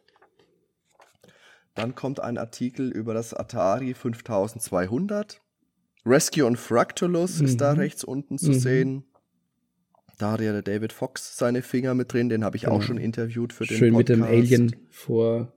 Dann 1.73 1.95
kommt 1.95 2.19
ein 2.19 2.37
Artikel 2.37 2.91
über 2.91 3.13
das 3.13 3.33
Atari 3.33 3.93
5200. 3.95 5.41
Rescue 6.05 6.45
on 6.45 6.55
Fractalus 6.55 7.39
mhm. 7.39 7.45
ist 7.45 7.61
da 7.61 7.73
mhm. 7.73 7.79
rechts 7.79 8.03
unten 8.03 8.37
zu 8.37 8.51
mhm. 8.51 8.59
sehen. 8.59 9.03
Da 10.17 10.31
hat 10.31 10.41
ja 10.41 10.51
der 10.51 10.63
David 10.63 10.93
Fox 10.93 11.37
seine 11.37 11.61
Finger 11.61 11.93
mit 11.93 12.11
drin, 12.11 12.29
den 12.29 12.43
habe 12.43 12.57
ich 12.57 12.63
genau. 12.63 12.75
auch 12.75 12.81
schon 12.81 12.97
interviewt 12.97 13.53
für 13.53 13.65
den 13.65 13.77
Schön 13.77 13.93
Podcast. 13.93 14.19
mit 14.19 14.27
dem 14.27 14.35
Alien 14.35 14.75
vor 14.89 15.53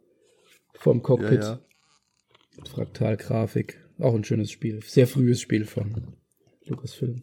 vom 0.75 1.03
Cockpit. 1.03 1.43
Ja, 1.43 1.53
ja. 1.53 2.65
Fraktalgrafik. 2.69 3.81
Auch 3.99 4.15
ein 4.15 4.25
schönes 4.25 4.51
Spiel. 4.51 4.83
Sehr 4.83 5.07
frühes 5.07 5.41
Spiel 5.41 5.67
von 5.67 6.15
Lucasfilm. 6.65 7.23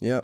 Ja. 0.00 0.22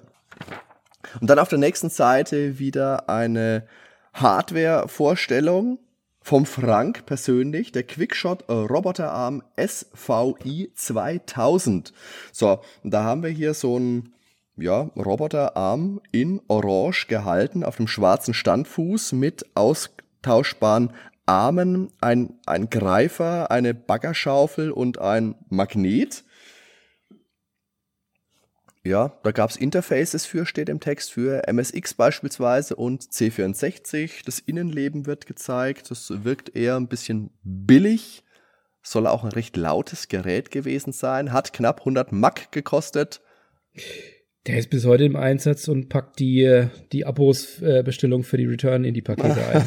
Und 1.21 1.29
dann 1.29 1.39
auf 1.39 1.49
der 1.49 1.59
nächsten 1.59 1.91
Seite 1.91 2.59
wieder 2.59 3.09
eine 3.09 3.67
Hardware-Vorstellung 4.15 5.79
vom 6.21 6.47
Frank 6.47 7.05
persönlich, 7.05 7.73
der 7.73 7.83
Quickshot 7.83 8.49
Roboterarm 8.49 9.43
SVI 9.59 10.71
2000. 10.75 11.93
So, 12.33 12.61
und 12.83 12.91
da 12.91 13.05
haben 13.05 13.23
wir 13.23 13.31
hier 13.31 13.53
so 13.53 13.79
ein 13.79 14.15
ja, 14.57 14.91
Roboterarm 14.97 16.01
in 16.13 16.41
Orange 16.49 17.07
gehalten 17.09 17.65
auf 17.65 17.77
dem 17.77 17.89
schwarzen 17.89 18.35
Standfuß 18.35 19.13
mit 19.13 19.45
austauschbaren 19.55 20.93
Armen, 21.27 21.91
ein, 22.01 22.35
ein 22.47 22.69
Greifer, 22.71 23.51
eine 23.51 23.75
Baggerschaufel 23.75 24.71
und 24.71 24.99
ein 24.99 25.35
Magnet. 25.49 26.25
Ja, 28.87 29.19
da 29.23 29.33
gab 29.33 29.49
es 29.49 29.57
Interfaces 29.57 30.27
für, 30.27 30.45
steht 30.45 30.69
im 30.69 30.79
Text, 30.79 31.13
für 31.13 31.49
MSX 31.49 31.95
beispielsweise 31.95 32.77
und 32.77 33.03
C64. 33.03 34.27
Das 34.27 34.39
Innenleben 34.41 35.07
wird 35.07 35.25
gezeigt. 35.25 35.91
Das 35.91 36.13
wirkt 36.25 36.55
eher 36.55 36.77
ein 36.77 36.89
bisschen 36.89 37.31
billig. 37.43 38.25
Soll 38.83 39.07
auch 39.07 39.25
ein 39.25 39.33
recht 39.33 39.57
lautes 39.57 40.09
Gerät 40.09 40.51
gewesen 40.51 40.93
sein. 40.93 41.33
Hat 41.33 41.55
knapp 41.55 41.81
100 41.81 42.13
Mack 42.13 42.53
gekostet. 42.53 43.23
Der 44.47 44.59
ist 44.59 44.69
bis 44.69 44.85
heute 44.85 45.05
im 45.05 45.17
Einsatz 45.17 45.69
und 45.69 45.89
packt 45.89 46.19
die, 46.19 46.67
die 46.93 47.07
Abos-Bestellung 47.07 48.21
äh, 48.21 48.25
für 48.25 48.37
die 48.37 48.45
Return 48.45 48.85
in 48.85 48.93
die 48.93 49.01
Pakete 49.01 49.43
ein. 49.47 49.67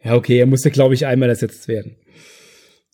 ja, 0.04 0.14
okay, 0.14 0.38
er 0.38 0.46
musste, 0.46 0.70
glaube 0.70 0.94
ich, 0.94 1.06
einmal 1.06 1.28
ersetzt 1.28 1.66
werden. 1.66 1.96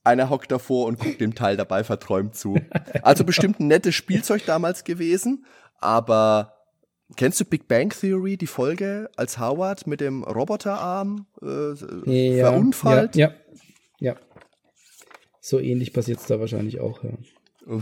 Einer 0.04 0.30
hockt 0.30 0.50
davor 0.50 0.86
und 0.86 0.98
guckt 0.98 1.20
dem 1.20 1.34
Teil 1.34 1.58
dabei 1.58 1.84
verträumt 1.84 2.34
zu. 2.34 2.56
Also 3.02 3.24
bestimmt 3.24 3.60
ein 3.60 3.66
nettes 3.66 3.94
Spielzeug 3.94 4.46
damals 4.46 4.84
gewesen, 4.84 5.44
aber 5.78 6.54
kennst 7.16 7.38
du 7.40 7.44
Big 7.44 7.68
Bang 7.68 7.90
Theory, 7.90 8.38
die 8.38 8.46
Folge, 8.46 9.10
als 9.16 9.38
Howard 9.38 9.86
mit 9.86 10.00
dem 10.00 10.24
Roboterarm 10.24 11.26
äh, 11.42 12.38
ja, 12.38 12.48
verunfallt? 12.48 13.16
Ja, 13.16 13.28
ja. 13.28 13.34
So 15.40 15.58
ähnlich 15.58 15.92
passiert 15.92 16.20
es 16.20 16.26
da 16.26 16.38
wahrscheinlich 16.38 16.80
auch, 16.80 17.02
ja. 17.02 17.16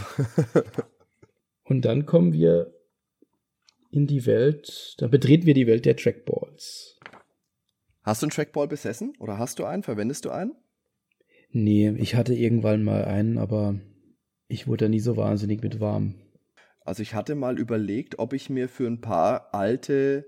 Und 1.65 1.85
dann 1.85 2.07
kommen 2.07 2.33
wir 2.33 2.73
in 3.91 4.07
die 4.07 4.27
Welt, 4.27 4.95
dann 4.99 5.11
betreten 5.11 5.47
wir 5.47 5.55
die 5.55 5.67
Welt 5.67 5.85
der 5.85 5.97
Trackballs. 5.97 6.99
Hast 8.03 8.23
du 8.23 8.27
einen 8.27 8.31
Trackball 8.31 8.69
besessen 8.69 9.13
oder 9.19 9.39
hast 9.39 9.59
du 9.59 9.65
einen? 9.65 9.83
Verwendest 9.83 10.25
du 10.25 10.31
einen? 10.31 10.55
Nee, 11.51 11.91
ich 11.99 12.15
hatte 12.15 12.35
irgendwann 12.35 12.83
mal 12.85 13.05
einen, 13.05 13.39
aber 13.39 13.79
ich 14.49 14.67
wurde 14.67 14.87
da 14.87 14.89
nie 14.89 15.01
so 15.01 15.17
wahnsinnig 15.17 15.63
mit 15.63 15.81
warm. 15.81 16.15
Also 16.81 17.03
ich 17.03 17.15
hatte 17.15 17.35
mal 17.35 17.59
überlegt, 17.59 18.19
ob 18.19 18.33
ich 18.33 18.49
mir 18.49 18.69
für 18.69 18.87
ein 18.87 19.01
paar 19.01 19.55
alte 19.55 20.27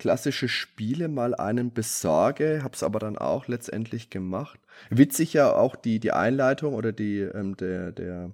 klassische 0.00 0.48
Spiele 0.48 1.08
mal 1.08 1.34
einen 1.34 1.72
besorge, 1.72 2.60
habe 2.64 2.74
es 2.74 2.82
aber 2.82 2.98
dann 2.98 3.18
auch 3.18 3.46
letztendlich 3.48 4.08
gemacht. 4.08 4.58
Witzig 4.88 5.34
ja 5.34 5.52
auch 5.52 5.76
die, 5.76 6.00
die 6.00 6.12
Einleitung 6.12 6.72
oder 6.74 6.90
die, 6.90 7.20
ähm, 7.20 7.54
der, 7.58 7.92
der, 7.92 8.30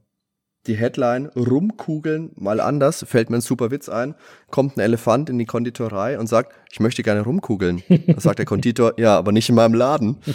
die 0.68 0.76
Headline 0.76 1.26
Rumkugeln 1.34 2.30
mal 2.36 2.60
anders, 2.60 3.04
fällt 3.06 3.30
mir 3.30 3.38
ein 3.38 3.42
super 3.42 3.72
Witz 3.72 3.88
ein, 3.88 4.14
kommt 4.48 4.76
ein 4.76 4.80
Elefant 4.80 5.28
in 5.28 5.40
die 5.40 5.44
Konditorei 5.44 6.20
und 6.20 6.28
sagt, 6.28 6.54
ich 6.70 6.78
möchte 6.78 7.02
gerne 7.02 7.22
rumkugeln. 7.22 7.82
Da 8.06 8.20
sagt 8.20 8.38
der 8.38 8.46
Konditor, 8.46 8.94
ja, 8.96 9.18
aber 9.18 9.32
nicht 9.32 9.48
in 9.48 9.56
meinem 9.56 9.74
Laden. 9.74 10.18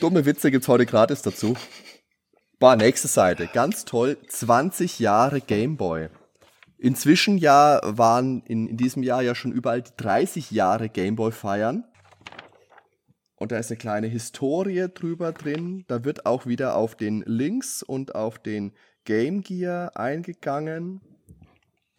Dumme 0.00 0.26
Witze 0.26 0.50
gibt's 0.50 0.66
heute 0.66 0.84
gratis 0.84 1.22
dazu. 1.22 1.54
Boah, 2.58 2.74
nächste 2.74 3.06
Seite, 3.06 3.48
ganz 3.52 3.84
toll, 3.84 4.16
20 4.28 4.98
Jahre 4.98 5.40
Gameboy. 5.40 6.08
Inzwischen 6.78 7.38
ja 7.38 7.80
waren 7.82 8.42
in, 8.42 8.68
in 8.68 8.76
diesem 8.76 9.02
Jahr 9.02 9.22
ja 9.22 9.34
schon 9.34 9.52
überall 9.52 9.82
die 9.82 9.96
30 9.96 10.50
Jahre 10.50 10.88
Gameboy 10.88 11.32
feiern. 11.32 11.84
Und 13.36 13.52
da 13.52 13.58
ist 13.58 13.70
eine 13.70 13.78
kleine 13.78 14.06
Historie 14.06 14.88
drüber 14.92 15.32
drin. 15.32 15.84
Da 15.88 16.04
wird 16.04 16.26
auch 16.26 16.46
wieder 16.46 16.76
auf 16.76 16.94
den 16.94 17.22
Links 17.26 17.82
und 17.82 18.14
auf 18.14 18.38
den 18.38 18.72
Game 19.04 19.42
Gear 19.42 19.96
eingegangen. 19.96 21.00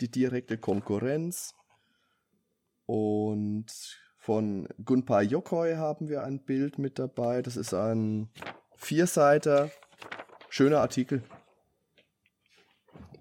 Die 0.01 0.09
direkte 0.09 0.57
Konkurrenz. 0.57 1.53
Und 2.85 3.67
von 4.17 4.67
Gunpei 4.83 5.23
Yokoi 5.23 5.75
haben 5.75 6.09
wir 6.09 6.23
ein 6.23 6.43
Bild 6.43 6.79
mit 6.79 6.99
dabei. 6.99 7.41
Das 7.41 7.57
ist 7.57 7.73
ein 7.73 8.29
Vierseiter. 8.75 9.69
Schöner 10.49 10.79
Artikel. 10.79 11.23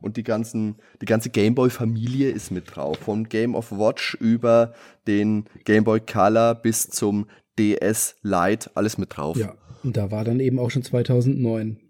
Und 0.04 0.18
die, 0.18 0.22
ganzen, 0.22 0.76
die 1.00 1.06
ganze 1.06 1.30
Gameboy-Familie 1.30 2.30
ist 2.30 2.50
mit 2.50 2.76
drauf. 2.76 2.98
Vom 2.98 3.26
Game 3.26 3.54
of 3.54 3.72
Watch 3.72 4.14
über 4.16 4.74
den 5.06 5.46
Gameboy 5.64 5.98
Color 6.00 6.56
bis 6.56 6.90
zum 6.90 7.26
DS 7.58 8.16
Lite, 8.20 8.70
alles 8.74 8.98
mit 8.98 9.16
drauf. 9.16 9.38
Ja, 9.38 9.54
und 9.82 9.96
da 9.96 10.10
war 10.10 10.22
dann 10.22 10.40
eben 10.40 10.58
auch 10.58 10.70
schon 10.70 10.82
2009. 10.82 11.80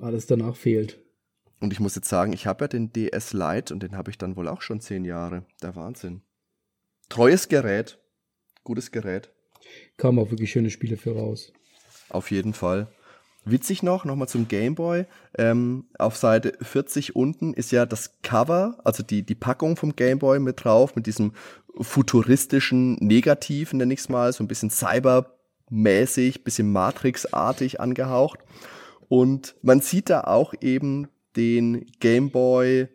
Alles 0.00 0.26
danach 0.26 0.54
fehlt. 0.54 1.00
Und 1.58 1.72
ich 1.72 1.80
muss 1.80 1.96
jetzt 1.96 2.08
sagen, 2.08 2.32
ich 2.32 2.46
habe 2.46 2.62
ja 2.62 2.68
den 2.68 2.92
DS 2.92 3.32
Lite 3.32 3.74
und 3.74 3.82
den 3.82 3.96
habe 3.96 4.12
ich 4.12 4.18
dann 4.18 4.36
wohl 4.36 4.46
auch 4.46 4.62
schon 4.62 4.80
zehn 4.80 5.04
Jahre. 5.04 5.44
Der 5.62 5.74
Wahnsinn. 5.74 6.22
Treues 7.08 7.48
Gerät. 7.48 7.98
Gutes 8.62 8.92
Gerät. 8.92 9.32
Kamen 9.96 10.20
auch 10.20 10.30
wirklich 10.30 10.52
schöne 10.52 10.70
Spiele 10.70 10.96
für 10.96 11.16
raus. 11.16 11.52
Auf 12.08 12.30
jeden 12.30 12.54
Fall. 12.54 12.86
Witzig 13.44 13.82
noch, 13.82 14.04
nochmal 14.04 14.28
zum 14.28 14.46
Gameboy. 14.46 15.04
Ähm, 15.36 15.86
auf 15.98 16.16
Seite 16.16 16.52
40 16.60 17.16
unten 17.16 17.54
ist 17.54 17.72
ja 17.72 17.86
das 17.86 18.20
Cover, 18.22 18.78
also 18.84 19.02
die, 19.02 19.24
die 19.24 19.34
Packung 19.34 19.76
vom 19.76 19.96
Gameboy 19.96 20.38
mit 20.38 20.64
drauf, 20.64 20.94
mit 20.94 21.06
diesem 21.06 21.32
futuristischen 21.80 22.94
Negativ, 22.96 23.72
nenne 23.72 23.94
ich 23.94 24.00
es 24.00 24.08
mal, 24.08 24.32
so 24.32 24.44
ein 24.44 24.48
bisschen 24.48 24.70
cybermäßig, 24.70 26.44
bisschen 26.44 26.70
Matrix-artig 26.70 27.80
angehaucht. 27.80 28.40
Und 29.08 29.56
man 29.62 29.80
sieht 29.80 30.08
da 30.08 30.22
auch 30.22 30.54
eben 30.60 31.08
den 31.36 31.86
Gameboy 31.98 32.88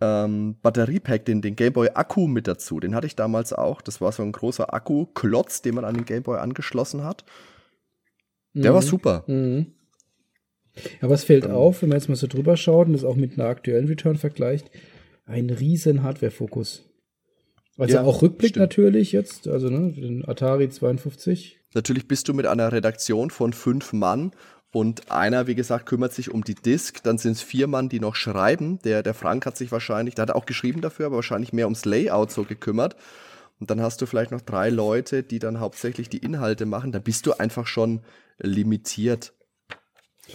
ähm, 0.00 0.56
Batteriepack, 0.62 1.24
den, 1.24 1.42
den 1.42 1.56
Gameboy 1.56 1.90
Akku 1.94 2.26
mit 2.26 2.46
dazu. 2.46 2.80
Den 2.80 2.94
hatte 2.94 3.06
ich 3.06 3.16
damals 3.16 3.52
auch. 3.52 3.82
Das 3.82 4.00
war 4.00 4.12
so 4.12 4.22
ein 4.22 4.32
großer 4.32 4.72
Akku-Klotz, 4.72 5.62
den 5.62 5.74
man 5.74 5.84
an 5.84 5.94
den 5.94 6.04
Gameboy 6.04 6.38
angeschlossen 6.38 7.04
hat. 7.04 7.24
Der 8.54 8.70
mhm. 8.70 8.74
war 8.74 8.82
super. 8.82 9.24
Mhm. 9.26 9.66
Aber 11.00 11.14
es 11.14 11.24
fällt 11.24 11.46
auf, 11.46 11.82
wenn 11.82 11.88
man 11.88 11.98
jetzt 11.98 12.08
mal 12.08 12.16
so 12.16 12.26
drüber 12.26 12.56
schaut 12.56 12.86
und 12.86 12.92
das 12.94 13.04
auch 13.04 13.16
mit 13.16 13.34
einer 13.34 13.48
aktuellen 13.48 13.86
Return 13.86 14.16
vergleicht, 14.16 14.70
ein 15.26 15.50
riesen 15.50 16.02
Hardware-Fokus. 16.02 16.84
Also 17.76 17.94
ja, 17.94 18.02
auch 18.02 18.22
Rückblick 18.22 18.50
stimmt. 18.50 18.62
natürlich 18.62 19.12
jetzt, 19.12 19.48
also 19.48 19.68
ne, 19.68 19.92
den 19.92 20.28
Atari 20.28 20.68
52. 20.68 21.58
Natürlich 21.74 22.06
bist 22.06 22.28
du 22.28 22.34
mit 22.34 22.46
einer 22.46 22.72
Redaktion 22.72 23.30
von 23.30 23.52
fünf 23.52 23.92
Mann 23.92 24.32
und 24.72 25.10
einer, 25.10 25.46
wie 25.46 25.54
gesagt, 25.54 25.86
kümmert 25.86 26.12
sich 26.12 26.30
um 26.30 26.44
die 26.44 26.54
Disk. 26.54 27.02
Dann 27.02 27.18
sind 27.18 27.32
es 27.32 27.42
vier 27.42 27.66
Mann, 27.68 27.88
die 27.88 28.00
noch 28.00 28.16
schreiben. 28.16 28.80
Der, 28.82 29.02
der 29.02 29.14
Frank 29.14 29.46
hat 29.46 29.56
sich 29.56 29.72
wahrscheinlich, 29.72 30.14
der 30.14 30.22
hat 30.22 30.30
auch 30.30 30.46
geschrieben 30.46 30.80
dafür, 30.80 31.06
aber 31.06 31.16
wahrscheinlich 31.16 31.52
mehr 31.52 31.66
ums 31.66 31.84
Layout 31.84 32.30
so 32.30 32.44
gekümmert. 32.44 32.96
Und 33.60 33.70
dann 33.70 33.80
hast 33.80 34.00
du 34.00 34.06
vielleicht 34.06 34.30
noch 34.30 34.40
drei 34.40 34.70
Leute, 34.70 35.22
die 35.22 35.38
dann 35.38 35.60
hauptsächlich 35.60 36.08
die 36.08 36.18
Inhalte 36.18 36.64
machen. 36.66 36.92
Da 36.92 36.98
bist 36.98 37.26
du 37.26 37.34
einfach 37.34 37.66
schon 37.66 38.00
limitiert 38.38 39.34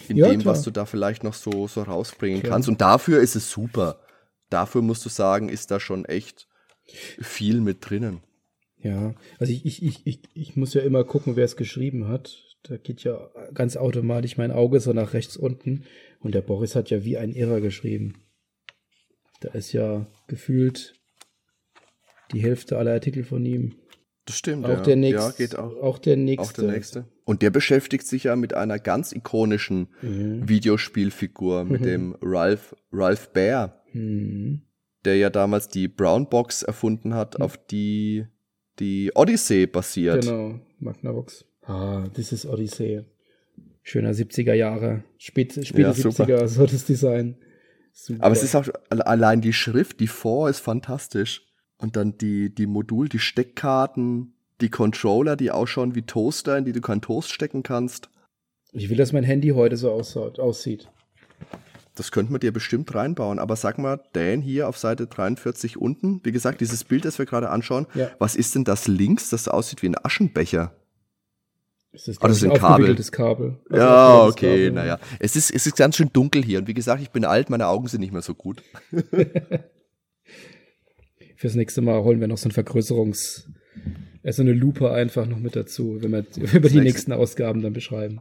in 0.08 0.18
ja, 0.18 0.30
dem, 0.30 0.42
klar. 0.42 0.54
was 0.54 0.64
du 0.64 0.72
da 0.72 0.86
vielleicht 0.86 1.24
noch 1.24 1.34
so, 1.34 1.68
so 1.68 1.82
rausbringen 1.82 2.42
klar. 2.42 2.54
kannst. 2.54 2.70
Und 2.70 2.82
dafür 2.82 3.20
ist 3.20 3.36
es 3.36 3.50
super. 3.50 4.00
Dafür 4.50 4.82
musst 4.82 5.04
du 5.06 5.10
sagen, 5.10 5.50
ist 5.50 5.72
da 5.72 5.80
schon 5.80 6.06
echt 6.06 6.48
viel 6.86 7.62
mit 7.62 7.90
drinnen. 7.90 8.22
Ja, 8.78 9.16
also 9.40 9.52
ich, 9.52 9.66
ich, 9.66 9.82
ich, 9.82 10.06
ich, 10.06 10.20
ich 10.36 10.56
muss 10.56 10.76
ja 10.76 10.82
immer 10.82 11.04
gucken, 11.04 11.36
wer 11.36 11.46
es 11.46 11.56
geschrieben 11.56 12.08
hat. 12.08 12.44
Da 12.64 12.78
geht 12.78 13.04
ja 13.04 13.30
ganz 13.54 13.78
automatisch 13.78 14.38
mein 14.38 14.52
Auge 14.52 14.80
so 14.80 14.94
nach 14.94 15.14
rechts 15.14 15.38
unten. 15.38 15.86
Und 16.20 16.36
der 16.36 16.42
Boris 16.42 16.76
hat 16.76 16.92
ja 16.92 17.04
wie 17.04 17.18
ein 17.18 17.32
Irrer 17.32 17.62
geschrieben. 17.62 18.24
Da 19.40 19.50
ist 19.52 19.72
ja 19.72 20.06
gefühlt 20.28 20.94
die 22.32 22.42
Hälfte 22.42 22.78
aller 22.78 22.94
Artikel 22.94 23.24
von 23.24 23.46
ihm. 23.46 23.76
Das 24.26 24.38
stimmt, 24.38 24.66
auch 24.66 24.70
ja. 24.70 24.82
Der 24.82 24.96
nächste, 24.96 25.22
ja, 25.22 25.32
geht 25.38 25.56
auch. 25.58 25.76
Auch 25.82 26.00
der 26.00 26.18
nächste. 26.18 26.44
Auch 26.44 26.54
der 26.54 26.72
nächste. 26.72 27.06
Und 27.26 27.42
der 27.42 27.52
beschäftigt 27.52 28.08
sich 28.08 28.24
ja 28.24 28.36
mit 28.36 28.54
einer 28.54 28.80
ganz 28.80 29.12
ikonischen 29.12 29.88
mhm. 30.02 30.48
Videospielfigur, 30.48 31.64
mit 31.64 31.82
mhm. 31.82 31.86
dem 31.86 32.18
Ralph, 32.22 32.76
Ralph 32.92 33.30
Bear, 33.30 33.82
mhm. 33.94 34.62
der 35.06 35.18
ja 35.18 35.30
damals 35.30 35.68
die 35.68 35.88
Brown 35.88 36.28
Box 36.30 36.64
erfunden 36.64 37.14
hat, 37.14 37.38
mhm. 37.38 37.46
auf 37.46 37.58
die 37.58 38.26
die 38.80 39.12
Odyssey 39.16 39.68
basiert. 39.68 40.26
Genau, 40.26 40.60
Magnavox. 40.80 41.46
Ah, 41.62 42.08
das 42.14 42.32
ist 42.32 42.46
Odyssey. 42.46 43.06
Schöner 43.84 44.12
70er 44.12 44.54
Jahre, 44.54 45.04
spät, 45.18 45.54
späte 45.54 45.82
ja, 45.82 45.92
70er, 45.92 46.48
so 46.48 46.66
das 46.66 46.86
Design. 46.86 47.38
Super. 47.94 48.24
Aber 48.24 48.34
es 48.34 48.44
ist 48.44 48.56
auch 48.56 48.68
allein 48.90 49.42
die 49.42 49.54
Schrift, 49.54 50.00
die 50.00 50.08
Vor 50.08 50.50
ist 50.50 50.60
fantastisch. 50.60 51.46
Und 51.78 51.96
dann 51.96 52.18
die, 52.18 52.54
die 52.54 52.68
Modul, 52.68 53.10
die 53.10 53.20
Steckkarten, 53.20 54.34
die 54.62 54.70
Controller, 54.70 55.36
die 55.36 55.52
ausschauen 55.52 55.96
wie 55.96 56.04
Toaster, 56.04 56.58
in 56.58 56.66
die 56.66 56.72
du 56.72 56.82
keinen 56.82 57.02
Toast 57.02 57.32
stecken 57.32 57.64
kannst. 57.64 58.10
Ich 58.72 58.90
will, 58.90 58.98
dass 58.98 59.14
mein 59.14 59.24
Handy 59.24 59.50
heute 59.50 59.78
so 59.78 59.92
aussieht. 59.92 60.90
Das 61.96 62.12
könnte 62.12 62.32
man 62.32 62.42
dir 62.42 62.52
bestimmt 62.52 62.94
reinbauen. 62.94 63.40
Aber 63.40 63.56
sag 63.56 63.78
mal, 63.78 64.02
Dan 64.14 64.42
hier 64.42 64.68
auf 64.68 64.78
Seite 64.78 65.08
43 65.08 65.78
unten, 65.78 66.20
wie 66.24 66.32
gesagt, 66.32 66.60
dieses 66.62 66.84
Bild, 66.84 67.06
das 67.06 67.20
wir 67.20 67.26
gerade 67.26 67.50
anschauen, 67.50 67.88
ja. 67.94 68.12
was 68.20 68.36
ist 68.36 68.56
denn 68.56 68.66
das 68.66 68.88
links, 68.88 69.30
das 69.30 69.48
aussieht 69.48 69.82
wie 69.82 69.90
ein 69.90 69.96
Aschenbecher? 70.04 70.74
Das 71.94 72.10
ist, 72.10 72.22
oh, 72.22 72.28
das 72.28 72.38
ist 72.38 72.44
ein 72.44 72.54
Kabel. 72.54 72.94
Kabel. 73.10 73.58
Also 73.70 73.82
ja, 73.82 74.26
okay, 74.26 74.70
naja. 74.70 75.00
Es 75.20 75.38
ist, 75.38 75.50
es 75.50 75.66
ist 75.66 75.78
ganz 75.78 75.96
schön 75.96 76.10
dunkel 76.12 76.44
hier. 76.44 76.60
Und 76.60 76.68
wie 76.68 76.74
gesagt, 76.74 77.02
ich 77.02 77.12
bin 77.12 77.24
alt, 77.24 77.50
meine 77.50 77.68
Augen 77.68 77.88
sind 77.88 78.02
nicht 78.02 78.12
mehr 78.12 78.22
so 78.22 78.34
gut. 78.34 78.62
Fürs 81.46 81.54
nächste 81.54 81.84
Mal 81.84 82.04
holen 82.04 82.20
wir 82.20 82.28
noch 82.28 82.40
so 82.40 82.50
ein 82.50 82.54
Vergrößerungs- 82.54 83.46
also 84.24 84.42
eine 84.42 84.54
Lupe 84.54 84.90
einfach 84.90 85.28
noch 85.28 85.38
mit 85.38 85.56
dazu, 85.56 86.02
wenn 86.02 86.12
wir, 86.12 86.26
wenn 86.38 86.64
wir 86.64 86.72
die 86.72 86.80
nächsten 86.80 87.12
Ausgaben 87.12 87.62
dann 87.62 87.72
beschreiben. 87.72 88.20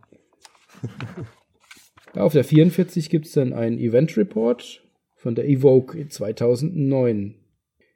Auf 2.12 2.34
der 2.34 2.44
44 2.44 3.08
gibt 3.08 3.24
es 3.24 3.32
dann 3.32 3.54
einen 3.54 3.78
Event 3.78 4.14
Report 4.18 4.84
von 5.16 5.34
der 5.34 5.48
Evoke 5.48 6.06
2009. 6.06 7.36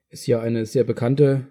Ist 0.09 0.27
ja 0.27 0.41
eine 0.41 0.65
sehr 0.65 0.85
bekannte 0.85 1.49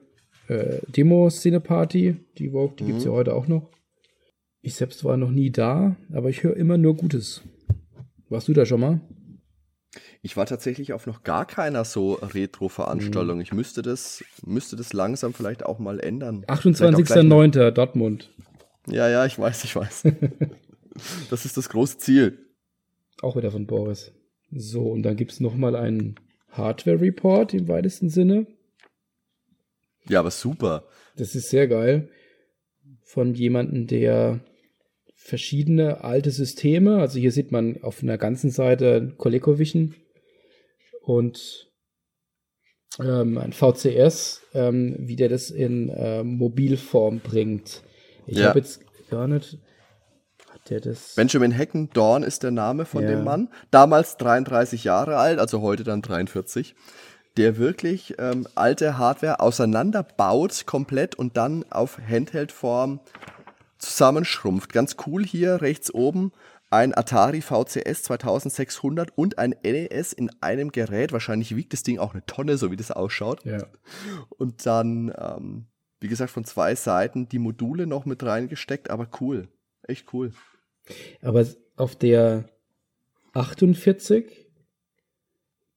äh, 0.47 0.79
Demo-Szene-Party. 0.87 2.15
Die 2.39 2.47
Evoke, 2.47 2.77
die 2.77 2.83
mhm. 2.83 2.87
gibt 2.87 2.99
es 3.01 3.05
ja 3.05 3.11
heute 3.11 3.35
auch 3.35 3.47
noch. 3.47 3.69
Ich 4.61 4.73
selbst 4.73 5.03
war 5.03 5.17
noch 5.17 5.29
nie 5.29 5.51
da, 5.51 5.97
aber 6.11 6.29
ich 6.29 6.41
höre 6.41 6.57
immer 6.57 6.79
nur 6.79 6.95
Gutes. 6.95 7.43
Warst 8.27 8.47
du 8.47 8.53
da 8.53 8.65
schon 8.65 8.79
mal? 8.79 9.01
Ich 10.21 10.35
war 10.35 10.45
tatsächlich 10.45 10.93
auf 10.93 11.05
noch 11.05 11.23
gar 11.23 11.45
keiner 11.45 11.85
so 11.85 12.13
Retro-Veranstaltung. 12.13 13.35
Mhm. 13.35 13.41
Ich 13.41 13.53
müsste 13.53 13.81
das, 13.81 14.23
müsste 14.45 14.75
das 14.75 14.93
langsam 14.93 15.33
vielleicht 15.33 15.65
auch 15.65 15.79
mal 15.79 15.99
ändern. 15.99 16.43
28.09. 16.45 17.71
Dortmund. 17.71 18.29
Ja, 18.87 19.09
ja, 19.09 19.25
ich 19.25 19.37
weiß, 19.37 19.63
ich 19.63 19.75
weiß. 19.75 20.03
das 21.29 21.45
ist 21.45 21.57
das 21.57 21.69
große 21.69 21.97
Ziel. 21.97 22.39
Auch 23.21 23.35
wieder 23.35 23.51
von 23.51 23.67
Boris. 23.67 24.11
So, 24.51 24.83
und 24.83 25.03
dann 25.03 25.15
gibt 25.15 25.31
es 25.33 25.39
nochmal 25.39 25.75
einen 25.75 26.15
Hardware-Report 26.51 27.53
im 27.53 27.67
weitesten 27.67 28.09
Sinne. 28.09 28.47
Ja, 30.07 30.21
aber 30.21 30.31
super. 30.31 30.85
Das 31.17 31.35
ist 31.35 31.49
sehr 31.49 31.67
geil. 31.67 32.09
Von 33.03 33.33
jemandem, 33.33 33.87
der 33.87 34.39
verschiedene 35.15 36.03
alte 36.03 36.31
Systeme, 36.31 36.99
also 36.99 37.19
hier 37.19 37.31
sieht 37.31 37.51
man 37.51 37.81
auf 37.83 38.01
einer 38.01 38.17
ganzen 38.17 38.49
Seite 38.49 39.13
ColecoVision 39.17 39.95
und 41.07 41.69
ähm, 42.99 43.37
ein 43.37 43.53
VCS, 43.53 44.41
ähm, 44.53 44.95
wie 44.99 45.15
der 45.15 45.29
das 45.29 45.49
in 45.49 45.89
äh, 45.89 46.23
Mobilform 46.23 47.19
bringt. 47.19 47.81
Ich 48.25 48.39
ja. 48.39 48.49
habe 48.49 48.59
jetzt 48.59 48.81
gar 49.09 49.27
nicht. 49.27 49.57
Hat 50.51 50.69
der 50.69 50.81
das? 50.81 51.15
Benjamin 51.15 51.51
Hecken 51.51 51.89
Dorn 51.91 52.23
ist 52.23 52.43
der 52.43 52.51
Name 52.51 52.83
von 52.85 53.03
ja. 53.03 53.09
dem 53.09 53.23
Mann. 53.23 53.49
Damals 53.71 54.17
33 54.17 54.83
Jahre 54.83 55.17
alt, 55.17 55.39
also 55.39 55.61
heute 55.61 55.85
dann 55.85 56.01
43. 56.01 56.75
Der 57.37 57.57
wirklich 57.57 58.15
ähm, 58.17 58.45
alte 58.55 58.97
Hardware 58.97 59.39
auseinanderbaut 59.39 60.65
komplett 60.65 61.15
und 61.15 61.37
dann 61.37 61.63
auf 61.69 61.99
Handheld-Form 61.99 62.99
zusammenschrumpft. 63.77 64.73
Ganz 64.73 64.97
cool 65.05 65.23
hier 65.23 65.61
rechts 65.61 65.93
oben 65.93 66.33
ein 66.69 66.93
Atari 66.93 67.41
VCS 67.41 68.03
2600 68.03 69.17
und 69.17 69.37
ein 69.37 69.55
NES 69.63 70.13
in 70.13 70.29
einem 70.41 70.71
Gerät. 70.71 71.13
Wahrscheinlich 71.13 71.55
wiegt 71.55 71.73
das 71.73 71.83
Ding 71.83 71.97
auch 71.97 72.13
eine 72.13 72.25
Tonne, 72.25 72.57
so 72.57 72.71
wie 72.71 72.75
das 72.75 72.91
ausschaut. 72.91 73.45
Ja. 73.45 73.65
Und 74.37 74.65
dann, 74.65 75.13
ähm, 75.17 75.67
wie 75.99 76.07
gesagt, 76.09 76.31
von 76.31 76.43
zwei 76.43 76.75
Seiten 76.75 77.29
die 77.29 77.39
Module 77.39 77.87
noch 77.87 78.05
mit 78.05 78.23
reingesteckt, 78.23 78.89
aber 78.89 79.07
cool. 79.21 79.47
Echt 79.83 80.13
cool. 80.13 80.33
Aber 81.21 81.45
auf 81.77 81.95
der 81.95 82.49
48, 83.33 84.47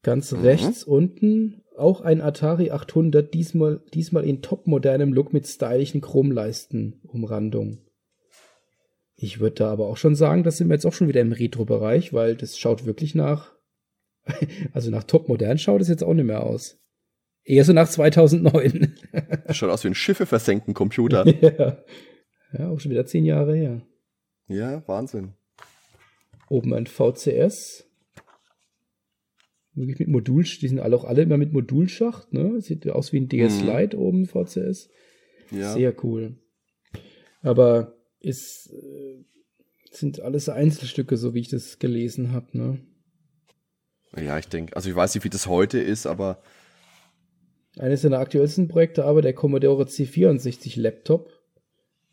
ganz 0.03 0.33
Mhm. 0.33 0.41
rechts 0.41 0.85
unten, 0.85 1.63
auch 1.77 2.01
ein 2.01 2.21
Atari 2.21 2.71
800, 2.71 3.33
diesmal, 3.33 3.81
diesmal 3.95 4.25
in 4.25 4.43
topmodernem 4.43 5.13
Look 5.13 5.33
mit 5.33 5.47
stylischen 5.47 6.01
Chromleisten-Umrandung. 6.01 7.79
Ich 9.23 9.39
würde 9.39 9.57
da 9.57 9.71
aber 9.71 9.87
auch 9.89 9.99
schon 9.99 10.15
sagen, 10.15 10.45
das 10.45 10.57
sind 10.57 10.69
wir 10.69 10.75
jetzt 10.75 10.87
auch 10.87 10.95
schon 10.95 11.07
wieder 11.07 11.21
im 11.21 11.33
Retro-Bereich, 11.33 12.15
weil 12.15 12.37
das 12.37 12.59
schaut 12.59 12.87
wirklich 12.87 13.15
nach, 13.15 13.55
also 14.73 14.91
nach 14.91 15.05
topmodern 15.05 15.59
schaut 15.59 15.83
es 15.83 15.89
jetzt 15.89 16.03
auch 16.03 16.15
nicht 16.15 16.25
mehr 16.25 16.43
aus. 16.43 16.79
Eher 17.45 17.65
so 17.67 17.75
nach 17.75 17.89
2009. 17.89 18.95
Das 19.47 19.59
schaut 19.59 19.69
aus 19.69 19.85
wie 19.85 19.89
ein 19.89 19.95
Schiffe 19.95 20.25
versenkten 20.25 20.73
Computer. 20.73 21.27
ja. 21.43 21.83
ja, 22.59 22.69
auch 22.71 22.81
schon 22.81 22.91
wieder 22.91 23.05
zehn 23.05 23.27
Jahre 23.27 23.55
her. 23.55 23.83
ja, 24.49 24.87
Wahnsinn. 24.89 25.35
Oben 26.49 26.73
ein 26.73 26.87
VCS. 26.87 27.87
Wirklich 29.75 29.99
mit 29.99 30.09
Modul, 30.09 30.45
die 30.45 30.69
sind 30.69 30.81
alle 30.81 30.97
auch 30.97 31.05
alle 31.05 31.23
immer 31.23 31.37
mit 31.37 31.53
Modulschacht, 31.53 32.33
ne? 32.33 32.61
Sieht 32.61 32.89
aus 32.89 33.13
wie 33.13 33.21
ein 33.21 33.29
DS 33.29 33.61
Mhm. 33.63 33.69
Lite 33.69 33.99
oben 33.99 34.27
VCS. 34.27 34.89
Ja. 35.51 35.73
Sehr 35.75 35.95
cool. 36.05 36.39
Aber 37.43 38.00
ist, 38.21 38.71
äh, 38.73 39.25
sind 39.91 40.21
alles 40.21 40.49
Einzelstücke, 40.49 41.17
so 41.17 41.35
wie 41.35 41.41
ich 41.41 41.49
das 41.49 41.79
gelesen 41.79 42.33
habe, 42.33 42.47
ne? 42.57 42.79
ja, 44.17 44.39
ich 44.39 44.49
denke, 44.49 44.75
also 44.77 44.89
ich 44.91 44.95
weiß 44.97 45.15
nicht, 45.15 45.25
wie 45.25 45.31
das 45.31 45.47
heute 45.47 45.79
ist, 45.79 46.07
aber 46.07 46.43
Eines 47.79 48.03
seiner 48.03 48.19
aktuellsten 48.19 48.69
Projekte 48.69 49.05
aber 49.05 49.23
der 49.23 49.33
Commodore 49.33 49.85
C64 49.85 50.79
Laptop. 50.81 51.33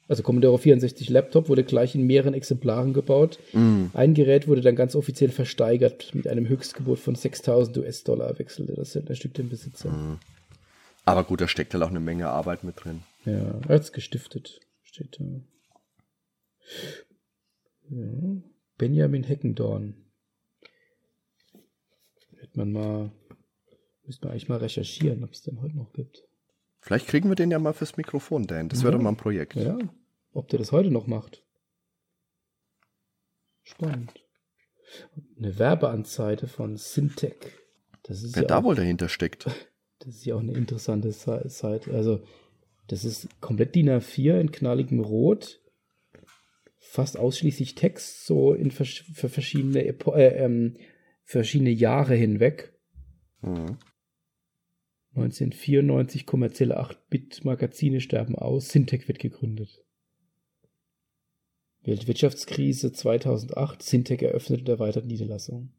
Also 0.08 0.24
Commodore 0.24 0.58
64 0.58 1.10
Laptop 1.10 1.50
wurde 1.50 1.64
gleich 1.66 1.94
in 1.96 2.04
mehreren 2.04 2.34
Exemplaren 2.34 2.94
gebaut. 2.94 3.40
mh, 3.52 3.90
Ein 3.94 4.14
Gerät 4.14 4.48
wurde 4.48 4.62
dann 4.62 4.76
ganz 4.76 4.96
offiziell 4.96 5.30
versteigert 5.32 6.14
mit 6.16 6.28
einem 6.28 6.48
Höchstgebot 6.48 7.00
von 7.00 7.16
6000 7.16 7.78
US-Dollar, 7.80 8.40
wechselte 8.40 8.74
das 8.74 9.18
Stück 9.18 9.34
den 9.34 9.50
Besitzer. 9.50 10.18
aber 11.04 11.24
gut, 11.26 11.42
da 11.42 11.48
steckt 11.48 11.74
halt 11.74 11.84
auch 11.84 11.90
eine 11.90 12.00
Menge 12.00 12.30
Arbeit 12.30 12.64
mit 12.64 12.76
drin. 12.84 13.02
Ja, 13.26 13.60
er 13.68 13.76
hat's 13.76 13.92
gestiftet, 13.92 14.62
steht 14.84 15.18
da. 15.20 15.26
Ja. 17.90 18.42
Benjamin 18.78 19.24
Heckendorn. 19.24 19.96
Hätte 22.40 22.58
man 22.60 22.72
mal, 22.72 23.12
müsste 24.06 24.26
man 24.26 24.32
eigentlich 24.32 24.50
mal 24.50 24.58
recherchieren, 24.60 25.24
ob 25.24 25.32
es 25.34 25.42
den 25.42 25.62
heute 25.62 25.76
noch 25.76 25.94
gibt. 25.94 26.24
Vielleicht 26.82 27.08
kriegen 27.08 27.30
wir 27.30 27.36
den 27.36 27.50
ja 27.52 27.60
mal 27.60 27.74
fürs 27.74 27.98
Mikrofon, 27.98 28.46
Dan. 28.48 28.70
Das 28.70 28.84
wäre 28.84 28.94
doch 28.94 29.02
mal 29.02 29.10
ein 29.10 29.18
Projekt. 29.18 29.56
Ja, 29.56 29.78
ob 30.34 30.48
der 30.50 30.60
das 30.60 30.72
heute 30.72 30.92
noch 30.92 31.08
macht. 31.08 31.44
Spannend. 33.64 34.14
Eine 35.38 35.58
Werbeanzeige 35.60 36.48
von 36.48 36.78
Syntec. 36.78 37.58
Das 38.04 38.24
ist 38.24 38.36
Wer 38.36 38.44
ja 38.44 38.48
da 38.48 38.58
auch, 38.60 38.64
wohl 38.64 38.76
dahinter 38.76 39.10
steckt. 39.10 39.46
das 40.00 40.16
ist 40.16 40.26
ja 40.26 40.36
auch 40.36 40.40
eine 40.40 40.54
interessante 40.54 41.12
Se- 41.12 41.44
Seite. 41.50 41.92
Also, 41.94 42.24
das 42.88 43.04
ist 43.04 43.28
komplett 43.42 43.76
DIN 43.76 43.90
A4 43.90 44.40
in 44.40 44.52
knalligem 44.52 45.02
Rot. 45.02 45.60
Fast 46.90 47.18
ausschließlich 47.18 47.76
Text, 47.76 48.26
so 48.26 48.54
in 48.54 48.72
vers 48.72 49.04
für 49.14 49.30
verschiedene, 49.30 49.86
Epo 49.86 50.14
äh, 50.14 50.44
ähm, 50.44 50.78
verschiedene 51.24 51.70
Jahre 51.70 52.16
hinweg. 52.16 52.74
Mhm. 53.42 53.78
1994 55.16 56.26
kommerzielle 56.26 56.80
8-Bit-Magazine 56.80 58.02
sterben 58.02 58.36
aus, 58.36 58.70
Syntec 58.70 59.08
wird 59.08 59.20
gegründet. 59.20 59.84
Weltwirtschaftskrise 61.84 62.92
2008, 62.92 63.82
Syntec 63.82 64.22
eröffnet 64.22 64.62
und 64.62 64.70
erweitert 64.70 65.06
Niederlassung. 65.06 65.74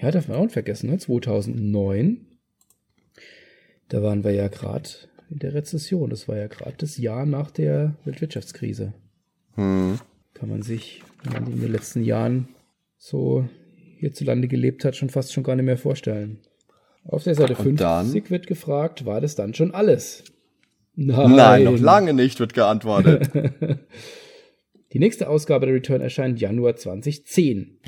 Ja, 0.00 0.10
darf 0.10 0.28
man 0.28 0.38
auch 0.38 0.42
nicht 0.42 0.52
vergessen, 0.52 0.90
ne? 0.90 0.98
2009, 0.98 2.26
da 3.88 4.02
waren 4.02 4.24
wir 4.24 4.32
ja 4.32 4.48
gerade 4.48 4.88
in 5.30 5.38
der 5.38 5.54
Rezession. 5.54 6.10
Das 6.10 6.28
war 6.28 6.36
ja 6.36 6.46
gerade 6.46 6.76
das 6.78 6.96
Jahr 6.96 7.26
nach 7.26 7.50
der 7.50 7.96
Weltwirtschaftskrise. 8.04 8.94
Hm. 9.56 9.98
Kann 10.34 10.48
man 10.48 10.62
sich, 10.62 11.02
wenn 11.24 11.32
man 11.32 11.52
in 11.52 11.60
den 11.60 11.72
letzten 11.72 12.02
Jahren 12.04 12.48
so 12.96 13.48
hierzulande 13.98 14.48
gelebt 14.48 14.84
hat, 14.84 14.96
schon 14.96 15.10
fast 15.10 15.32
schon 15.32 15.44
gar 15.44 15.56
nicht 15.56 15.64
mehr 15.64 15.78
vorstellen. 15.78 16.38
Auf 17.04 17.24
der 17.24 17.34
Seite 17.34 17.54
Und 17.54 17.62
50 17.62 17.78
dann? 17.78 18.30
wird 18.30 18.46
gefragt, 18.46 19.06
war 19.06 19.20
das 19.20 19.34
dann 19.34 19.54
schon 19.54 19.72
alles? 19.72 20.24
Nein, 20.94 21.36
Nein, 21.36 21.64
noch 21.64 21.78
lange 21.78 22.14
nicht, 22.14 22.40
wird 22.40 22.54
geantwortet. 22.54 23.30
Die 24.92 24.98
nächste 24.98 25.28
Ausgabe 25.28 25.66
der 25.66 25.74
Return 25.74 26.00
erscheint 26.00 26.40
Januar 26.40 26.76
2010. 26.76 27.78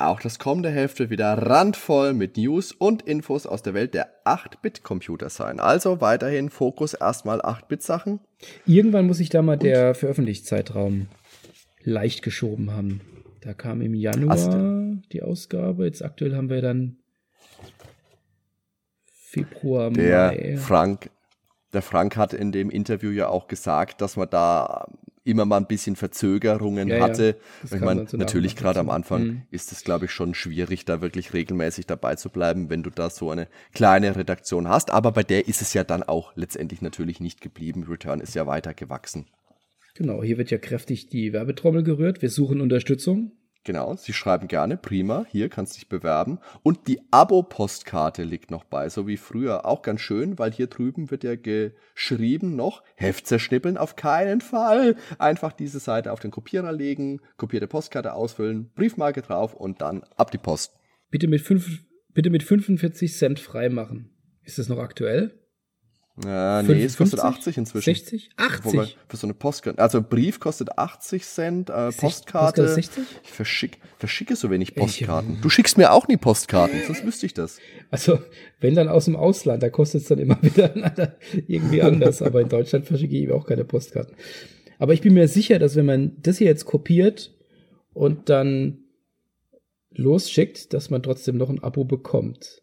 Auch 0.00 0.20
das 0.20 0.38
kommende 0.38 0.74
wird 0.74 1.10
wieder 1.10 1.34
randvoll 1.34 2.14
mit 2.14 2.36
News 2.38 2.72
und 2.72 3.02
Infos 3.02 3.46
aus 3.46 3.62
der 3.62 3.74
Welt 3.74 3.92
der 3.94 4.08
8-Bit-Computer 4.24 5.28
sein. 5.28 5.60
Also 5.60 6.00
weiterhin 6.00 6.48
Fokus 6.48 6.94
erstmal 6.94 7.40
8-Bit-Sachen. 7.42 8.20
Irgendwann 8.66 9.06
muss 9.06 9.20
ich 9.20 9.28
da 9.28 9.42
mal 9.42 9.58
der 9.58 9.94
Veröffentlichungszeitraum 9.94 11.08
leicht 11.82 12.22
geschoben 12.22 12.70
haben. 12.72 13.00
Da 13.42 13.52
kam 13.54 13.82
im 13.82 13.94
Januar 13.94 14.32
Ast- 14.34 15.12
die 15.12 15.22
Ausgabe. 15.22 15.84
Jetzt 15.84 16.02
aktuell 16.04 16.34
haben 16.34 16.48
wir 16.50 16.62
dann 16.62 16.96
Februar, 19.12 19.90
Der 19.90 20.26
Mai. 20.28 20.56
Frank, 20.56 21.10
der 21.72 21.82
Frank 21.82 22.16
hat 22.16 22.32
in 22.32 22.52
dem 22.52 22.68
Interview 22.70 23.10
ja 23.10 23.28
auch 23.28 23.48
gesagt, 23.48 24.00
dass 24.00 24.16
man 24.16 24.28
da 24.28 24.88
immer 25.24 25.44
mal 25.44 25.58
ein 25.58 25.66
bisschen 25.66 25.96
Verzögerungen 25.96 26.88
Ja, 26.88 26.96
ja. 26.96 27.02
hatte. 27.02 27.36
Das 27.62 27.72
ich 27.72 27.80
meine, 27.80 28.06
natürlich 28.12 28.56
gerade 28.56 28.80
am. 28.80 28.90
Anfang 28.90 29.22
Mhm. 29.22 29.42
ist 29.50 29.70
es, 29.72 29.84
glaube 29.84 30.06
ich, 30.06 30.10
schon 30.10 30.34
schwierig, 30.34 30.84
da 30.84 31.00
wirklich 31.00 31.32
regelmäßig 31.32 31.86
dabei 31.86 32.16
zu 32.16 32.28
bleiben, 32.30 32.70
wenn 32.70 32.82
du 32.82 32.90
da 32.90 33.10
so 33.10 33.30
eine 33.30 33.46
kleine 33.72 34.16
Redaktion 34.16 34.68
hast. 34.68 34.90
Aber 34.90 35.12
bei 35.12 35.22
der 35.22 35.46
ist 35.46 35.62
es 35.62 35.74
ja 35.74 35.84
dann 35.84 36.02
auch 36.02 36.32
letztendlich 36.36 36.82
natürlich 36.82 37.20
nicht 37.20 37.40
geblieben. 37.40 37.84
Return 37.88 38.20
ist 38.20 38.34
ja 38.34 38.46
weiter 38.46 38.74
gewachsen. 38.74 39.26
Genau, 39.94 40.22
hier 40.22 40.38
wird 40.38 40.50
ja 40.50 40.58
kräftig 40.58 41.08
die 41.08 41.32
Werbetrommel 41.32 41.82
gerührt. 41.82 42.22
Wir 42.22 42.30
suchen 42.30 42.60
Unterstützung. 42.60 43.32
Genau, 43.62 43.94
sie 43.94 44.14
schreiben 44.14 44.48
gerne, 44.48 44.78
prima, 44.78 45.26
hier 45.28 45.50
kannst 45.50 45.76
dich 45.76 45.88
bewerben. 45.88 46.38
Und 46.62 46.88
die 46.88 47.00
Abo-Postkarte 47.10 48.22
liegt 48.22 48.50
noch 48.50 48.64
bei, 48.64 48.88
so 48.88 49.06
wie 49.06 49.18
früher. 49.18 49.66
Auch 49.66 49.82
ganz 49.82 50.00
schön, 50.00 50.38
weil 50.38 50.50
hier 50.50 50.66
drüben 50.66 51.10
wird 51.10 51.24
ja 51.24 51.36
geschrieben 51.36 52.56
noch, 52.56 52.82
Heft 52.94 53.26
zerschnippeln 53.26 53.76
auf 53.76 53.96
keinen 53.96 54.40
Fall. 54.40 54.96
Einfach 55.18 55.52
diese 55.52 55.78
Seite 55.78 56.12
auf 56.12 56.20
den 56.20 56.30
Kopierer 56.30 56.72
legen, 56.72 57.20
kopierte 57.36 57.66
Postkarte 57.66 58.14
ausfüllen, 58.14 58.70
Briefmarke 58.74 59.20
drauf 59.20 59.52
und 59.52 59.82
dann 59.82 60.04
ab 60.16 60.30
die 60.30 60.38
Post. 60.38 60.72
Bitte 61.10 61.28
mit, 61.28 61.42
fünf, 61.42 61.84
bitte 62.14 62.30
mit 62.30 62.42
45 62.42 63.14
Cent 63.14 63.40
freimachen. 63.40 64.10
Ist 64.42 64.58
das 64.58 64.68
noch 64.70 64.78
aktuell? 64.78 65.39
Äh, 66.26 66.62
nee, 66.62 66.84
es 66.84 66.96
kostet 66.96 67.20
55? 67.20 67.22
80 67.22 67.58
inzwischen. 67.58 67.94
60? 67.94 68.30
80? 68.36 68.64
Wobei, 68.64 68.88
für 69.08 69.16
so 69.16 69.26
eine 69.26 69.34
Postkarte. 69.34 69.80
Also 69.80 70.02
Brief 70.02 70.40
kostet 70.40 70.78
80 70.78 71.24
Cent, 71.24 71.70
äh, 71.70 71.90
Postkarte. 71.92 72.00
Postkarte 72.00 72.68
60? 72.68 73.04
Ich 73.24 73.30
verschick, 73.30 73.78
verschicke 73.98 74.36
so 74.36 74.50
wenig 74.50 74.74
Postkarten. 74.74 75.38
Du 75.40 75.48
schickst 75.48 75.78
mir 75.78 75.92
auch 75.92 76.08
nie 76.08 76.16
Postkarten, 76.16 76.80
sonst 76.86 77.04
wüsste 77.04 77.26
ich 77.26 77.34
das. 77.34 77.58
Also, 77.90 78.18
wenn 78.60 78.74
dann 78.74 78.88
aus 78.88 79.06
dem 79.06 79.16
Ausland, 79.16 79.62
da 79.62 79.70
kostet 79.70 80.02
es 80.02 80.08
dann 80.08 80.18
immer 80.18 80.38
wieder 80.42 81.16
irgendwie 81.46 81.82
anders. 81.82 82.22
Aber 82.22 82.40
in 82.40 82.48
Deutschland 82.48 82.86
verschicke 82.86 83.16
ich 83.16 83.30
auch 83.30 83.46
keine 83.46 83.64
Postkarten. 83.64 84.14
Aber 84.78 84.94
ich 84.94 85.00
bin 85.02 85.14
mir 85.14 85.28
sicher, 85.28 85.58
dass 85.58 85.76
wenn 85.76 85.86
man 85.86 86.16
das 86.22 86.38
hier 86.38 86.46
jetzt 86.46 86.64
kopiert 86.64 87.34
und 87.92 88.28
dann 88.28 88.84
losschickt, 89.90 90.72
dass 90.72 90.90
man 90.90 91.02
trotzdem 91.02 91.36
noch 91.36 91.50
ein 91.50 91.62
Abo 91.62 91.84
bekommt. 91.84 92.62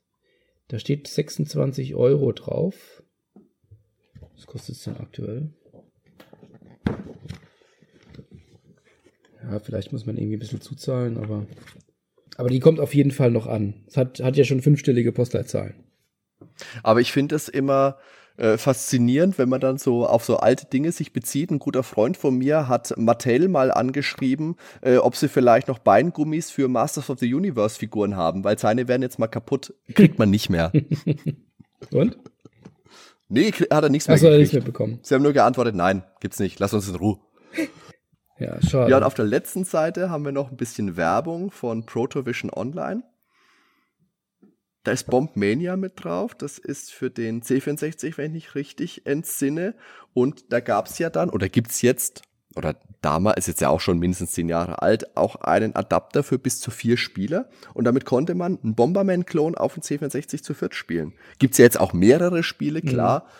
Da 0.67 0.79
steht 0.79 1.07
26 1.07 1.95
Euro 1.95 2.31
drauf. 2.31 2.96
Was 4.37 4.45
kostet 4.45 4.75
es 4.75 4.83
denn 4.83 4.97
aktuell? 4.97 5.49
Ja, 9.43 9.59
vielleicht 9.59 9.91
muss 9.91 10.05
man 10.05 10.17
irgendwie 10.17 10.37
ein 10.37 10.39
bisschen 10.39 10.61
zuzahlen, 10.61 11.17
aber. 11.17 11.45
Aber 12.37 12.49
die 12.49 12.59
kommt 12.59 12.79
auf 12.79 12.93
jeden 12.93 13.11
Fall 13.11 13.31
noch 13.31 13.47
an. 13.47 13.73
Es 13.87 13.97
hat, 13.97 14.19
hat 14.19 14.37
ja 14.37 14.43
schon 14.43 14.61
fünfstellige 14.61 15.11
Postleitzahlen. 15.11 15.73
Aber 16.83 17.01
ich 17.01 17.11
finde 17.11 17.35
es 17.35 17.49
immer 17.49 17.97
äh, 18.37 18.57
faszinierend, 18.57 19.39
wenn 19.39 19.49
man 19.49 19.59
dann 19.59 19.79
so 19.79 20.05
auf 20.05 20.23
so 20.23 20.37
alte 20.37 20.67
Dinge 20.67 20.91
sich 20.91 21.13
bezieht. 21.13 21.49
Ein 21.49 21.57
guter 21.57 21.81
Freund 21.81 22.15
von 22.15 22.37
mir 22.37 22.67
hat 22.67 22.93
Mattel 22.95 23.47
mal 23.47 23.71
angeschrieben, 23.71 24.55
äh, 24.81 24.97
ob 24.97 25.15
sie 25.15 25.29
vielleicht 25.29 25.67
noch 25.67 25.79
Beingummis 25.79 26.51
für 26.51 26.67
Masters 26.67 27.09
of 27.09 27.17
the 27.19 27.33
Universe 27.33 27.79
Figuren 27.79 28.15
haben, 28.15 28.43
weil 28.43 28.59
seine 28.59 28.87
werden 28.87 29.01
jetzt 29.01 29.17
mal 29.17 29.27
kaputt, 29.27 29.73
kriegt 29.95 30.19
man 30.19 30.29
nicht 30.29 30.51
mehr. 30.51 30.71
Und? 31.91 32.17
Nee, 33.29 33.51
hat 33.51 33.83
er 33.83 33.89
nichts 33.89 34.07
mehr 34.07 34.17
du 34.17 34.29
nichts 34.29 34.51
gekriegt. 34.51 34.67
mitbekommen? 34.67 34.99
Sie 35.03 35.13
haben 35.13 35.23
nur 35.23 35.33
geantwortet, 35.33 35.75
nein, 35.75 36.03
gibt's 36.19 36.39
nicht, 36.39 36.59
lass 36.59 36.73
uns 36.73 36.87
in 36.87 36.95
Ruhe. 36.95 37.19
Ja, 38.39 38.61
schade. 38.61 38.91
Ja, 38.91 38.97
und 38.97 39.03
auf 39.03 39.15
der 39.15 39.25
letzten 39.25 39.63
Seite 39.63 40.11
haben 40.11 40.23
wir 40.23 40.31
noch 40.31 40.51
ein 40.51 40.57
bisschen 40.57 40.95
Werbung 40.95 41.49
von 41.49 41.87
Protovision 41.87 42.51
Online. 42.53 43.01
Da 44.83 44.91
ist 44.91 45.07
Bombmania 45.07 45.75
mit 45.75 45.93
drauf. 46.03 46.35
Das 46.35 46.59
ist 46.59 46.93
für 46.93 47.09
den 47.09 47.41
C64, 47.41 48.15
wenn 48.17 48.27
ich 48.27 48.33
nicht 48.33 48.55
richtig 48.55 49.05
entsinne. 49.05 49.75
Und 50.13 50.53
da 50.53 50.59
gab 50.59 50.85
es 50.85 50.99
ja 50.99 51.09
dann, 51.09 51.29
oder 51.29 51.49
gibt 51.49 51.71
es 51.71 51.81
jetzt, 51.81 52.21
oder 52.57 52.75
damals, 53.01 53.37
ist 53.39 53.47
jetzt 53.47 53.61
ja 53.61 53.69
auch 53.69 53.79
schon 53.79 53.99
mindestens 53.99 54.31
zehn 54.31 54.49
Jahre 54.49 54.81
alt, 54.81 55.15
auch 55.15 55.35
einen 55.37 55.75
Adapter 55.75 56.23
für 56.23 56.39
bis 56.39 56.59
zu 56.59 56.71
vier 56.71 56.97
Spieler. 56.97 57.49
Und 57.73 57.85
damit 57.85 58.05
konnte 58.05 58.35
man 58.35 58.59
einen 58.61 58.75
Bomberman-Klon 58.75 59.55
auf 59.55 59.75
dem 59.75 59.83
C64 59.83 60.43
zu 60.43 60.53
viert 60.53 60.75
spielen. 60.75 61.13
Gibt 61.39 61.53
es 61.53 61.57
ja 61.59 61.65
jetzt 61.65 61.79
auch 61.79 61.93
mehrere 61.93 62.43
Spiele, 62.43 62.81
klar. 62.81 63.19
Mhm. 63.19 63.31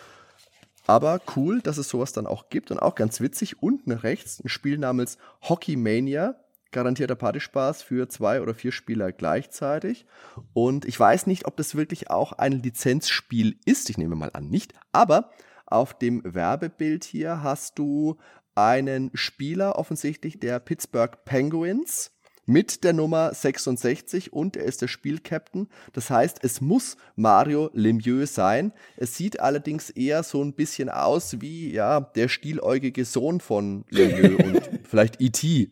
Aber 0.86 1.20
cool, 1.36 1.60
dass 1.60 1.76
es 1.76 1.88
sowas 1.88 2.12
dann 2.12 2.26
auch 2.26 2.48
gibt 2.48 2.70
und 2.70 2.78
auch 2.78 2.94
ganz 2.94 3.20
witzig. 3.20 3.62
Unten 3.62 3.92
rechts 3.92 4.42
ein 4.42 4.48
Spiel 4.48 4.78
namens 4.78 5.18
Hockey 5.42 5.76
Mania 5.76 6.36
garantierter 6.70 7.14
Partyspaß 7.14 7.82
für 7.82 8.08
zwei 8.08 8.40
oder 8.40 8.54
vier 8.54 8.72
Spieler 8.72 9.12
gleichzeitig. 9.12 10.06
Und 10.52 10.84
ich 10.84 10.98
weiß 10.98 11.26
nicht, 11.26 11.46
ob 11.46 11.56
das 11.56 11.74
wirklich 11.74 12.10
auch 12.10 12.32
ein 12.32 12.52
Lizenzspiel 12.62 13.58
ist. 13.64 13.90
Ich 13.90 13.98
nehme 13.98 14.16
mal 14.16 14.30
an, 14.32 14.48
nicht. 14.48 14.74
Aber 14.92 15.30
auf 15.66 15.94
dem 15.98 16.22
Werbebild 16.24 17.04
hier 17.04 17.42
hast 17.42 17.78
du 17.78 18.16
einen 18.58 19.10
Spieler 19.14 19.78
offensichtlich 19.78 20.40
der 20.40 20.58
Pittsburgh 20.58 21.24
Penguins 21.24 22.10
mit 22.44 22.82
der 22.82 22.92
Nummer 22.92 23.32
66 23.32 24.32
und 24.32 24.56
er 24.56 24.64
ist 24.64 24.82
der 24.82 24.88
Spielcaptain. 24.88 25.68
Das 25.92 26.10
heißt, 26.10 26.38
es 26.42 26.60
muss 26.60 26.96
Mario 27.14 27.70
Lemieux 27.74 28.34
sein. 28.34 28.72
Es 28.96 29.16
sieht 29.16 29.38
allerdings 29.38 29.90
eher 29.90 30.22
so 30.22 30.42
ein 30.42 30.54
bisschen 30.54 30.88
aus 30.88 31.40
wie 31.40 31.70
ja 31.70 32.00
der 32.00 32.28
stieläugige 32.28 33.04
Sohn 33.04 33.40
von 33.40 33.84
Lemieux 33.90 34.42
und 34.44 34.62
vielleicht 34.84 35.20
E.T. 35.20 35.70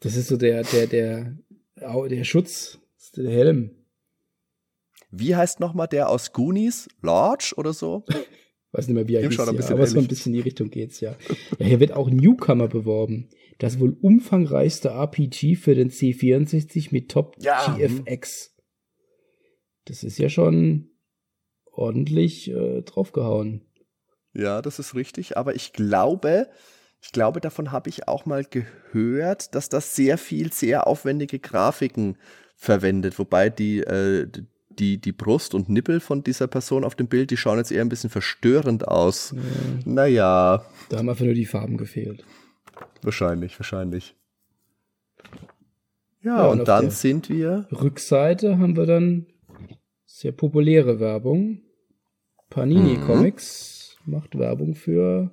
Das 0.00 0.16
ist 0.16 0.28
so 0.28 0.36
der, 0.36 0.64
der, 0.64 0.86
der, 0.86 1.36
der 1.76 2.24
Schutz, 2.24 2.78
der 3.16 3.30
Helm. 3.30 3.70
Wie 5.10 5.34
heißt 5.34 5.60
nochmal 5.60 5.88
der 5.88 6.10
aus 6.10 6.32
Goonies? 6.32 6.88
Lodge 7.00 7.54
oder 7.56 7.72
so? 7.72 8.04
Weiß 8.76 8.88
nicht 8.88 8.94
mehr, 8.94 9.08
wie 9.08 9.14
er 9.14 9.22
hieß, 9.22 9.38
ja, 9.38 9.44
aber 9.44 9.52
ähnlich. 9.52 9.88
so 9.88 9.98
ein 9.98 10.06
bisschen 10.06 10.34
in 10.34 10.42
die 10.42 10.42
Richtung 10.42 10.68
geht's, 10.68 11.00
ja. 11.00 11.16
ja. 11.58 11.66
Hier 11.66 11.80
wird 11.80 11.92
auch 11.92 12.10
Newcomer 12.10 12.68
beworben. 12.68 13.30
Das 13.58 13.80
wohl 13.80 13.96
umfangreichste 14.02 14.90
RPG 14.90 15.56
für 15.56 15.74
den 15.74 15.90
C64 15.90 16.88
mit 16.90 17.10
Top 17.10 17.36
ja. 17.40 17.74
GFX. 17.78 18.54
Das 19.86 20.04
ist 20.04 20.18
ja 20.18 20.28
schon 20.28 20.90
ordentlich 21.72 22.50
äh, 22.50 22.82
draufgehauen. 22.82 23.62
Ja, 24.34 24.60
das 24.60 24.78
ist 24.78 24.94
richtig, 24.94 25.38
aber 25.38 25.54
ich 25.54 25.72
glaube, 25.72 26.48
ich 27.00 27.12
glaube, 27.12 27.40
davon 27.40 27.72
habe 27.72 27.88
ich 27.88 28.08
auch 28.08 28.26
mal 28.26 28.44
gehört, 28.44 29.54
dass 29.54 29.70
das 29.70 29.96
sehr 29.96 30.18
viel, 30.18 30.52
sehr 30.52 30.86
aufwendige 30.86 31.38
Grafiken 31.38 32.18
verwendet, 32.56 33.18
wobei 33.18 33.48
die, 33.48 33.78
äh, 33.78 34.28
die, 34.78 34.98
die 34.98 35.12
Brust 35.12 35.54
und 35.54 35.68
Nippel 35.68 36.00
von 36.00 36.22
dieser 36.22 36.46
Person 36.46 36.84
auf 36.84 36.94
dem 36.94 37.08
Bild, 37.08 37.30
die 37.30 37.36
schauen 37.36 37.58
jetzt 37.58 37.72
eher 37.72 37.82
ein 37.82 37.88
bisschen 37.88 38.10
verstörend 38.10 38.86
aus. 38.86 39.34
Ja. 39.34 39.40
Naja. 39.84 40.64
Da 40.88 40.98
haben 40.98 41.08
einfach 41.08 41.24
nur 41.24 41.34
die 41.34 41.46
Farben 41.46 41.76
gefehlt. 41.76 42.24
Wahrscheinlich, 43.02 43.58
wahrscheinlich. 43.58 44.14
Ja, 46.22 46.38
ja 46.38 46.46
und, 46.46 46.60
und 46.60 46.68
dann 46.68 46.90
sind 46.90 47.28
wir. 47.28 47.68
Rückseite 47.72 48.58
haben 48.58 48.76
wir 48.76 48.86
dann 48.86 49.26
sehr 50.04 50.32
populäre 50.32 50.98
Werbung. 50.98 51.60
Panini 52.50 52.96
mhm. 52.96 53.06
Comics 53.06 53.96
macht 54.06 54.38
Werbung 54.38 54.74
für 54.74 55.30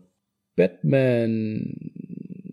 Batman. 0.56 2.03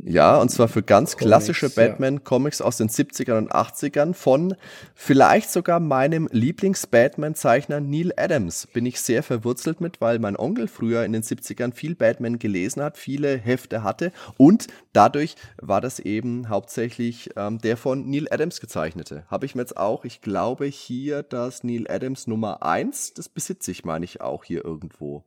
Ja, 0.02 0.38
und 0.38 0.50
zwar 0.50 0.68
für 0.68 0.82
ganz 0.82 1.12
Comics, 1.12 1.26
klassische 1.26 1.68
Batman-Comics 1.68 2.60
ja. 2.60 2.64
aus 2.64 2.78
den 2.78 2.88
70ern 2.88 3.36
und 3.36 3.52
80ern 3.52 4.14
von 4.14 4.54
vielleicht 4.94 5.50
sogar 5.50 5.78
meinem 5.78 6.28
Lieblings-Batman-Zeichner 6.32 7.80
Neil 7.80 8.12
Adams. 8.16 8.66
Bin 8.72 8.86
ich 8.86 9.00
sehr 9.00 9.22
verwurzelt 9.22 9.80
mit, 9.80 10.00
weil 10.00 10.18
mein 10.18 10.36
Onkel 10.36 10.68
früher 10.68 11.04
in 11.04 11.12
den 11.12 11.22
70ern 11.22 11.74
viel 11.74 11.94
Batman 11.94 12.38
gelesen 12.38 12.82
hat, 12.82 12.96
viele 12.96 13.36
Hefte 13.36 13.82
hatte 13.82 14.12
und 14.38 14.68
dadurch 14.92 15.34
war 15.60 15.80
das 15.80 15.98
eben 15.98 16.48
hauptsächlich 16.48 17.30
ähm, 17.36 17.58
der 17.58 17.76
von 17.76 18.08
Neil 18.08 18.26
Adams 18.30 18.60
gezeichnete. 18.60 19.24
Habe 19.28 19.44
ich 19.44 19.54
mir 19.54 19.62
jetzt 19.62 19.76
auch, 19.76 20.04
ich 20.04 20.22
glaube 20.22 20.64
hier 20.66 21.22
das 21.22 21.62
Neil 21.62 21.86
Adams 21.90 22.26
Nummer 22.26 22.62
1, 22.62 23.14
das 23.14 23.28
besitze 23.28 23.70
ich, 23.70 23.84
meine 23.84 24.04
ich, 24.04 24.20
auch 24.20 24.44
hier 24.44 24.64
irgendwo. 24.64 25.24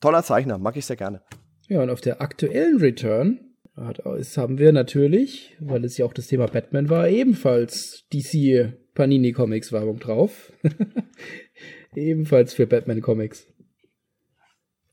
Toller 0.00 0.24
Zeichner, 0.24 0.58
mag 0.58 0.76
ich 0.76 0.86
sehr 0.86 0.96
gerne. 0.96 1.22
Ja, 1.68 1.82
und 1.82 1.90
auf 1.90 2.00
der 2.00 2.20
aktuellen 2.20 2.78
Return 2.78 3.40
haben 3.76 4.58
wir 4.58 4.72
natürlich, 4.72 5.56
weil 5.60 5.84
es 5.84 5.96
ja 5.96 6.04
auch 6.04 6.12
das 6.12 6.28
Thema 6.28 6.46
Batman 6.46 6.90
war, 6.90 7.08
ebenfalls 7.08 8.04
DC 8.12 8.72
Panini 8.94 9.32
Comics 9.32 9.72
Werbung 9.72 9.98
drauf. 9.98 10.52
ebenfalls 11.94 12.54
für 12.54 12.66
Batman 12.66 13.00
Comics. 13.00 13.46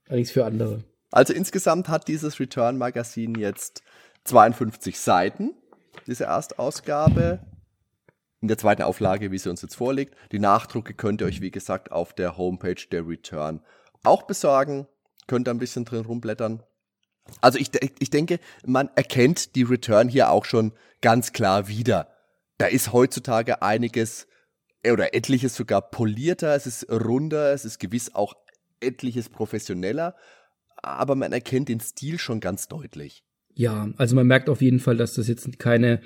Allerdings 0.08 0.32
für 0.32 0.46
andere. 0.46 0.84
Also 1.12 1.34
insgesamt 1.34 1.90
hat 1.90 2.08
dieses 2.08 2.40
Return 2.40 2.78
Magazin 2.78 3.36
jetzt 3.36 3.84
52 4.24 4.98
Seiten, 4.98 5.52
diese 6.08 6.24
Erstausgabe. 6.24 7.40
In 8.42 8.48
der 8.48 8.58
zweiten 8.58 8.82
Auflage, 8.82 9.32
wie 9.32 9.38
sie 9.38 9.50
uns 9.50 9.62
jetzt 9.62 9.76
vorliegt. 9.76 10.16
Die 10.32 10.40
Nachdrucke 10.40 10.96
könnt 10.96 11.22
ihr 11.22 11.28
euch, 11.28 11.42
wie 11.42 11.52
gesagt, 11.52 11.92
auf 11.92 12.14
der 12.14 12.38
Homepage 12.38 12.88
der 12.92 13.08
Return 13.08 13.62
auch 14.04 14.24
besorgen 14.24 14.88
könnt 15.32 15.48
ihr 15.48 15.52
ein 15.52 15.60
bisschen 15.60 15.86
drin 15.86 16.04
rumblättern. 16.04 16.62
Also 17.40 17.58
ich, 17.58 17.72
ich 18.00 18.10
denke, 18.10 18.42
man 18.66 18.90
erkennt 18.96 19.56
die 19.56 19.64
Return 19.64 20.10
hier 20.10 20.30
auch 20.30 20.44
schon 20.44 20.74
ganz 21.00 21.32
klar 21.32 21.70
wieder. 21.70 22.10
Da 22.58 22.66
ist 22.66 22.92
heutzutage 22.92 23.62
einiges 23.62 24.28
oder 24.86 25.16
etliches 25.16 25.56
sogar 25.56 25.90
polierter, 25.90 26.54
es 26.54 26.68
ist 26.68 26.92
runder, 26.92 27.54
es 27.54 27.64
ist 27.64 27.80
gewiss 27.80 28.14
auch 28.14 28.34
etliches 28.82 29.30
professioneller, 29.30 30.18
aber 30.84 31.16
man 31.16 31.32
erkennt 31.32 31.70
den 31.70 31.80
Stil 31.80 32.20
schon 32.20 32.42
ganz 32.42 32.68
deutlich. 32.68 33.24
Ja, 33.54 33.88
also 33.96 34.18
man 34.18 34.28
merkt 34.28 34.50
auf 34.50 34.62
jeden 34.62 34.82
Fall, 34.82 34.98
dass 34.98 35.14
das 35.14 35.30
jetzt 35.30 35.60
keine 35.60 36.02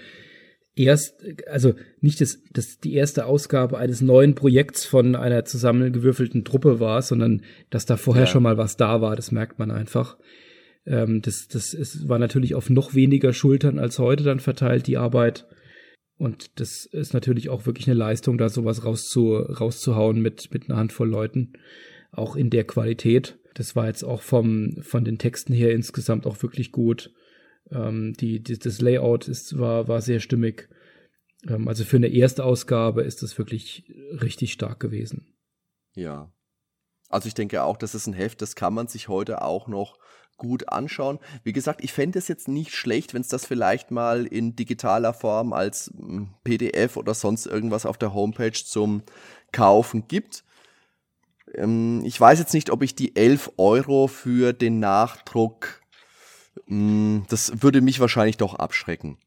erst, 0.83 1.23
also 1.47 1.73
nicht 2.01 2.19
das, 2.19 2.39
das 2.51 2.79
die 2.79 2.93
erste 2.93 3.25
Ausgabe 3.25 3.77
eines 3.77 4.01
neuen 4.01 4.35
Projekts 4.35 4.85
von 4.85 5.15
einer 5.15 5.45
zusammengewürfelten 5.45 6.43
Truppe 6.43 6.79
war, 6.81 7.01
sondern 7.01 7.43
dass 7.69 7.85
da 7.85 7.95
vorher 7.95 8.25
ja. 8.25 8.29
schon 8.29 8.43
mal 8.43 8.57
was 8.57 8.75
da 8.75 8.99
war, 9.01 9.15
das 9.15 9.31
merkt 9.31 9.57
man 9.57 9.71
einfach. 9.71 10.17
Ähm, 10.85 11.21
das 11.21 11.47
das 11.47 11.73
ist, 11.73 12.09
war 12.09 12.19
natürlich 12.19 12.55
auf 12.55 12.69
noch 12.69 12.93
weniger 12.93 13.31
Schultern 13.31 13.79
als 13.79 13.99
heute 13.99 14.23
dann 14.23 14.39
verteilt, 14.41 14.87
die 14.87 14.97
Arbeit. 14.97 15.47
Und 16.17 16.59
das 16.59 16.85
ist 16.85 17.13
natürlich 17.13 17.49
auch 17.49 17.65
wirklich 17.65 17.87
eine 17.87 17.97
Leistung, 17.97 18.37
da 18.37 18.49
sowas 18.49 18.85
rauszu, 18.85 19.35
rauszuhauen 19.35 20.21
mit, 20.21 20.53
mit 20.53 20.69
einer 20.69 20.77
Handvoll 20.77 21.09
Leuten. 21.09 21.53
Auch 22.11 22.35
in 22.35 22.49
der 22.49 22.63
Qualität. 22.63 23.37
Das 23.55 23.75
war 23.75 23.87
jetzt 23.87 24.03
auch 24.03 24.21
vom, 24.21 24.77
von 24.81 25.03
den 25.03 25.17
Texten 25.17 25.53
her 25.53 25.71
insgesamt 25.71 26.25
auch 26.25 26.41
wirklich 26.41 26.71
gut. 26.71 27.11
Ähm, 27.71 28.13
die, 28.13 28.41
die, 28.41 28.57
das 28.57 28.81
Layout 28.81 29.27
ist, 29.27 29.57
war, 29.57 29.87
war 29.87 30.01
sehr 30.01 30.19
stimmig. 30.19 30.69
Ähm, 31.47 31.67
also 31.67 31.83
für 31.83 31.97
eine 31.97 32.07
erste 32.07 32.43
Ausgabe 32.43 33.03
ist 33.03 33.23
das 33.23 33.37
wirklich 33.37 33.85
richtig 34.21 34.53
stark 34.53 34.79
gewesen. 34.79 35.35
Ja. 35.95 36.31
Also 37.09 37.27
ich 37.27 37.33
denke 37.33 37.63
auch, 37.63 37.77
das 37.77 37.95
ist 37.95 38.07
ein 38.07 38.13
Heft, 38.13 38.41
das 38.41 38.55
kann 38.55 38.73
man 38.73 38.87
sich 38.87 39.07
heute 39.07 39.41
auch 39.41 39.67
noch 39.67 39.97
gut 40.37 40.69
anschauen. 40.69 41.19
Wie 41.43 41.53
gesagt, 41.53 41.83
ich 41.83 41.93
fände 41.93 42.19
es 42.19 42.27
jetzt 42.27 42.47
nicht 42.47 42.73
schlecht, 42.75 43.13
wenn 43.13 43.21
es 43.21 43.29
das 43.29 43.45
vielleicht 43.45 43.91
mal 43.91 44.25
in 44.25 44.55
digitaler 44.55 45.13
Form 45.13 45.53
als 45.53 45.91
hm, 45.95 46.33
PDF 46.43 46.97
oder 46.97 47.13
sonst 47.13 47.45
irgendwas 47.45 47.85
auf 47.85 47.97
der 47.97 48.13
Homepage 48.13 48.51
zum 48.51 49.03
Kaufen 49.51 50.07
gibt. 50.07 50.43
Ähm, 51.53 52.01
ich 52.03 52.19
weiß 52.19 52.39
jetzt 52.39 52.53
nicht, 52.53 52.69
ob 52.69 52.83
ich 52.83 52.95
die 52.95 53.15
11 53.15 53.53
Euro 53.57 54.07
für 54.07 54.51
den 54.51 54.79
Nachdruck 54.79 55.81
das 56.67 57.61
würde 57.61 57.81
mich 57.81 57.99
wahrscheinlich 57.99 58.37
doch 58.37 58.55
abschrecken. 58.55 59.17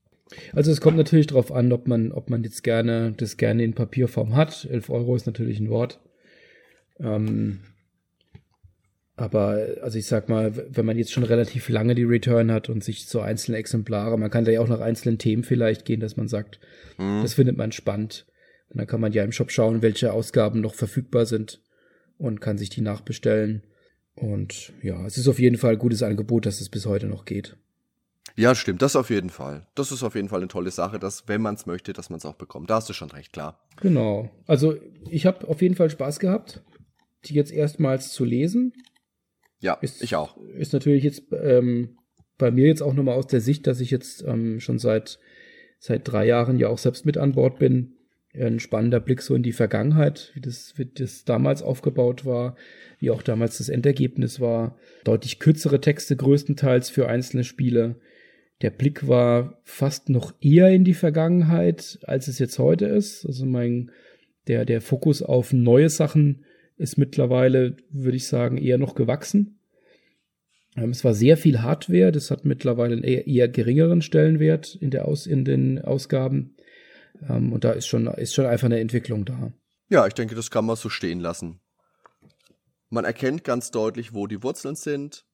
Also 0.53 0.71
es 0.71 0.81
kommt 0.81 0.97
natürlich 0.97 1.27
darauf 1.27 1.53
an, 1.53 1.73
ob 1.73 1.87
man, 1.89 2.13
ob 2.13 2.31
man 2.31 2.43
jetzt 2.45 2.63
gerne 2.63 3.13
das 3.17 3.37
gerne 3.37 3.65
in 3.65 3.75
Papierform 3.75 4.35
hat. 4.35 4.67
11 4.71 4.91
Euro 4.91 5.17
ist 5.17 5.27
natürlich 5.27 5.59
ein 5.59 5.71
Wort. 5.71 6.01
Ähm, 7.01 7.61
aber 9.17 9.67
also 9.83 9.99
ich 9.99 10.07
sag 10.07 10.29
mal, 10.29 10.53
wenn 10.55 10.87
man 10.87 10.97
jetzt 10.97 11.13
schon 11.13 11.25
relativ 11.25 11.69
lange 11.69 11.95
die 11.95 12.05
Return 12.05 12.53
hat 12.53 12.69
und 12.69 12.85
sich 12.85 13.07
so 13.07 13.21
einzelne 13.21 13.59
Exemplare, 13.59 14.17
man 14.17 14.31
kann 14.31 14.45
da 14.45 14.53
ja 14.53 14.61
auch 14.61 14.69
nach 14.69 14.81
einzelnen 14.81 15.19
Themen 15.19 15.43
vielleicht 15.43 15.85
gehen, 15.85 16.01
dass 16.01 16.17
man 16.17 16.29
sagt, 16.29 16.61
mhm. 16.99 17.23
das 17.23 17.35
findet 17.35 17.57
man 17.57 17.73
spannend. 17.73 18.27
Und 18.69 18.79
dann 18.79 18.87
kann 18.87 19.01
man 19.01 19.13
ja 19.13 19.25
im 19.25 19.33
Shop 19.33 19.51
schauen, 19.51 19.83
welche 19.83 20.13
Ausgaben 20.13 20.61
noch 20.61 20.75
verfügbar 20.75 21.27
sind 21.27 21.63
und 22.17 22.41
kann 22.41 22.59
sich 22.59 22.71
die 22.71 22.81
nachbestellen. 22.81 23.63
Und 24.21 24.73
ja, 24.83 25.07
es 25.07 25.17
ist 25.17 25.29
auf 25.29 25.39
jeden 25.39 25.57
Fall 25.57 25.73
ein 25.73 25.79
gutes 25.79 26.03
Angebot, 26.03 26.47
dass 26.47 26.61
es 26.61 26.69
bis 26.69 26.87
heute 26.87 27.07
noch 27.07 27.25
geht. 27.25 27.57
Ja, 28.37 28.55
stimmt, 28.55 28.83
das 28.83 28.97
auf 28.97 29.11
jeden 29.11 29.31
Fall. 29.31 29.67
Das 29.75 29.91
ist 29.91 30.03
auf 30.03 30.15
jeden 30.15 30.29
Fall 30.29 30.41
eine 30.41 30.49
tolle 30.49 30.71
Sache, 30.71 30.99
dass, 30.99 31.27
wenn 31.27 31.43
man 31.43 31.55
es 31.55 31.67
möchte, 31.67 31.93
dass 31.93 32.11
man 32.11 32.19
es 32.19 32.25
auch 32.25 32.35
bekommt. 32.35 32.71
Da 32.71 32.77
hast 32.77 32.89
du 32.89 32.93
schon 32.93 33.11
recht, 33.11 33.33
klar. 33.33 33.61
Genau. 33.81 34.31
Also, 34.47 34.77
ich 35.11 35.27
habe 35.27 35.47
auf 35.49 35.63
jeden 35.63 35.75
Fall 35.75 35.91
Spaß 35.91 36.21
gehabt, 36.21 36.63
die 37.25 37.35
jetzt 37.35 37.53
erstmals 37.53 38.13
zu 38.13 38.25
lesen. 38.25 38.73
Ja, 39.61 39.75
ist, 39.75 40.03
ich 40.03 40.15
auch. 40.15 40.37
Ist 40.57 40.73
natürlich 40.73 41.03
jetzt 41.03 41.25
ähm, 41.33 41.99
bei 42.39 42.51
mir 42.51 42.67
jetzt 42.67 42.83
auch 42.83 42.95
nochmal 42.95 43.17
aus 43.17 43.27
der 43.27 43.41
Sicht, 43.41 43.67
dass 43.67 43.81
ich 43.81 43.91
jetzt 43.91 44.23
ähm, 44.23 44.61
schon 44.61 44.79
seit, 44.79 45.19
seit 45.81 46.07
drei 46.07 46.27
Jahren 46.27 46.59
ja 46.59 46.69
auch 46.69 46.79
selbst 46.79 47.07
mit 47.07 47.19
an 47.19 47.33
Bord 47.33 47.59
bin, 47.59 47.98
ein 48.35 48.61
spannender 48.61 49.01
Blick 49.01 49.23
so 49.23 49.35
in 49.35 49.43
die 49.43 49.53
Vergangenheit, 49.53 50.31
wie 50.35 50.41
das, 50.41 50.75
wie 50.77 50.87
das 50.87 51.25
damals 51.25 51.63
aufgebaut 51.63 52.25
war, 52.25 52.57
wie 52.99 53.11
auch 53.11 53.23
damals 53.23 53.59
das 53.59 53.69
Endergebnis 53.69 54.41
war. 54.41 54.77
Deutlich 55.05 55.39
kürzere 55.39 55.81
Texte 55.81 56.17
größtenteils 56.17 56.91
für 56.91 57.09
einzelne 57.09 57.45
Spiele. 57.45 57.97
Der 58.61 58.71
Blick 58.71 59.07
war 59.09 59.61
fast 59.65 60.09
noch 60.09 60.35
eher 60.41 60.71
in 60.71 60.85
die 60.85 60.95
Vergangenheit, 60.95 62.01
als 62.03 62.29
es 62.29 62.39
jetzt 62.39 62.59
heute 62.59 62.87
ist. 62.87 63.25
Also 63.25 63.47
mein, 63.47 63.91
der, 64.47 64.65
der 64.65 64.81
Fokus 64.81 65.23
auf 65.23 65.53
neue 65.53 65.89
Sachen 65.89 66.45
ist 66.77 66.99
mittlerweile, 66.99 67.77
würde 67.91 68.17
ich 68.17 68.27
sagen, 68.27 68.57
eher 68.59 68.79
noch 68.79 68.95
gewachsen. 68.95 69.59
Ähm, 70.77 70.91
es 70.91 71.05
war 71.05 71.15
sehr 71.15 71.37
viel 71.37 71.63
Hardware, 71.63 72.13
das 72.13 72.31
hat 72.31 72.45
mittlerweile 72.45 72.95
einen 72.95 73.05
eher, 73.05 73.27
eher 73.27 73.49
geringeren 73.49 74.03
Stellenwert 74.03 74.77
in, 74.81 74.91
der 74.91 75.07
Aus, 75.07 75.27
in 75.27 75.45
den 75.45 75.81
Ausgaben. 75.81 76.55
Ähm, 77.29 77.53
und 77.53 77.65
da 77.65 77.73
ist 77.73 77.87
schon, 77.87 78.07
ist 78.07 78.35
schon 78.35 78.47
einfach 78.47 78.67
eine 78.67 78.81
Entwicklung 78.81 79.25
da. 79.25 79.53
Ja, 79.89 80.07
ich 80.07 80.15
denke, 80.15 80.35
das 80.35 80.51
kann 80.51 80.67
man 80.67 80.77
so 80.77 80.89
stehen 80.89 81.21
lassen. 81.21 81.61
Man 82.91 83.05
erkennt 83.05 83.45
ganz 83.45 83.71
deutlich, 83.71 84.15
wo 84.15 84.27
die 84.27 84.43
Wurzeln 84.43 84.75
sind, 84.75 85.25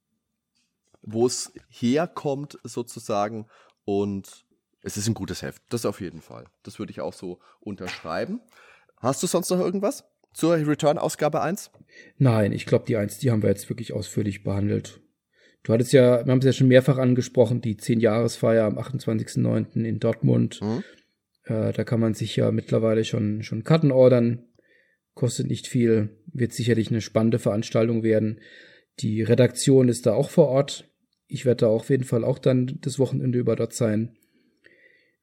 wo 1.02 1.26
es 1.26 1.52
herkommt 1.68 2.58
sozusagen 2.64 3.46
und 3.84 4.44
es 4.82 4.96
ist 4.96 5.08
ein 5.08 5.14
gutes 5.14 5.42
Heft. 5.42 5.62
Das 5.70 5.86
auf 5.86 6.00
jeden 6.00 6.20
Fall. 6.20 6.44
Das 6.62 6.78
würde 6.78 6.90
ich 6.90 7.00
auch 7.00 7.14
so 7.14 7.38
unterschreiben. 7.60 8.40
Hast 8.98 9.22
du 9.22 9.26
sonst 9.26 9.50
noch 9.50 9.60
irgendwas 9.60 10.04
zur 10.32 10.54
Return-Ausgabe 10.56 11.40
1? 11.40 11.70
Nein, 12.18 12.52
ich 12.52 12.66
glaube, 12.66 12.84
die 12.86 12.96
1, 12.96 13.18
die 13.18 13.30
haben 13.30 13.42
wir 13.42 13.50
jetzt 13.50 13.68
wirklich 13.68 13.92
ausführlich 13.92 14.42
behandelt. 14.42 15.00
Du 15.62 15.72
hattest 15.72 15.92
ja, 15.92 16.24
wir 16.26 16.30
haben 16.30 16.40
es 16.40 16.44
ja 16.44 16.52
schon 16.52 16.68
mehrfach 16.68 16.98
angesprochen, 16.98 17.62
die 17.62 17.76
10-Jahresfeier 17.76 18.64
am 18.64 18.78
28.09. 18.78 19.84
in 19.84 19.98
Dortmund. 19.98 20.60
Mhm. 20.60 20.84
Äh, 21.44 21.72
da 21.72 21.84
kann 21.84 22.00
man 22.00 22.14
sich 22.14 22.36
ja 22.36 22.50
mittlerweile 22.50 23.04
schon, 23.04 23.42
schon 23.42 23.64
Karten 23.64 23.92
ordern. 23.92 24.44
Kostet 25.14 25.46
nicht 25.46 25.68
viel, 25.68 26.10
wird 26.32 26.52
sicherlich 26.52 26.90
eine 26.90 27.00
spannende 27.00 27.38
Veranstaltung 27.38 28.02
werden. 28.02 28.40
Die 29.00 29.22
Redaktion 29.22 29.88
ist 29.88 30.06
da 30.06 30.14
auch 30.14 30.30
vor 30.30 30.48
Ort. 30.48 30.90
Ich 31.26 31.44
werde 31.44 31.64
da 31.64 31.66
auf 31.68 31.90
jeden 31.90 32.04
Fall 32.04 32.24
auch 32.24 32.38
dann 32.38 32.78
das 32.80 32.98
Wochenende 32.98 33.38
über 33.38 33.56
dort 33.56 33.72
sein. 33.72 34.16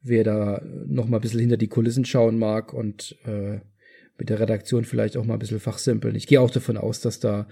Wer 0.01 0.23
da 0.23 0.61
noch 0.87 1.07
mal 1.07 1.17
ein 1.17 1.21
bisschen 1.21 1.41
hinter 1.41 1.57
die 1.57 1.67
Kulissen 1.67 2.05
schauen 2.05 2.39
mag 2.39 2.73
und 2.73 3.17
äh, 3.25 3.59
mit 4.17 4.29
der 4.29 4.39
Redaktion 4.39 4.83
vielleicht 4.83 5.17
auch 5.17 5.25
mal 5.25 5.33
ein 5.33 5.39
bisschen 5.39 5.59
fachsimpeln. 5.59 6.15
Ich 6.15 6.27
gehe 6.27 6.41
auch 6.41 6.51
davon 6.51 6.77
aus, 6.77 7.01
dass 7.01 7.19
da 7.19 7.47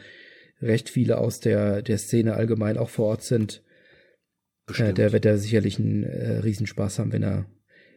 recht 0.61 0.89
viele 0.89 1.17
aus 1.17 1.39
der, 1.39 1.82
der 1.82 1.97
Szene 1.97 2.36
allgemein 2.36 2.78
auch 2.78 2.89
vor 2.89 3.07
Ort 3.07 3.24
sind. 3.24 3.63
Äh, 4.78 4.93
der 4.93 5.11
wird 5.11 5.26
da 5.26 5.38
sicherlich 5.38 5.80
einen 5.80 6.03
äh, 6.03 6.39
Riesenspaß 6.39 6.99
haben, 6.99 7.11
wenn 7.11 7.24
er 7.24 7.45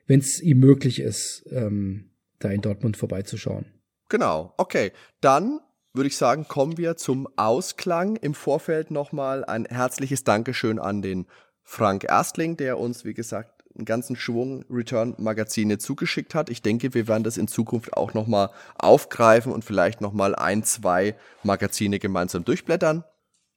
wenn 0.07 0.21
es 0.21 0.41
ihm 0.41 0.59
möglich 0.59 1.01
ist, 1.01 1.45
ähm, 1.51 2.11
da 2.39 2.51
in 2.51 2.61
Dortmund 2.61 2.97
vorbeizuschauen. 2.97 3.67
Genau, 4.09 4.55
okay. 4.59 4.93
Dann 5.21 5.61
würde 5.95 6.09
ich 6.09 6.17
sagen, 6.17 6.49
kommen 6.49 6.79
wir 6.79 6.97
zum 6.97 7.29
Ausklang. 7.37 8.17
Im 8.17 8.35
Vorfeld 8.35 8.91
nochmal 8.91 9.45
ein 9.45 9.67
herzliches 9.67 10.25
Dankeschön 10.25 10.79
an 10.79 11.03
den 11.03 11.27
Frank 11.63 12.05
Erstling, 12.05 12.57
der 12.57 12.79
uns, 12.79 13.05
wie 13.05 13.15
gesagt, 13.15 13.63
einen 13.75 13.85
ganzen 13.85 14.17
Schwung 14.17 14.65
Return-Magazine 14.69 15.79
zugeschickt 15.79 16.35
hat. 16.35 16.51
Ich 16.51 16.63
denke, 16.63 16.95
wir 16.95 17.09
werden 17.09 17.25
das 17.25 17.39
in 17.39 17.49
Zukunft 17.49 17.95
auch 17.95 18.15
nochmal 18.15 18.51
aufgreifen 18.77 19.53
und 19.53 19.65
vielleicht 19.65 20.01
nochmal 20.01 20.35
ein, 20.35 20.65
zwei 20.65 21.15
Magazine 21.43 21.99
gemeinsam 21.99 22.45
durchblättern. 22.45 23.05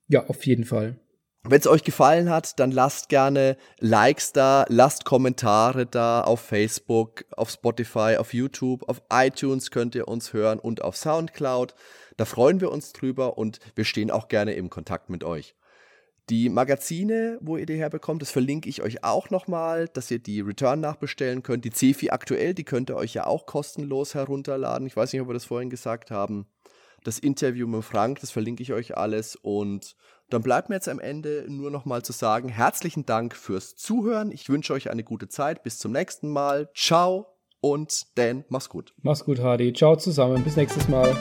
Ja, 0.08 0.26
auf 0.28 0.46
jeden 0.46 0.66
Fall. 0.66 1.00
Wenn 1.48 1.60
es 1.60 1.68
euch 1.68 1.84
gefallen 1.84 2.32
hat, 2.32 2.60
dann 2.60 2.72
lasst 2.72 3.08
gerne 3.08 3.56
Likes 3.80 4.32
da, 4.32 4.66
lasst 4.68 5.06
Kommentare 5.06 5.86
da 5.86 6.22
auf 6.22 6.40
Facebook, 6.40 7.24
auf 7.38 7.52
Spotify, 7.52 8.16
auf 8.18 8.34
YouTube, 8.34 8.90
auf 8.90 9.04
iTunes 9.14 9.70
könnt 9.70 9.94
ihr 9.94 10.08
uns 10.08 10.34
hören 10.34 10.58
und 10.58 10.82
auf 10.82 10.98
SoundCloud. 10.98 11.76
Da 12.18 12.26
freuen 12.26 12.62
wir 12.62 12.72
uns 12.72 12.94
drüber 12.94 13.38
und 13.38 13.60
wir 13.76 13.86
stehen 13.86 14.10
auch 14.10 14.28
gerne 14.28 14.54
im 14.54 14.72
Kontakt 14.72 15.12
mit 15.12 15.24
euch. 15.24 15.56
Die 16.32 16.50
Magazine, 16.50 17.38
wo 17.42 17.58
ihr 17.58 17.68
die 17.68 17.78
herbekommt, 17.78 18.24
das 18.24 18.32
verlinke 18.32 18.68
ich 18.68 18.82
euch 18.82 19.04
auch 19.04 19.30
nochmal, 19.30 19.88
dass 19.88 20.10
ihr 20.10 20.18
die 20.18 20.42
Return 20.42 20.80
nachbestellen 20.80 21.44
könnt. 21.44 21.64
Die 21.64 21.72
Cefi 21.72 22.10
aktuell, 22.10 22.56
die 22.56 22.64
könnt 22.64 22.90
ihr 22.90 22.96
euch 22.96 23.14
ja 23.14 23.28
auch 23.28 23.46
kostenlos 23.46 24.16
herunterladen. 24.16 24.88
Ich 24.88 24.98
weiß 24.98 25.14
nicht, 25.14 25.22
ob 25.22 25.30
wir 25.30 25.36
das 25.36 25.46
vorhin 25.46 25.70
gesagt 25.70 26.10
haben. 26.10 26.48
Das 27.04 27.20
Interview 27.20 27.68
mit 27.68 27.84
Frank, 27.84 28.20
das 28.22 28.32
verlinke 28.32 28.64
ich 28.64 28.74
euch 28.74 28.98
alles 28.98 29.36
und 29.36 29.96
dann 30.30 30.42
bleibt 30.42 30.70
mir 30.70 30.76
jetzt 30.76 30.90
am 30.90 31.00
Ende 31.00 31.46
nur 31.48 31.72
noch 31.72 31.86
mal 31.86 32.04
zu 32.04 32.12
sagen, 32.12 32.50
herzlichen 32.50 33.06
Dank 33.06 33.36
fürs 33.36 33.76
Zuhören. 33.76 34.32
Ich 34.32 34.50
wünsche 34.50 34.74
euch 34.74 34.90
eine 34.90 35.04
gute 35.04 35.28
Zeit. 35.28 35.64
Bis 35.64 35.78
zum 35.78 35.92
nächsten 35.92 36.30
Mal. 36.30 36.70
Ciao 36.74 37.28
und 37.62 38.18
Dan, 38.18 38.46
mach's 38.50 38.70
gut. 38.70 38.94
Mach's 39.02 39.26
gut, 39.26 39.40
Hardy. 39.40 39.74
Ciao 39.74 39.96
zusammen. 39.96 40.44
Bis 40.44 40.56
nächstes 40.56 40.88
Mal. 40.88 41.16